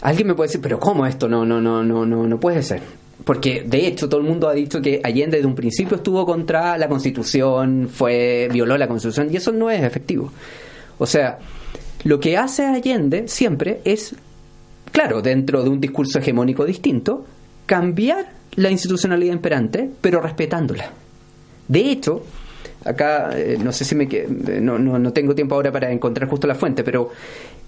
Alguien 0.02 0.28
me 0.28 0.34
puede 0.34 0.48
decir, 0.48 0.60
pero 0.60 0.78
¿cómo 0.78 1.06
esto? 1.06 1.28
No, 1.28 1.44
no, 1.44 1.60
no, 1.60 1.82
no, 1.82 2.06
no, 2.06 2.26
no 2.26 2.40
puede 2.40 2.62
ser. 2.62 2.80
Porque 3.24 3.64
de 3.66 3.86
hecho 3.86 4.08
todo 4.08 4.20
el 4.20 4.26
mundo 4.26 4.48
ha 4.48 4.54
dicho 4.54 4.80
que 4.80 5.00
Allende 5.04 5.36
desde 5.36 5.46
un 5.46 5.54
principio 5.54 5.96
estuvo 5.96 6.24
contra 6.24 6.78
la 6.78 6.88
Constitución, 6.88 7.88
fue 7.92 8.48
violó 8.50 8.78
la 8.78 8.88
Constitución 8.88 9.28
y 9.30 9.36
eso 9.36 9.52
no 9.52 9.70
es 9.70 9.82
efectivo. 9.82 10.32
O 10.98 11.06
sea, 11.06 11.38
lo 12.04 12.18
que 12.18 12.36
hace 12.38 12.64
Allende 12.64 13.28
siempre 13.28 13.80
es, 13.84 14.14
claro, 14.90 15.20
dentro 15.20 15.62
de 15.62 15.68
un 15.68 15.80
discurso 15.80 16.18
hegemónico 16.18 16.64
distinto, 16.64 17.26
cambiar 17.66 18.32
la 18.56 18.70
institucionalidad 18.70 19.34
imperante, 19.34 19.90
pero 20.00 20.20
respetándola. 20.20 20.90
De 21.68 21.80
hecho, 21.90 22.24
acá 22.84 23.30
eh, 23.38 23.58
no 23.62 23.70
sé 23.70 23.84
si 23.84 23.94
me 23.94 24.04
eh, 24.10 24.26
no, 24.60 24.78
no, 24.78 24.98
no 24.98 25.12
tengo 25.12 25.34
tiempo 25.34 25.54
ahora 25.54 25.70
para 25.70 25.92
encontrar 25.92 26.28
justo 26.28 26.46
la 26.46 26.54
fuente, 26.54 26.82
pero 26.82 27.10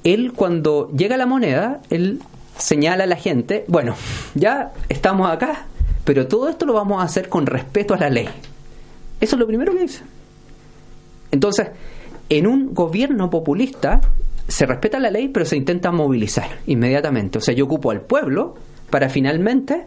él 0.04 0.32
cuando 0.34 0.90
llega 0.90 1.16
la 1.16 1.26
moneda, 1.26 1.80
él 1.90 2.20
señala 2.58 3.04
a 3.04 3.06
la 3.06 3.16
gente, 3.16 3.64
bueno, 3.68 3.94
ya 4.34 4.72
estamos 4.88 5.30
acá, 5.30 5.66
pero 6.04 6.26
todo 6.26 6.48
esto 6.48 6.66
lo 6.66 6.72
vamos 6.72 7.00
a 7.00 7.04
hacer 7.04 7.28
con 7.28 7.46
respeto 7.46 7.94
a 7.94 7.98
la 7.98 8.10
ley. 8.10 8.28
Eso 9.20 9.36
es 9.36 9.40
lo 9.40 9.46
primero 9.46 9.72
que 9.72 9.80
dice. 9.80 10.02
Entonces, 11.30 11.68
en 12.28 12.46
un 12.46 12.74
gobierno 12.74 13.30
populista 13.30 14.00
se 14.48 14.66
respeta 14.66 14.98
la 14.98 15.10
ley, 15.10 15.28
pero 15.28 15.46
se 15.46 15.56
intenta 15.56 15.92
movilizar 15.92 16.58
inmediatamente. 16.66 17.38
O 17.38 17.40
sea, 17.40 17.54
yo 17.54 17.64
ocupo 17.64 17.90
al 17.90 18.02
pueblo 18.02 18.56
para 18.90 19.08
finalmente 19.08 19.86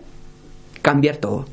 cambiar 0.82 1.18
todo. 1.18 1.45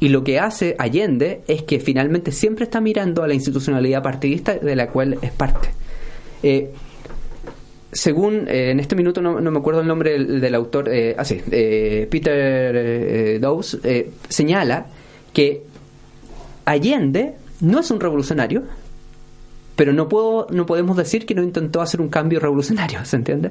Y 0.00 0.08
lo 0.08 0.24
que 0.24 0.38
hace 0.38 0.76
Allende 0.78 1.42
es 1.46 1.62
que 1.62 1.80
finalmente 1.80 2.32
siempre 2.32 2.64
está 2.64 2.80
mirando 2.80 3.22
a 3.22 3.28
la 3.28 3.34
institucionalidad 3.34 4.02
partidista 4.02 4.54
de 4.54 4.76
la 4.76 4.88
cual 4.88 5.18
es 5.22 5.32
parte. 5.32 5.68
Eh, 6.42 6.72
según, 7.96 8.46
eh, 8.48 8.70
en 8.70 8.80
este 8.80 8.94
minuto 8.94 9.22
no, 9.22 9.40
me 9.40 9.58
acuerdo 9.58 9.80
el 9.80 9.86
nombre 9.86 10.22
del, 10.22 10.54
autor, 10.54 10.88
eh, 10.92 11.16
ah, 11.18 11.24
eh, 11.50 12.06
Peter 12.10 13.40
Dawes, 13.40 13.78
señala 14.28 14.86
que 15.32 15.62
Allende 16.64 17.34
no 17.60 17.80
es 17.80 17.90
un 17.90 18.00
revolucionario, 18.00 18.64
pero 19.76 19.92
no, 19.92 20.08
puedo, 20.08 20.46
no 20.50 20.66
podemos 20.66 20.96
decir 20.96 21.26
que 21.26 21.34
no 21.34 21.42
intentó 21.42 21.80
hacer 21.80 22.00
un 22.00 22.08
cambio 22.08 22.38
revolucionario, 22.38 23.04
¿se 23.04 23.16
entiende? 23.16 23.50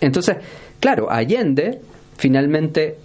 Entonces, 0.00 0.36
claro, 0.80 1.10
Allende 1.10 1.80
finalmente 2.16 2.96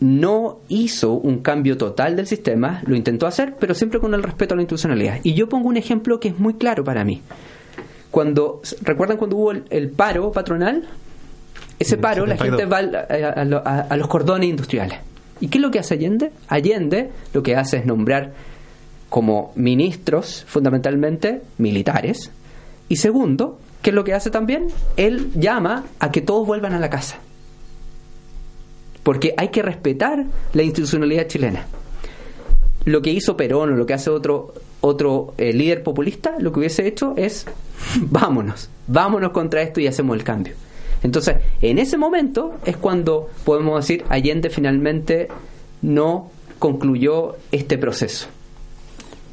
no 0.00 0.60
hizo 0.68 1.12
un 1.12 1.38
cambio 1.38 1.76
total 1.76 2.16
del 2.16 2.26
sistema, 2.26 2.82
lo 2.86 2.96
intentó 2.96 3.26
hacer, 3.26 3.54
pero 3.58 3.74
siempre 3.74 4.00
con 4.00 4.14
el 4.14 4.22
respeto 4.22 4.54
a 4.54 4.56
la 4.56 4.62
institucionalidad. 4.62 5.20
Y 5.22 5.34
yo 5.34 5.48
pongo 5.48 5.68
un 5.68 5.76
ejemplo 5.76 6.18
que 6.20 6.28
es 6.28 6.38
muy 6.38 6.54
claro 6.54 6.84
para 6.84 7.04
mí. 7.04 7.22
Cuando, 8.12 8.62
¿Recuerdan 8.82 9.16
cuando 9.16 9.36
hubo 9.36 9.50
el, 9.50 9.90
paro 9.90 10.30
patronal? 10.30 10.88
Ese 11.80 11.96
paro, 11.96 12.24
la 12.26 12.36
gente 12.36 12.64
va 12.66 12.78
a, 12.78 13.96
los 13.96 14.06
cordones 14.06 14.48
industriales. 14.48 15.00
¿Y 15.40 15.48
qué 15.48 15.58
es 15.58 15.62
lo 15.62 15.72
que 15.72 15.80
hace 15.80 15.94
Allende? 15.94 16.30
Allende 16.46 17.10
lo 17.32 17.42
que 17.42 17.56
hace 17.56 17.78
es 17.78 17.86
nombrar 17.86 18.32
como 19.08 19.52
ministros, 19.56 20.44
fundamentalmente 20.46 21.42
militares. 21.58 22.30
Y 22.88 22.96
segundo, 22.96 23.58
¿qué 23.82 23.90
es 23.90 23.96
lo 23.96 24.04
que 24.04 24.14
hace 24.14 24.30
también? 24.30 24.68
Él 24.96 25.32
llama 25.34 25.86
a 25.98 26.12
que 26.12 26.20
todos 26.20 26.46
vuelvan 26.46 26.74
a 26.74 26.78
la 26.78 26.88
casa 26.88 27.18
porque 29.02 29.34
hay 29.36 29.48
que 29.48 29.62
respetar 29.62 30.24
la 30.52 30.62
institucionalidad 30.62 31.26
chilena. 31.26 31.66
Lo 32.84 33.02
que 33.02 33.10
hizo 33.10 33.36
Perón 33.36 33.72
o 33.72 33.76
lo 33.76 33.86
que 33.86 33.94
hace 33.94 34.10
otro, 34.10 34.54
otro 34.82 35.32
eh, 35.38 35.54
líder 35.54 35.82
populista, 35.82 36.34
lo 36.38 36.52
que 36.52 36.60
hubiese 36.60 36.86
hecho 36.86 37.14
es 37.16 37.46
vámonos, 38.00 38.68
vámonos 38.86 39.30
contra 39.30 39.62
esto 39.62 39.80
y 39.80 39.86
hacemos 39.86 40.16
el 40.16 40.24
cambio. 40.24 40.54
Entonces, 41.02 41.36
en 41.62 41.78
ese 41.78 41.96
momento 41.96 42.58
es 42.64 42.76
cuando 42.76 43.30
podemos 43.44 43.80
decir 43.80 44.04
Allende 44.08 44.50
finalmente 44.50 45.28
no 45.80 46.30
concluyó 46.58 47.36
este 47.50 47.76
proceso 47.78 48.28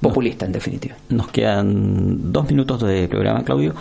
populista, 0.01 0.45
en 0.45 0.51
definitiva. 0.51 0.95
Nos 1.09 1.27
quedan 1.29 2.31
dos 2.31 2.49
minutos 2.49 2.81
de 2.81 3.07
programa, 3.07 3.43
Claudio. 3.43 3.75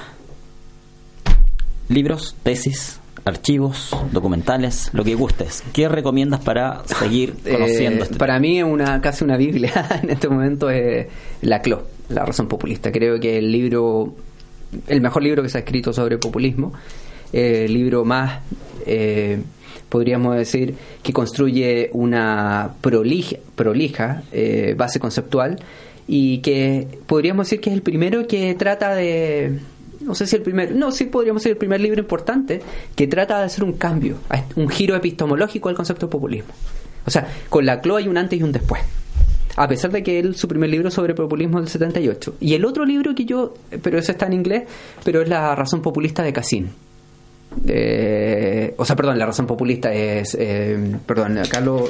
Libros, 1.89 2.37
tesis, 2.43 3.01
archivos, 3.25 3.97
documentales, 4.13 4.91
lo 4.93 5.05
que 5.05 5.15
gustes. 5.15 5.63
¿Qué 5.73 5.89
recomiendas 5.89 6.41
para 6.41 6.83
seguir 6.87 7.35
eh, 7.45 7.53
conociendo? 7.53 8.05
este 8.05 8.17
para 8.17 8.39
mí 8.39 8.63
una 8.63 9.01
casi 9.01 9.25
una 9.25 9.37
biblia 9.37 9.73
en 10.03 10.11
este 10.11 10.29
momento 10.29 10.71
es 10.71 11.07
La 11.43 11.63
CLO, 11.63 11.87
La 12.09 12.25
razón 12.25 12.49
populista. 12.49 12.93
Creo 12.93 13.19
que 13.21 13.39
el 13.39 13.51
libro, 13.53 14.15
el 14.87 15.01
mejor 15.01 15.23
libro 15.23 15.43
que 15.43 15.49
se 15.49 15.59
ha 15.59 15.61
escrito 15.61 15.93
sobre 15.93 16.19
populismo, 16.19 16.73
eh, 17.33 17.65
el 17.67 17.75
libro 17.75 18.05
más, 18.05 18.41
eh, 18.87 19.41
podríamos 19.89 20.37
decir, 20.37 20.75
que 21.03 21.13
construye 21.13 21.91
una 21.93 22.75
prolija, 22.81 23.37
prolija 23.55 24.23
base 24.77 25.01
conceptual 25.01 25.59
y 26.07 26.39
que 26.39 26.87
podríamos 27.07 27.47
decir 27.47 27.61
que 27.61 27.71
es 27.71 27.77
el 27.77 27.83
primero 27.83 28.27
que 28.27 28.55
trata 28.55 28.95
de 28.95 29.59
no 30.09 30.15
sé 30.15 30.27
si 30.27 30.37
el 30.37 30.43
primer, 30.43 30.75
no, 30.75 30.91
sí 30.91 31.05
podríamos 31.05 31.43
ser 31.43 31.53
el 31.53 31.59
primer 31.59 31.83
libro 31.83 32.01
importante 32.01 32.63
que 32.97 33.07
trata 33.07 33.39
de 33.39 33.45
hacer 33.45 33.63
un 33.63 33.75
cambio, 33.75 34.17
un 34.57 34.71
giro 34.71 34.97
epistemológico 34.97 35.69
al 35.69 35.75
concepto 35.75 36.07
de 36.07 36.11
populismo. 36.11 36.55
O 37.05 37.11
sea, 37.11 37.29
con 37.51 37.67
la 37.67 37.83
CLO 37.83 37.97
hay 37.97 38.09
un 38.09 38.17
antes 38.17 38.41
y 38.41 38.43
un 38.43 38.51
después. 38.51 38.81
A 39.57 39.69
pesar 39.69 39.91
de 39.91 40.03
que 40.03 40.19
él, 40.19 40.35
su 40.35 40.49
primer 40.49 40.71
libro 40.71 40.91
sobre 40.91 41.15
populismo 41.15 41.61
del 41.61 41.69
78. 41.69 42.37
Y 42.41 42.55
el 42.55 42.65
otro 42.65 42.87
libro 42.87 43.15
que 43.15 43.27
yo, 43.27 43.53
pero 43.83 43.99
ese 43.99 44.13
está 44.13 44.27
en 44.27 44.33
inglés, 44.33 44.63
pero 45.05 45.21
es 45.21 45.29
La 45.29 45.55
razón 45.55 45.83
populista 45.83 46.23
de 46.23 46.33
Cassin. 46.33 46.71
o 48.77 48.85
sea, 48.85 48.97
perdón, 48.97 49.19
la 49.19 49.27
razón 49.27 49.47
populista 49.47 49.93
es, 49.93 50.35
eh, 50.41 50.97
perdón, 51.05 51.39
lo, 51.65 51.85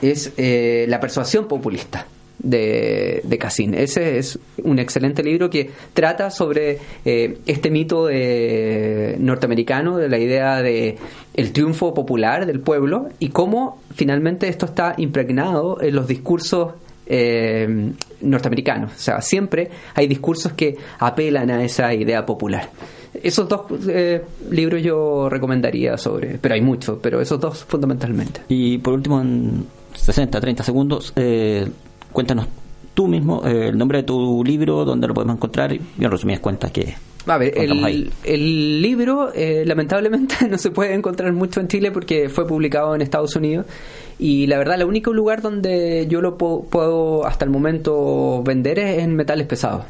es 0.00 0.32
eh, 0.38 0.86
la 0.88 0.98
persuasión 1.00 1.46
populista 1.46 2.06
de, 2.42 3.20
de 3.24 3.38
Cassin. 3.38 3.74
Ese 3.74 4.18
es 4.18 4.38
un 4.62 4.78
excelente 4.78 5.22
libro 5.22 5.50
que 5.50 5.70
trata 5.94 6.30
sobre 6.30 6.78
eh, 7.04 7.38
este 7.46 7.70
mito 7.70 8.06
de, 8.06 9.16
norteamericano, 9.18 9.96
de 9.98 10.08
la 10.08 10.18
idea 10.18 10.62
de 10.62 10.96
el 11.34 11.52
triunfo 11.52 11.94
popular 11.94 12.46
del 12.46 12.60
pueblo 12.60 13.08
y 13.18 13.28
cómo 13.28 13.80
finalmente 13.94 14.48
esto 14.48 14.66
está 14.66 14.94
impregnado 14.96 15.80
en 15.80 15.94
los 15.94 16.06
discursos 16.06 16.72
eh, 17.06 17.92
norteamericanos. 18.20 18.92
O 18.92 18.98
sea, 18.98 19.20
siempre 19.20 19.70
hay 19.94 20.06
discursos 20.06 20.52
que 20.52 20.76
apelan 20.98 21.50
a 21.50 21.64
esa 21.64 21.92
idea 21.92 22.24
popular. 22.24 22.70
Esos 23.12 23.48
dos 23.48 23.62
eh, 23.88 24.22
libros 24.50 24.82
yo 24.82 25.28
recomendaría 25.28 25.96
sobre, 25.98 26.38
pero 26.38 26.54
hay 26.54 26.60
muchos, 26.60 26.98
pero 27.02 27.20
esos 27.20 27.40
dos 27.40 27.64
fundamentalmente. 27.64 28.42
Y 28.48 28.78
por 28.78 28.94
último, 28.94 29.20
en 29.20 29.66
60, 29.94 30.40
30 30.40 30.62
segundos, 30.62 31.12
eh, 31.16 31.68
cuéntanos 32.12 32.46
tú 32.94 33.06
mismo 33.06 33.42
eh, 33.46 33.68
el 33.68 33.78
nombre 33.78 33.98
de 33.98 34.04
tu 34.04 34.44
libro, 34.44 34.84
dónde 34.84 35.06
lo 35.08 35.14
podemos 35.14 35.36
encontrar 35.36 35.72
y 35.72 35.80
en 35.98 36.10
resumidas 36.10 36.40
cuentas 36.40 36.70
que... 36.70 36.94
A 37.26 37.36
ver, 37.36 37.52
el, 37.56 38.10
el, 38.24 38.82
libro 38.82 39.30
eh, 39.34 39.64
lamentablemente 39.66 40.36
no 40.50 40.56
se 40.56 40.70
puede 40.70 40.94
encontrar 40.94 41.32
mucho 41.32 41.60
en 41.60 41.68
Chile 41.68 41.90
porque 41.90 42.28
fue 42.30 42.46
publicado 42.46 42.94
en 42.94 43.02
Estados 43.02 43.36
Unidos 43.36 43.66
y 44.18 44.46
la 44.46 44.58
verdad 44.58 44.80
el 44.80 44.86
único 44.86 45.12
lugar 45.12 45.42
donde 45.42 46.06
yo 46.08 46.22
lo 46.22 46.36
puedo, 46.38 47.26
hasta 47.26 47.44
el 47.44 47.50
momento 47.50 48.42
vender 48.42 48.78
es 48.78 48.98
en 48.98 49.14
metales 49.16 49.46
pesados. 49.46 49.84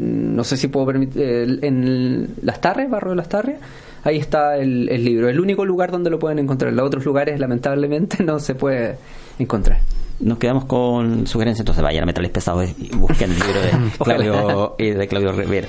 no 0.00 0.44
sé 0.44 0.56
si 0.56 0.68
puedo 0.68 0.86
permitir, 0.86 1.58
en 1.62 2.34
Las 2.42 2.60
Tarres, 2.60 2.88
Barrio 2.88 3.10
de 3.10 3.16
Las 3.16 3.28
Tarres, 3.28 3.58
ahí 4.02 4.16
está 4.16 4.56
el, 4.56 4.88
el 4.88 5.04
libro. 5.04 5.28
El 5.28 5.40
único 5.40 5.64
lugar 5.64 5.90
donde 5.90 6.10
lo 6.10 6.18
pueden 6.18 6.38
encontrar. 6.38 6.70
En 6.70 6.76
los 6.76 6.86
otros 6.86 7.04
lugares 7.04 7.38
lamentablemente 7.38 8.22
no 8.24 8.38
se 8.40 8.54
puede 8.54 8.96
encontrar 9.38 9.80
nos 10.20 10.38
quedamos 10.38 10.64
con 10.64 11.26
sugerencias, 11.26 11.60
entonces 11.60 11.82
vayan 11.82 12.04
a 12.04 12.06
Metales 12.06 12.30
Pesados 12.30 12.68
y 12.78 12.94
busquen 12.96 13.30
el 13.32 13.38
libro 13.38 13.60
de 13.60 13.70
Claudio, 14.04 14.74
y 14.78 14.90
de 14.90 15.08
Claudio 15.08 15.32
Rivera. 15.32 15.68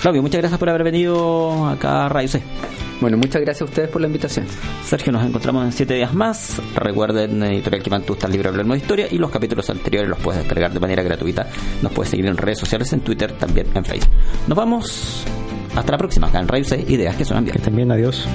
Claudio, 0.00 0.22
muchas 0.22 0.40
gracias 0.40 0.58
por 0.58 0.68
haber 0.68 0.84
venido 0.84 1.66
acá 1.66 2.06
a 2.06 2.08
Radio 2.08 2.28
C. 2.28 2.42
Bueno, 3.00 3.16
muchas 3.16 3.42
gracias 3.42 3.62
a 3.62 3.64
ustedes 3.64 3.88
por 3.88 4.00
la 4.00 4.06
invitación. 4.06 4.46
Sergio, 4.84 5.12
nos 5.12 5.24
encontramos 5.24 5.64
en 5.64 5.72
siete 5.72 5.94
días 5.94 6.14
más. 6.14 6.60
Recuerden, 6.74 7.42
Editorial 7.42 7.82
Quimantú 7.82 8.12
está 8.14 8.26
el 8.26 8.32
libro 8.32 8.50
Hablando 8.50 8.74
de 8.74 8.80
Historia 8.80 9.06
y 9.10 9.18
los 9.18 9.30
capítulos 9.30 9.68
anteriores 9.68 10.08
los 10.08 10.18
puedes 10.18 10.42
descargar 10.42 10.72
de 10.72 10.80
manera 10.80 11.02
gratuita. 11.02 11.48
Nos 11.82 11.92
puedes 11.92 12.10
seguir 12.10 12.26
en 12.26 12.36
redes 12.36 12.58
sociales, 12.58 12.92
en 12.92 13.00
Twitter, 13.00 13.32
también 13.32 13.66
en 13.74 13.84
Facebook. 13.84 14.12
Nos 14.46 14.56
vamos. 14.56 15.24
Hasta 15.74 15.92
la 15.92 15.98
próxima, 15.98 16.28
acá 16.28 16.38
en 16.38 16.48
Radio 16.48 16.64
C, 16.64 16.84
Ideas 16.86 17.16
que 17.16 17.24
suenan 17.24 17.44
bien. 17.44 17.56
Que 17.56 17.62
también, 17.62 17.90
adiós. 17.90 18.26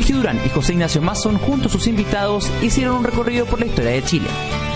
Sergio 0.00 0.16
Durán 0.16 0.40
y 0.46 0.48
José 0.48 0.72
Ignacio 0.72 1.02
Mason, 1.02 1.36
junto 1.36 1.68
a 1.68 1.70
sus 1.70 1.86
invitados, 1.86 2.50
hicieron 2.62 2.96
un 2.96 3.04
recorrido 3.04 3.44
por 3.44 3.60
la 3.60 3.66
historia 3.66 3.90
de 3.90 4.02
Chile. 4.02 4.28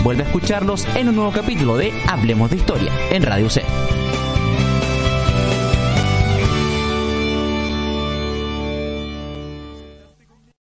Vuelve 0.03 0.23
a 0.23 0.27
escucharlos 0.27 0.87
en 0.97 1.09
un 1.09 1.17
nuevo 1.17 1.33
capítulo 1.33 1.79
de 1.79 1.95
Hablemos 2.07 2.51
de 2.51 2.57
Historia 2.57 2.93
en 3.11 3.23
Radio 3.23 3.49
C. 3.49 3.65